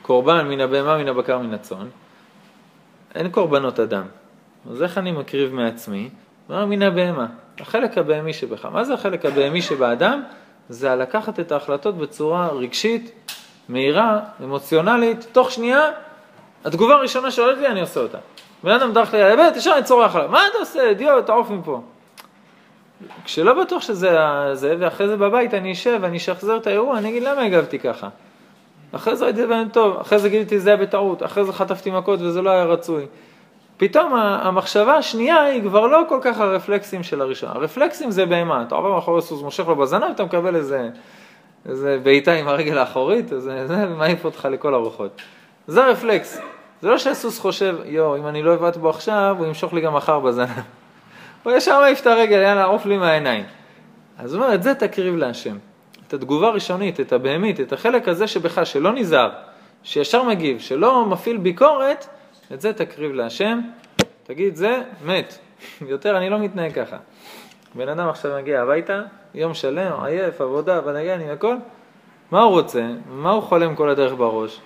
קורבן 0.03 0.49
מן 0.49 0.61
הבהמה, 0.61 0.99
מן 0.99 1.09
הבקר, 1.09 1.39
מן 1.39 1.55
הצאן? 1.55 1.87
אין 3.14 3.31
קורבנות 3.31 3.81
אדם. 3.81 4.05
אז 4.70 4.83
איך 4.83 4.99
אני 4.99 5.12
מקריב 5.12 5.55
מעצמי? 5.55 6.11
אומר 6.49 6.66
מן 6.66 6.83
הבהמה, 6.83 7.27
החלק 7.59 7.99
הבהמי 7.99 8.33
שבך. 8.33 8.64
מה 8.64 8.85
זה 8.85 8.95
החלק 8.95 9.25
הבהמי 9.25 9.62
שבאדם? 9.62 10.23
זה 10.69 10.95
לקחת 10.95 11.41
את 11.41 11.53
ההחלטות 11.53 11.99
בצורה 11.99 12.49
רגשית, 12.49 13.13
מהירה, 13.69 14.21
אמוציונלית, 14.43 15.27
תוך 15.33 15.51
שנייה, 15.51 15.91
התגובה 16.65 16.95
הראשונה 16.95 17.31
שעולת 17.31 17.59
לי, 17.59 17.67
אני 17.67 17.81
עושה 17.81 18.01
אותה. 18.01 18.19
בן 18.65 18.71
אדם 18.71 18.93
דרך 18.93 19.15
לי 19.15 19.23
על 19.23 19.33
הבית, 19.33 19.57
ישר 19.57 19.73
אני 19.77 19.85
צורח 19.85 20.17
עליו, 20.17 20.29
מה 20.29 20.47
אתה 20.51 20.59
עושה, 20.59 20.89
אידיוט, 20.89 21.27
תעוף 21.27 21.51
מפה. 21.51 21.81
כשלא 23.25 23.65
בטוח 23.65 23.83
שזה 23.83 24.19
זה, 24.53 24.77
ואחרי 24.79 25.09
זה 25.09 25.17
בבית 25.17 25.55
אני 25.55 25.73
אשב 25.73 25.99
ואני 26.03 26.17
אשחזר 26.17 26.57
את 26.57 26.67
האירוע, 26.67 26.99
אני 26.99 27.09
אגיד 27.09 27.23
למה 27.23 27.43
הגבתי 27.43 27.79
ככה. 27.79 28.09
אחרי 28.93 29.17
זה 29.17 29.29
את 29.29 29.37
זה 29.37 29.47
טוב, 29.73 30.01
אחרי 30.01 30.19
זה 30.19 30.29
גיליתי 30.29 30.61
זה 30.61 30.71
היה 30.71 30.77
בטעות, 30.77 31.23
אחרי 31.23 31.45
זה 31.45 31.53
חטפתי 31.53 31.91
מכות 31.91 32.21
וזה 32.21 32.43
לא 32.43 32.51
היה 32.51 32.65
רצוי. 32.65 33.07
פתאום 33.83 34.14
המחשבה 34.14 34.95
השנייה 34.95 35.43
היא 35.43 35.62
כבר 35.62 35.87
לא 35.87 36.03
כל 36.09 36.18
כך 36.22 36.41
הרפלקסים 36.41 37.03
של 37.03 37.20
הראשון. 37.20 37.49
הרפלקסים 37.49 38.11
זה 38.11 38.26
בהמה, 38.26 38.62
אתה 38.62 38.74
עובר 38.74 38.95
מאחורי 38.95 39.22
סוס, 39.22 39.43
מושך 39.43 39.68
לו 39.68 39.76
בזנב, 39.76 40.11
אתה 40.14 40.24
מקבל 40.24 40.57
איזה, 40.57 40.89
איזה 41.68 41.99
בעיטה 42.03 42.33
עם 42.33 42.49
הרגל 42.49 42.78
האחורית, 42.78 43.28
זה, 43.28 43.66
זה 43.66 43.87
מעיף 43.87 44.24
אותך 44.24 44.49
לכל 44.51 44.74
הרוחות. 44.74 45.22
זה 45.66 45.85
הרפלקס. 45.85 46.41
זה 46.83 46.89
לא 46.89 46.99
שהסוס 46.99 47.39
חושב, 47.39 47.76
יואו, 47.85 48.16
אם 48.16 48.26
אני 48.26 48.43
לא 48.43 48.55
אבעט 48.55 48.76
בו 48.76 48.91
עכשיו, 48.91 49.37
הוא 49.39 49.47
ימשוך 49.47 49.72
לי 49.72 49.80
גם 49.80 49.95
מחר 49.95 50.20
בזנב. 50.20 50.49
הוא 51.43 51.53
ישר 51.53 51.80
מעיף 51.80 52.01
את 52.01 52.07
הרגל, 52.07 52.43
יאללה, 52.43 52.64
עוף 52.64 52.87
לי 52.87 52.97
מהעיניים. 52.97 53.45
אז 54.18 54.35
הוא 54.35 54.43
אומר, 54.43 54.55
את 54.55 54.62
זה 54.62 54.74
תקריב 54.74 55.16
להשם. 55.16 55.57
את 56.09 56.14
התגובה 56.14 56.47
הראשונית, 56.47 57.01
את 57.01 57.12
הבהמית, 57.12 57.61
את 57.61 57.72
החלק 57.72 58.09
הזה 58.09 58.26
שבך, 58.26 58.66
שלא 58.66 58.93
נזהר, 58.93 59.30
שישר 59.83 60.22
מגיב, 60.22 60.59
שלא 60.59 61.07
מפעיל 61.07 61.37
ביקורת, 61.37 62.07
את 62.55 62.61
זה 62.61 62.73
תקריב 62.73 63.13
להשם, 63.13 63.61
תגיד, 64.23 64.57
זה 64.57 64.83
מת. 65.05 65.39
יותר 65.81 66.17
אני 66.17 66.31
לא 66.31 66.39
מתנהג 66.39 66.73
ככה. 66.73 66.97
בן 67.75 67.89
אדם 67.89 68.09
עכשיו 68.09 68.37
מגיע 68.39 68.63
הביתה, 68.63 69.03
יום 69.35 69.55
שלם, 69.55 69.93
עייף, 70.03 70.41
עבודה, 70.41 70.81
בלאגנים, 70.81 71.31
הכל, 71.31 71.57
מה 72.31 72.43
הוא 72.43 72.51
רוצה? 72.51 72.87
מה 73.09 73.31
הוא 73.31 73.43
חולם 73.43 73.75
כל 73.75 73.89
הדרך 73.89 74.13
בראש? 74.13 74.61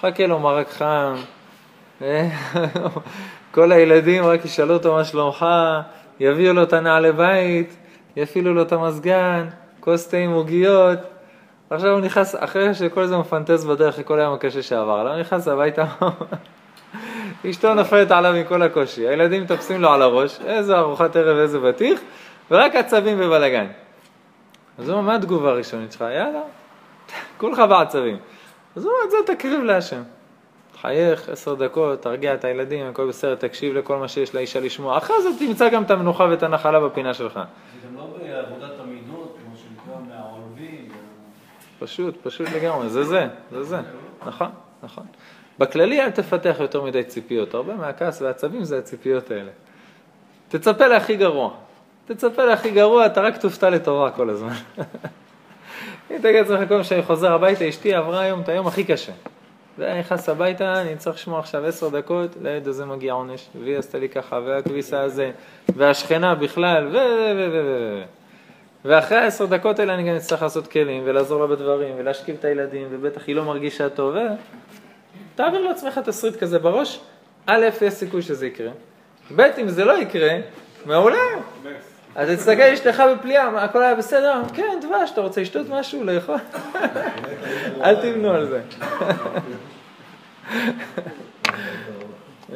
חכה 0.00 0.26
לו 0.26 0.38
מרק 0.38 0.68
חם, 0.68 1.14
כל 3.54 3.72
הילדים 3.72 4.24
רק 4.24 4.44
ישאלו 4.44 4.74
אותו 4.74 4.94
מה 4.94 5.04
שלומך, 5.04 5.46
יביאו 6.20 6.54
לו 6.54 6.62
את 6.62 6.72
הנעלי 6.72 7.12
בית, 7.12 7.76
יפעילו 8.16 8.54
לו 8.54 8.62
את 8.62 8.72
המזגן, 8.72 9.48
כוס 9.80 10.08
תה 10.08 10.16
עם 10.16 10.30
עוגיות. 10.30 10.98
עכשיו 11.70 11.90
הוא 11.90 12.00
נכנס, 12.00 12.34
אחרי 12.38 12.74
שכל 12.74 13.06
זה 13.06 13.16
מפנטז 13.16 13.64
בדרך, 13.64 13.98
כל 14.04 14.20
היום 14.20 14.34
הקשה 14.34 14.62
שעבר, 14.62 15.08
הוא 15.08 15.20
נכנס 15.20 15.48
הביתה, 15.48 15.84
אשתו 17.50 17.74
נופלת 17.74 18.10
עליו 18.10 18.34
מכל 18.40 18.62
הקושי, 18.62 19.08
הילדים 19.08 19.42
מטפסים 19.42 19.82
לו 19.82 19.88
על 19.92 20.02
הראש, 20.02 20.40
איזה 20.46 20.78
ארוחת 20.78 21.16
ערב, 21.16 21.36
איזה 21.38 21.58
בטיח, 21.58 22.00
ורק 22.50 22.74
עצבים 22.74 23.16
ובלאגן. 23.20 23.66
אז 24.78 24.88
הוא 24.88 24.98
אומר, 24.98 25.08
מה 25.10 25.14
התגובה 25.14 25.50
הראשונית 25.50 25.92
שלך? 25.92 26.00
יאללה, 26.00 26.40
כולך 27.38 27.58
בעצבים. 27.58 28.16
אז 28.76 28.84
הוא 28.84 28.92
אומר, 28.92 29.04
את 29.04 29.10
זה 29.10 29.34
תקריב 29.34 29.62
להשם. 29.62 30.02
חייך 30.80 31.28
עשר 31.28 31.54
דקות, 31.54 32.02
תרגיע 32.02 32.34
את 32.34 32.44
הילדים, 32.44 32.86
הכל 32.86 33.08
בסדר, 33.08 33.34
תקשיב 33.34 33.74
לכל 33.74 33.96
מה 33.96 34.08
שיש 34.08 34.34
לאישה 34.34 34.60
לשמוע. 34.60 34.98
אחרי 34.98 35.16
זה 35.22 35.28
תמצא 35.38 35.68
גם 35.68 35.82
את 35.82 35.90
המנוחה 35.90 36.24
ואת 36.24 36.42
הנחלה 36.42 36.80
בפינה 36.80 37.14
שלך. 37.14 37.32
זה 37.34 37.88
גם 37.88 37.96
לא 37.96 38.02
בעבודת 38.02 38.80
המידות, 38.80 39.36
כמו 39.44 39.56
שנקרא, 39.56 39.94
מהעולבים. 40.08 40.88
פשוט, 41.78 42.14
פשוט 42.22 42.48
לגמרי, 42.52 42.88
זה 42.88 43.04
זה, 43.04 43.26
זה 43.52 43.62
זה. 43.62 43.80
נכון, 44.26 44.48
נכון. 44.82 45.06
בכללי 45.62 46.02
אל 46.02 46.10
תפתח 46.10 46.56
יותר 46.60 46.82
מדי 46.82 47.04
ציפיות, 47.04 47.54
הרבה 47.54 47.74
מהכעס 47.74 48.22
והעצבים 48.22 48.64
זה 48.64 48.78
הציפיות 48.78 49.30
האלה. 49.30 49.50
תצפה 50.48 50.86
להכי 50.86 51.16
גרוע. 51.16 51.50
תצפה 52.06 52.44
להכי 52.44 52.70
גרוע, 52.70 53.06
אתה 53.06 53.20
רק 53.20 53.36
תופתע 53.36 53.70
לתורה 53.70 54.10
כל 54.10 54.30
הזמן. 54.30 54.52
אם 56.10 56.18
תגיד 56.18 56.36
לעצמך 56.36 56.58
כל 56.58 56.66
פעם 56.66 56.82
שאני 56.82 57.02
חוזר 57.02 57.32
הביתה, 57.32 57.68
אשתי 57.68 57.94
עברה 57.94 58.20
היום 58.20 58.40
את 58.40 58.48
היום 58.48 58.66
הכי 58.66 58.84
קשה. 58.84 59.12
ואני 59.78 60.00
נכנס 60.00 60.28
הביתה, 60.28 60.80
אני 60.80 60.96
צריך 60.96 61.16
לשמוע 61.16 61.38
עכשיו 61.38 61.66
עשר 61.66 61.88
דקות, 61.88 62.30
לילד 62.42 62.68
הזה 62.68 62.84
מגיע 62.84 63.12
עונש, 63.12 63.48
והיא 63.62 63.76
עשתה 63.76 63.98
לי 63.98 64.08
ככה, 64.08 64.40
והכביסה 64.46 65.00
הזה, 65.00 65.30
והשכנה 65.76 66.34
בכלל, 66.34 66.86
ו... 66.86 66.92
ו... 66.92 67.36
ו... 67.36 67.50
ו... 67.52 68.02
ואחרי 68.84 69.18
העשר 69.18 69.46
דקות 69.46 69.78
האלה 69.78 69.94
אני 69.94 70.02
גם 70.02 70.16
אצטרך 70.16 70.42
לעשות 70.42 70.66
כלים 70.66 71.02
ולעזור 71.06 71.40
לה 71.40 71.46
בדברים 71.46 71.94
ולהשכיב 71.98 72.36
את 72.40 72.44
הילדים 72.44 72.86
ובטח 72.90 73.26
היא 73.26 73.36
לא 73.36 73.44
מרגישה 73.44 73.88
טוב. 73.88 74.16
תעביר 75.34 75.60
לעצמך 75.60 75.98
תסריט 75.98 76.36
כזה 76.36 76.58
בראש, 76.58 77.00
א', 77.46 77.66
יש 77.82 77.94
סיכוי 77.94 78.22
שזה 78.22 78.46
יקרה, 78.46 78.70
ב', 79.36 79.40
אם 79.40 79.68
זה 79.68 79.84
לא 79.84 79.98
יקרה, 79.98 80.38
מעולה. 80.86 81.18
אז 82.14 82.30
תסתכל 82.30 82.62
אשתך 82.62 83.02
בפליאה, 83.14 83.64
הכל 83.64 83.82
היה 83.82 83.94
בסדר? 83.94 84.42
כן, 84.54 84.78
דבש, 84.82 85.10
אתה 85.12 85.20
רוצה 85.20 85.40
לשתות 85.40 85.66
משהו, 85.70 86.04
לאכול? 86.04 86.36
אל 87.84 87.94
תבנו 88.02 88.30
על 88.30 88.46
זה. 88.46 88.60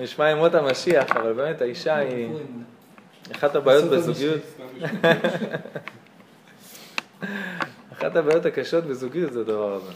נשמע 0.01 0.31
ימות 0.31 0.55
המשיח, 0.55 1.17
אבל 1.17 1.33
באמת 1.33 1.61
האישה 1.63 1.97
היא 1.97 2.29
אחת 3.33 3.55
הבעיות 3.55 3.85
בזוגיות. 3.85 4.41
אחת 7.93 8.17
הבעיות 8.17 8.47
הקשות 8.47 8.85
בזוגיות 8.85 9.33
זה 9.33 9.41
הדבר 9.41 9.73
הזה. 9.73 9.93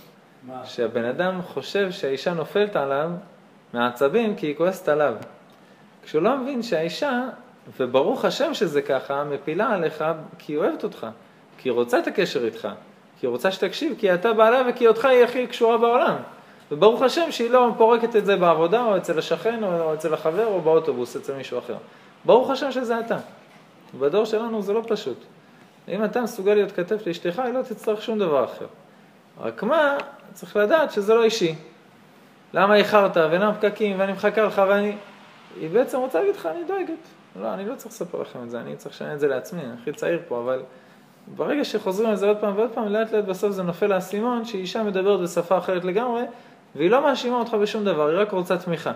שהבן 0.64 1.04
אדם 1.04 1.42
חושב 1.42 1.90
שהאישה 1.90 2.34
נופלת 2.34 2.76
עליו 2.76 3.10
מעצבים 3.74 4.36
כי 4.36 4.46
היא 4.46 4.56
כועסת 4.56 4.88
עליו. 4.88 5.14
כשהוא 6.02 6.22
לא 6.22 6.36
מבין 6.36 6.62
שהאישה, 6.62 7.22
וברוך 7.80 8.24
השם 8.24 8.54
שזה 8.54 8.82
ככה, 8.82 9.24
מפילה 9.24 9.72
עליך 9.74 10.04
כי 10.38 10.52
היא 10.52 10.58
אוהבת 10.58 10.84
אותך, 10.84 11.06
כי 11.58 11.68
היא 11.68 11.72
רוצה 11.72 11.98
את 11.98 12.06
הקשר 12.06 12.44
איתך, 12.44 12.68
כי 13.20 13.26
היא 13.26 13.30
רוצה 13.30 13.52
שתקשיב, 13.52 13.94
כי 13.98 14.14
אתה 14.14 14.32
בעלה 14.32 14.62
וכי 14.70 14.86
אותך 14.86 15.04
היא 15.04 15.24
הכי 15.24 15.46
קשורה 15.46 15.78
בעולם. 15.78 16.16
וברוך 16.72 17.02
השם 17.02 17.32
שהיא 17.32 17.50
לא 17.50 17.70
פורקת 17.78 18.16
את 18.16 18.26
זה 18.26 18.36
בעבודה, 18.36 18.84
או 18.84 18.96
אצל 18.96 19.18
השכן, 19.18 19.64
או 19.64 19.94
אצל 19.94 20.14
החבר, 20.14 20.46
או 20.46 20.60
באוטובוס 20.60 21.16
אצל 21.16 21.36
מישהו 21.36 21.58
אחר. 21.58 21.76
ברוך 22.24 22.50
השם 22.50 22.72
שזה 22.72 23.00
אתה. 23.00 23.16
בדור 23.98 24.24
שלנו 24.24 24.62
זה 24.62 24.72
לא 24.72 24.82
פשוט. 24.88 25.16
אם 25.88 26.04
אתה 26.04 26.20
מסוגל 26.20 26.54
להיות 26.54 26.72
כתף 26.72 27.06
לאשתך, 27.06 27.38
היא 27.38 27.54
לא 27.54 27.62
תצטרך 27.62 28.02
שום 28.02 28.18
דבר 28.18 28.44
אחר. 28.44 28.66
רק 29.40 29.62
מה, 29.62 29.96
צריך 30.32 30.56
לדעת 30.56 30.90
שזה 30.90 31.14
לא 31.14 31.24
אישי. 31.24 31.54
למה 32.52 32.76
איחרת, 32.76 33.16
ולמה 33.16 33.54
פקקים, 33.54 34.00
ואני 34.00 34.12
מחכה 34.12 34.42
לך, 34.42 34.62
ואני... 34.68 34.96
היא 35.60 35.70
בעצם 35.70 35.98
רוצה 35.98 36.18
להגיד 36.20 36.36
לך, 36.36 36.46
אני 36.46 36.64
דואגת. 36.64 36.98
לא, 37.40 37.54
אני 37.54 37.68
לא 37.68 37.74
צריך 37.74 37.94
לספר 37.94 38.20
לכם 38.20 38.42
את 38.42 38.50
זה, 38.50 38.60
אני 38.60 38.76
צריך 38.76 38.94
לשנות 38.94 39.12
את 39.12 39.20
זה 39.20 39.28
לעצמי, 39.28 39.60
אני 39.60 39.72
הכי 39.80 39.92
צעיר 39.92 40.20
פה, 40.28 40.38
אבל 40.38 40.62
ברגע 41.36 41.64
שחוזרים 41.64 42.10
על 42.10 42.16
זה 42.16 42.26
עוד 42.26 42.36
פעם 42.36 42.56
ועוד 42.56 42.70
פעם, 42.74 42.88
לאט 42.88 43.12
לאט 43.12 43.24
בסוף 43.24 43.50
זה 43.50 43.62
נופל 43.62 43.92
האסימון, 43.92 44.44
שאישה 44.44 44.82
מדברת 44.82 45.20
בשפה 45.20 45.58
אחרת 45.58 45.84
לגמרי, 45.84 46.22
והיא 46.76 46.90
לא 46.90 47.02
מאשימה 47.02 47.36
אותך 47.36 47.54
בשום 47.54 47.84
דבר, 47.84 48.08
היא 48.08 48.18
רק 48.18 48.32
רוצה 48.32 48.58
תמיכה. 48.58 48.92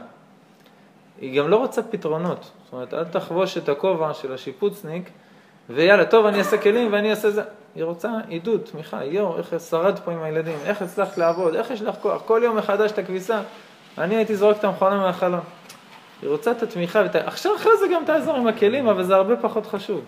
היא 1.21 1.39
גם 1.41 1.49
לא 1.49 1.57
רוצה 1.57 1.83
פתרונות. 1.83 2.51
זאת 2.65 2.73
אומרת, 2.73 2.95
אל 2.95 3.05
תחבוש 3.05 3.59
את 3.59 3.69
הכובע 3.69 4.15
של 4.15 4.33
השיפוצניק, 4.33 5.11
ויאללה, 5.71 6.05
טוב, 6.05 6.27
אני 6.27 6.39
אעשה 6.39 6.59
כלים 6.59 6.93
ואני 6.93 7.11
אעשה 7.11 7.31
זה. 7.31 7.43
היא 7.75 7.85
רוצה 7.85 8.09
עידוד, 8.29 8.61
תמיכה, 8.61 9.05
יואו, 9.05 9.39
איך 9.39 9.55
שרדת 9.71 9.99
פה 9.99 10.13
עם 10.13 10.23
הילדים, 10.23 10.59
איך 10.65 10.83
הצלחת 10.83 11.19
לעבוד, 11.19 11.55
איך 11.55 11.71
יש 11.71 11.83
לך 11.83 11.95
כוח, 12.01 12.23
כל 12.27 12.41
יום 12.45 12.57
מחדש 12.57 12.91
את 12.93 12.99
הכביסה. 12.99 13.41
אני 13.99 14.17
הייתי 14.17 14.37
זורק 14.37 14.59
את 14.59 14.65
המכונה 14.65 14.97
מהחלום. 14.99 15.41
היא 16.23 16.31
רוצה 16.31 16.51
את 16.51 16.63
התמיכה, 16.63 16.99
ואת... 16.99 17.15
ה- 17.17 17.27
עכשיו 17.27 17.57
אחרי 17.57 17.73
זה 17.81 17.85
גם 17.95 18.03
תעזור 18.07 18.37
עם 18.37 18.47
הכלים, 18.47 18.89
אבל 18.89 19.05
זה 19.05 19.15
הרבה 19.15 19.37
פחות 19.37 19.67
חשוב. 19.67 20.01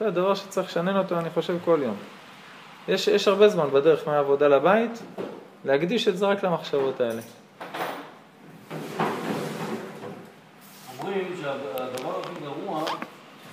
זה 0.00 0.06
הדבר 0.06 0.34
שצריך 0.34 0.68
לשנן 0.68 0.96
אותו, 0.96 1.18
אני 1.18 1.30
חושב, 1.30 1.56
כל 1.64 1.78
יום. 1.82 1.96
יש, 2.88 3.08
יש 3.08 3.28
הרבה 3.28 3.48
זמן 3.48 3.70
בדרך 3.72 4.08
מהעבודה 4.08 4.48
לבית, 4.48 5.02
להקדיש 5.64 6.08
את 6.08 6.16
זה 6.18 6.26
רק 6.26 6.42
למחשבות 6.44 7.00
האלה. 7.00 7.22
אומרים 11.00 11.34
שהדבר 11.40 12.20
הכי 12.20 12.44
גרוע 12.44 12.84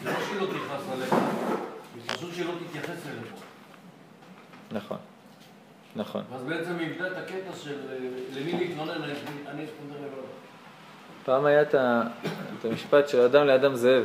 זה 0.04 0.10
לא 0.12 0.16
שהיא 0.28 0.42
לא 0.42 0.46
תכעס 0.46 0.82
עליך, 0.94 1.16
זה 2.08 2.14
פשוט 2.16 2.34
שלא 2.36 2.52
תתייחס 2.70 2.90
אליך. 3.08 3.34
נכון, 4.72 4.98
נכון. 5.96 6.24
ואז 6.32 6.44
בעצם 6.44 6.80
איבדה 6.80 7.08
את 7.08 7.18
הקטע 7.18 7.56
של 7.64 7.76
אה, 7.90 7.98
למי 8.36 8.54
להתלונן, 8.54 9.04
אני 9.48 9.66
אסתדר 9.66 9.96
לבד. 9.98 10.28
פעם 11.26 11.46
היה 11.46 11.62
את, 11.62 11.76
ה, 11.76 12.04
את 12.60 12.66
המשפט 12.66 13.10
של 13.10 13.22
אדם 13.22 13.48
לאדם 13.48 13.76
זאב, 13.76 14.04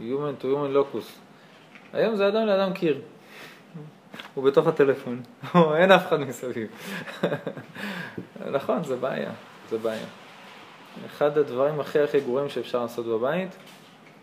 human 0.00 0.42
to 0.42 0.44
human 0.44 0.74
locus. 0.74 1.04
היום 1.92 2.16
זה 2.16 2.28
אדם 2.28 2.46
לאדם 2.46 2.72
קיר. 2.72 3.00
הוא 4.34 4.44
בתוך 4.44 4.66
הטלפון, 4.66 5.22
אין 5.76 5.92
אף 5.92 6.06
אחד 6.06 6.20
מסביב. 6.20 6.68
נכון, 8.56 8.84
זה 8.84 8.96
בעיה, 8.96 9.30
זה 9.70 9.78
בעיה. 9.78 10.06
אחד 11.06 11.38
הדברים 11.38 11.80
הכי 11.80 12.00
הכי 12.00 12.20
גרועים 12.20 12.48
שאפשר 12.48 12.82
לעשות 12.82 13.06
בבית 13.06 13.56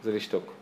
זה 0.04 0.12
לשתוק. 0.12 0.54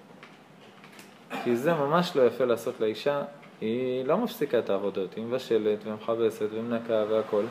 כי 1.43 1.55
זה 1.55 1.73
ממש 1.73 2.15
לא 2.15 2.21
יפה 2.21 2.45
לעשות 2.45 2.79
לאישה, 2.79 3.23
היא 3.61 4.05
לא 4.05 4.17
מפסיקה 4.17 4.59
את 4.59 4.69
העבודות, 4.69 5.13
היא 5.13 5.23
מבשלת 5.23 5.79
ומכבסת 5.85 6.47
ומנקה 6.51 7.03
והכל. 7.09 7.43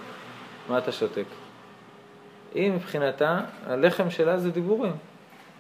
מה 0.69 0.79
אתה 0.79 0.93
שותק? 0.93 1.25
היא 2.55 2.73
מבחינתה, 2.73 3.41
הלחם 3.67 4.11
שלה 4.11 4.39
זה 4.39 4.51
דיבורים. 4.51 4.93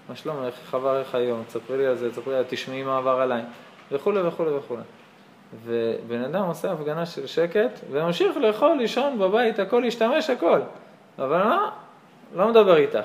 מה 0.08 0.16
שלומך, 0.16 0.44
איך 0.44 0.74
עבר 0.74 1.00
לך 1.00 1.14
היום, 1.14 1.42
תספרי 1.46 1.78
לי 1.78 1.86
על 1.86 1.94
זה, 1.94 2.10
תספרי 2.10 2.34
לי, 2.34 2.44
תשמעי 2.48 2.82
מה 2.82 2.98
עבר 2.98 3.20
עליי, 3.20 3.42
וכולי 3.92 4.20
וכולי 4.20 4.50
וכולי. 4.50 4.82
ובן 5.64 6.22
אדם 6.22 6.44
עושה 6.44 6.72
הפגנה 6.72 7.06
של 7.06 7.26
שקט, 7.26 7.80
וממשיך 7.90 8.36
לאכול, 8.36 8.76
לישון 8.78 9.18
בבית, 9.18 9.58
הכל, 9.58 9.80
להשתמש, 9.80 10.30
הכל. 10.30 10.60
אבל 11.18 11.42
מה? 11.42 11.70
לא 12.34 12.48
מדבר 12.48 12.76
איתך. 12.76 13.04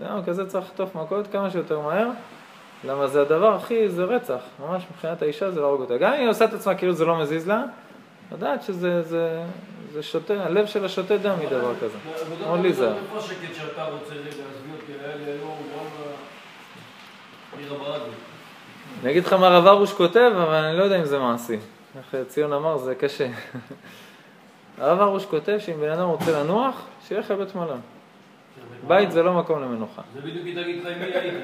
זהו, 0.00 0.22
כזה 0.26 0.46
צריך 0.46 0.64
לחטוף 0.64 0.94
מכות 0.94 1.26
כמה 1.26 1.50
שיותר 1.50 1.80
מהר, 1.80 2.08
למה 2.84 3.06
זה 3.06 3.22
הדבר 3.22 3.54
הכי, 3.54 3.88
זה 3.88 4.04
רצח. 4.04 4.40
ממש 4.60 4.82
מבחינת 4.90 5.22
האישה 5.22 5.50
זה 5.50 5.60
להרוג 5.60 5.80
אותה. 5.80 5.96
גם 5.96 6.12
אם 6.12 6.20
היא 6.20 6.28
עושה 6.28 6.44
את 6.44 6.52
עצמה 6.52 6.74
כאילו 6.74 6.92
זה 6.92 7.04
לא 7.04 7.18
מזיז 7.20 7.48
לה, 7.48 7.64
לדעת 8.32 8.62
שזה 8.62 9.02
זה, 9.02 9.42
זה 9.92 10.02
שותה, 10.02 10.44
הלב 10.44 10.66
שלה 10.66 10.88
שותה 10.88 11.16
דם 11.16 11.34
מדבר 11.40 11.74
כזה. 11.80 11.98
מאוד 12.46 12.60
להיזהר. 12.60 12.94
הברדיו. 17.70 18.12
אני 19.02 19.10
אגיד 19.10 19.24
לך 19.24 19.32
מה 19.32 19.48
רב 19.48 19.66
ארוש 19.66 19.92
כותב, 19.92 20.30
אבל 20.34 20.54
אני 20.54 20.78
לא 20.78 20.84
יודע 20.84 20.98
אם 21.00 21.04
זה 21.04 21.18
מעשי. 21.18 21.56
איך 21.96 22.16
ציון 22.28 22.52
אמר, 22.52 22.78
זה 22.78 22.94
קשה. 22.94 23.28
הרב 24.78 25.00
ארוש 25.00 25.26
כותב 25.26 25.56
שאם 25.58 25.80
בן 25.80 25.90
אדם 25.90 26.08
רוצה 26.08 26.42
לנוח, 26.42 26.82
שילך 27.08 27.30
לבית 27.30 27.54
מלון. 27.54 27.80
בית 28.86 29.12
זה 29.12 29.22
לא 29.22 29.32
מקום 29.32 29.62
למנוחה. 29.62 30.02
זה 30.14 30.20
בדיוק 30.20 30.42
תגיד 30.42 30.84
לך 30.84 30.92
עם 30.92 30.98
מי 30.98 31.04
היית. 31.04 31.34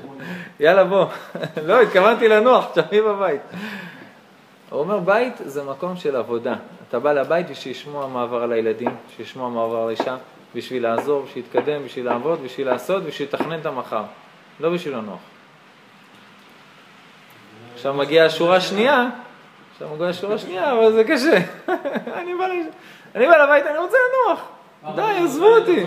יאללה 0.60 0.84
בוא. 0.84 1.06
לא, 1.66 1.80
התכוונתי 1.80 2.28
לנוח, 2.28 2.70
תשבי 2.74 3.00
בבית. 3.00 3.40
הוא 4.70 4.80
אומר, 4.80 4.98
בית 4.98 5.34
זה 5.44 5.64
מקום 5.64 5.96
של 5.96 6.16
עבודה. 6.16 6.54
אתה 6.88 6.98
בא 6.98 7.12
לבית 7.12 7.50
בשביל 7.50 7.74
לשמוע 7.74 8.06
מה 8.08 8.22
עבר 8.22 8.42
על 8.42 8.52
הילדים, 8.52 8.90
בשביל 9.08 9.26
לשמוע 9.26 9.48
מה 9.48 9.64
עבר 9.64 9.76
על 9.76 9.88
האישה, 9.88 10.16
בשביל 10.54 10.82
לעזור, 10.82 11.22
בשביל 11.22 11.44
להתקדם, 11.44 11.84
בשביל 11.84 12.04
לעבוד, 12.04 12.42
בשביל 12.42 12.66
לעשות, 12.66 13.02
בשביל 13.02 13.28
לתכנן 13.28 13.60
את 13.60 13.66
המחר. 13.66 14.02
לא 14.60 14.70
בשביל 14.70 14.96
לנוח. 14.96 15.18
עכשיו 17.74 17.94
מגיעה 17.94 18.26
השורה 18.26 18.56
השנייה, 18.56 19.08
עכשיו 19.72 19.88
מגיעה 19.94 20.10
השורה 20.10 20.34
השנייה, 20.34 20.72
אבל 20.72 20.92
זה 20.92 21.04
קשה. 21.04 21.38
אני 23.14 23.26
בא 23.26 23.36
לבית, 23.36 23.66
אני 23.66 23.78
רוצה 23.78 23.96
לנוח. 24.26 24.48
די, 24.92 25.02
עזבו 25.24 25.46
אותי. 25.46 25.86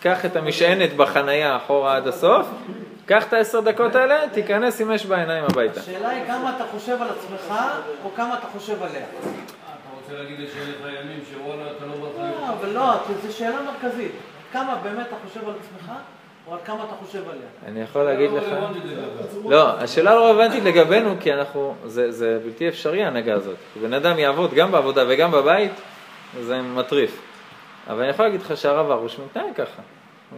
קח 0.00 0.24
את 0.24 0.36
המשענת 0.36 0.96
בחנייה 0.96 1.56
אחורה 1.56 1.96
עד 1.96 2.06
הסוף, 2.06 2.46
קח 3.06 3.24
את 3.28 3.32
העשר 3.32 3.60
דקות 3.60 3.94
האלה, 3.94 4.28
תיכנס 4.32 4.80
עם 4.80 4.90
אש 4.90 5.06
בעיניים 5.06 5.44
הביתה. 5.44 5.80
השאלה 5.80 6.08
היא 6.08 6.24
כמה 6.26 6.56
אתה 6.56 6.64
חושב 6.72 7.02
על 7.02 7.08
עצמך, 7.08 7.54
או 8.04 8.10
כמה 8.16 8.38
אתה 8.38 8.46
חושב 8.46 8.82
עליה. 8.82 9.04
אתה 9.20 9.28
רוצה 10.00 10.22
להגיד 10.22 10.38
לי 10.38 10.46
שאין 10.46 10.70
לך 10.70 11.04
ימים 11.04 11.20
שוואלה, 11.32 11.70
אתה 11.76 11.86
לא 11.86 11.92
בא 11.92 12.30
לא, 12.30 12.48
אבל 12.48 12.68
לא, 12.68 12.92
זו 13.26 13.36
שאלה 13.36 13.56
מרכזית. 13.62 14.12
כמה 14.52 14.74
באמת 14.82 15.06
אתה 15.06 15.16
חושב 15.28 15.48
על 15.48 15.54
עצמך, 15.60 15.92
או 16.48 16.54
עד 16.54 16.60
כמה 16.64 16.84
אתה 16.84 16.94
חושב 17.06 17.22
עליה. 17.28 17.48
אני 17.66 17.80
יכול 17.80 18.02
להגיד 18.02 18.30
לך... 18.30 18.42
לך. 18.42 19.36
לא, 19.48 19.68
השאלה 19.68 20.14
לא 20.14 20.26
רלוונטית 20.26 20.64
לגבינו, 20.64 21.14
כי 21.20 21.32
אנחנו, 21.32 21.74
זה, 21.84 22.12
זה 22.12 22.40
בלתי 22.44 22.68
אפשרי 22.68 23.04
ההנהגה 23.04 23.34
הזאת. 23.34 23.56
בן 23.82 23.92
אדם 23.92 24.18
יעבוד 24.18 24.54
גם 24.54 24.72
בעבודה 24.72 25.04
וגם 25.08 25.30
בבית, 25.30 25.72
זה 26.40 26.62
מטריף. 26.62 27.22
אבל 27.90 28.00
אני 28.00 28.10
יכול 28.10 28.24
להגיד 28.24 28.40
לך 28.42 28.56
שהרב 28.56 28.90
ארוש 28.90 29.18
מתנהג 29.18 29.54
ככה. 29.54 29.82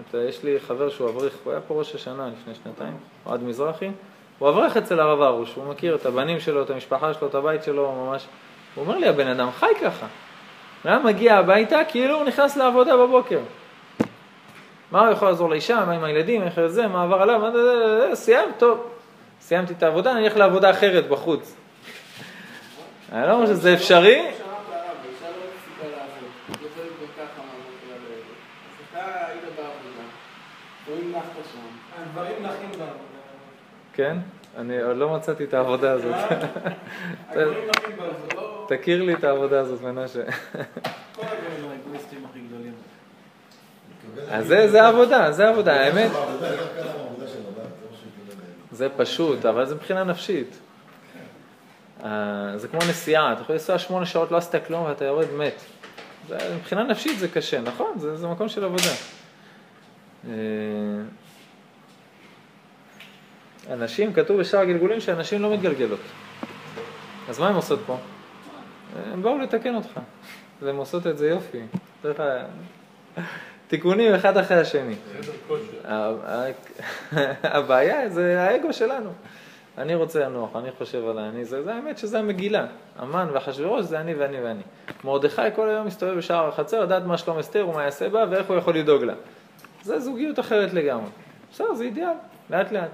זאת 0.04 0.14
אומרת, 0.14 0.28
יש 0.28 0.44
לי 0.44 0.60
חבר 0.60 0.90
שהוא 0.90 1.08
אברך, 1.08 1.32
הוא 1.44 1.52
היה 1.52 1.60
פה 1.60 1.74
ראש 1.74 1.94
השנה 1.94 2.28
לפני 2.40 2.54
שנתיים, 2.54 2.96
אוהד 3.26 3.42
מזרחי, 3.42 3.90
הוא 4.38 4.48
אברך 4.48 4.76
אצל 4.76 5.00
הרב 5.00 5.22
ארוש, 5.22 5.54
הוא 5.54 5.64
מכיר 5.64 5.94
את 5.94 6.06
הבנים 6.06 6.40
שלו, 6.40 6.62
את 6.62 6.70
המשפחה 6.70 7.14
שלו, 7.14 7.28
את 7.28 7.34
הבית 7.34 7.64
שלו, 7.64 7.92
ממש. 7.92 8.26
הוא 8.74 8.84
אומר 8.84 8.98
לי, 8.98 9.08
הבן 9.08 9.26
אדם 9.26 9.50
חי 9.50 9.72
ככה. 9.82 10.06
בן 10.84 10.92
אדם 10.92 11.06
מגיע 11.06 11.36
הביתה 11.36 11.78
כאילו 11.88 12.16
הוא 12.16 12.24
נכנס 12.24 12.56
לעבודה 12.56 12.96
בבוקר. 12.96 13.38
מה 14.90 15.00
הוא 15.06 15.12
יכול 15.12 15.28
לעזור 15.28 15.50
לאישה, 15.50 15.84
מה 15.86 15.92
עם 15.92 16.04
הילדים, 16.04 16.42
איך 16.42 16.66
זה, 16.66 16.86
מה 16.86 17.02
עבר 17.02 17.22
עליו, 17.22 17.40
סיים, 18.14 18.48
טוב. 18.58 18.90
סיימתי 19.40 19.72
את 19.72 19.82
העבודה, 19.82 20.12
אני 20.12 20.24
אלך 20.24 20.36
לעבודה 20.36 20.70
אחרת 20.70 21.08
בחוץ. 21.08 21.56
אני 23.12 23.26
לא 23.28 23.32
אומר 23.32 23.46
שזה 23.46 23.74
אפשרי. 23.74 24.30
כן? 33.92 34.16
אני 34.56 34.82
עוד 34.82 34.96
לא 34.96 35.14
מצאתי 35.14 35.44
את 35.44 35.54
העבודה 35.54 35.92
הזאת. 35.92 36.14
תכיר 38.68 39.02
לי 39.02 39.14
את 39.14 39.24
העבודה 39.24 39.60
הזאת, 39.60 39.82
מנשה. 39.82 40.22
כל 40.22 41.22
הגברים 41.22 41.70
האגואיסטים 41.70 42.26
הכי 42.30 42.38
גדולים. 42.38 42.72
אז 44.30 44.46
זה, 44.46 44.82
העבודה, 44.82 45.32
זה 45.32 45.46
העבודה, 45.46 45.80
האמת. 45.80 46.10
זה 48.72 48.88
פשוט, 48.96 49.46
אבל 49.46 49.66
זה 49.66 49.74
מבחינה 49.74 50.04
נפשית. 50.04 50.58
אה, 52.04 52.52
זה 52.56 52.68
כמו 52.68 52.80
נסיעה, 52.90 53.32
אתה 53.32 53.40
יכול 53.40 53.54
לנסוע 53.54 53.78
שמונה 53.78 54.06
שעות, 54.06 54.30
לא 54.30 54.36
עשית 54.36 54.66
כלום 54.66 54.84
ואתה 54.84 55.04
יורד 55.04 55.32
מת. 55.32 55.62
מבחינה 56.56 56.82
נפשית 56.82 57.18
זה 57.18 57.28
קשה, 57.28 57.60
נכון? 57.60 57.98
זה, 57.98 58.16
זה 58.16 58.28
מקום 58.28 58.48
של 58.48 58.64
עבודה. 58.64 58.90
אה, 60.28 60.32
אנשים, 63.70 64.12
כתוב 64.12 64.40
בשאר 64.40 64.60
הגלגולים 64.60 65.00
שאנשים 65.00 65.42
לא 65.42 65.54
מתגלגלות. 65.54 66.00
אז 67.28 67.38
מה 67.38 67.48
הן 67.48 67.54
עושות 67.54 67.80
פה? 67.86 67.96
הן 69.12 69.22
באו 69.22 69.38
לתקן 69.38 69.74
אותך. 69.74 70.00
והן 70.62 70.76
עושות 70.76 71.06
את 71.06 71.18
זה 71.18 71.28
יופי. 71.28 71.62
תיקונים 73.68 74.14
אחד 74.14 74.36
אחרי 74.36 74.56
השני. 74.56 74.94
הבעיה 77.56 78.08
זה 78.08 78.40
האגו 78.40 78.72
שלנו. 78.72 79.10
אני 79.78 79.94
רוצה 79.94 80.20
לנוח, 80.20 80.56
אני 80.56 80.68
חושב 80.78 81.08
על 81.08 81.18
האני, 81.18 81.44
זה, 81.44 81.62
זה 81.62 81.74
האמת 81.74 81.98
שזה 81.98 82.18
המגילה. 82.18 82.66
המן 82.98 83.28
ואחשוורוש 83.32 83.84
זה 83.84 84.00
אני 84.00 84.14
ואני 84.14 84.40
ואני. 84.40 84.62
מרדכי 85.04 85.42
כל 85.54 85.68
היום 85.68 85.86
מסתובב 85.86 86.16
בשער 86.16 86.48
החצר, 86.48 86.80
לדעת 86.80 87.02
מה 87.04 87.18
שלום 87.18 87.38
אסתר 87.38 87.68
ומה 87.68 87.82
יעשה 87.82 88.08
בה 88.08 88.24
ואיך 88.30 88.46
הוא 88.46 88.56
יכול 88.56 88.76
לדאוג 88.76 89.02
לה. 89.02 89.14
זה 89.82 90.00
זוגיות 90.00 90.38
אחרת 90.38 90.72
לגמרי. 90.72 91.10
בסדר, 91.52 91.74
זה 91.74 91.84
אידיאל, 91.84 92.12
לאט 92.50 92.72
לאט. 92.72 92.90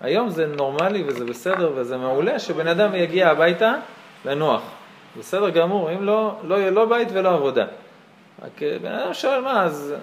היום 0.00 0.28
זה 0.28 0.46
נורמלי 0.46 1.04
וזה 1.06 1.24
בסדר 1.24 1.72
וזה 1.74 1.96
מעולה 1.96 2.38
שבן 2.38 2.68
אדם 2.68 2.94
יגיע 2.94 3.28
הביתה 3.28 3.74
לנוח. 4.24 4.62
בסדר 5.18 5.50
גמור, 5.50 5.92
אם 5.92 6.02
לא, 6.02 6.36
לא 6.44 6.54
יהיה 6.54 6.70
לא 6.70 6.84
בית 6.86 7.08
ולא 7.12 7.34
עבודה. 7.34 7.66
רק 8.42 8.62
אה, 8.62 8.78
בן 8.78 8.92
אדם 8.92 9.14
שואל 9.14 9.40
מה, 9.40 9.64
אז 9.64 9.94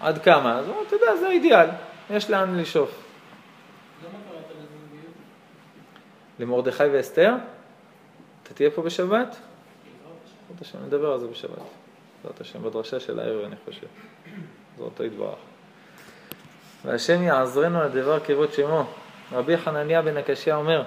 עד 0.00 0.18
כמה? 0.22 0.58
אז 0.58 0.66
הוא 0.66 0.74
אומר, 0.74 0.86
אתה 0.86 0.96
יודע, 0.96 1.16
זה 1.16 1.28
האידיאל, 1.28 1.66
יש 2.10 2.30
לאן 2.30 2.58
לשאוף. 2.58 3.02
למרדכי 6.38 6.84
ואסתר, 6.84 7.34
אתה 8.42 8.54
תהיה 8.54 8.70
פה 8.70 8.82
בשבת? 8.82 9.36
בעזרת 10.48 10.60
השם, 10.60 10.78
נדבר 10.86 11.12
על 11.12 11.18
זה 11.18 11.26
בשבת. 11.26 11.58
בעזרת 12.22 12.40
השם, 12.40 12.62
בדרשה 12.62 13.00
של 13.00 13.20
הערב 13.20 13.44
אני 13.44 13.56
חושב. 13.64 13.86
בעזרתו 14.76 15.04
יתברך. 15.04 15.38
והשם 16.84 17.22
יעזרנו 17.22 17.84
לדבר 17.84 18.20
כבוד 18.20 18.52
שמו. 18.52 18.84
רבי 19.32 19.58
חנניה 19.58 20.02
בן 20.02 20.16
הקשיא 20.16 20.54
אומר, 20.54 20.82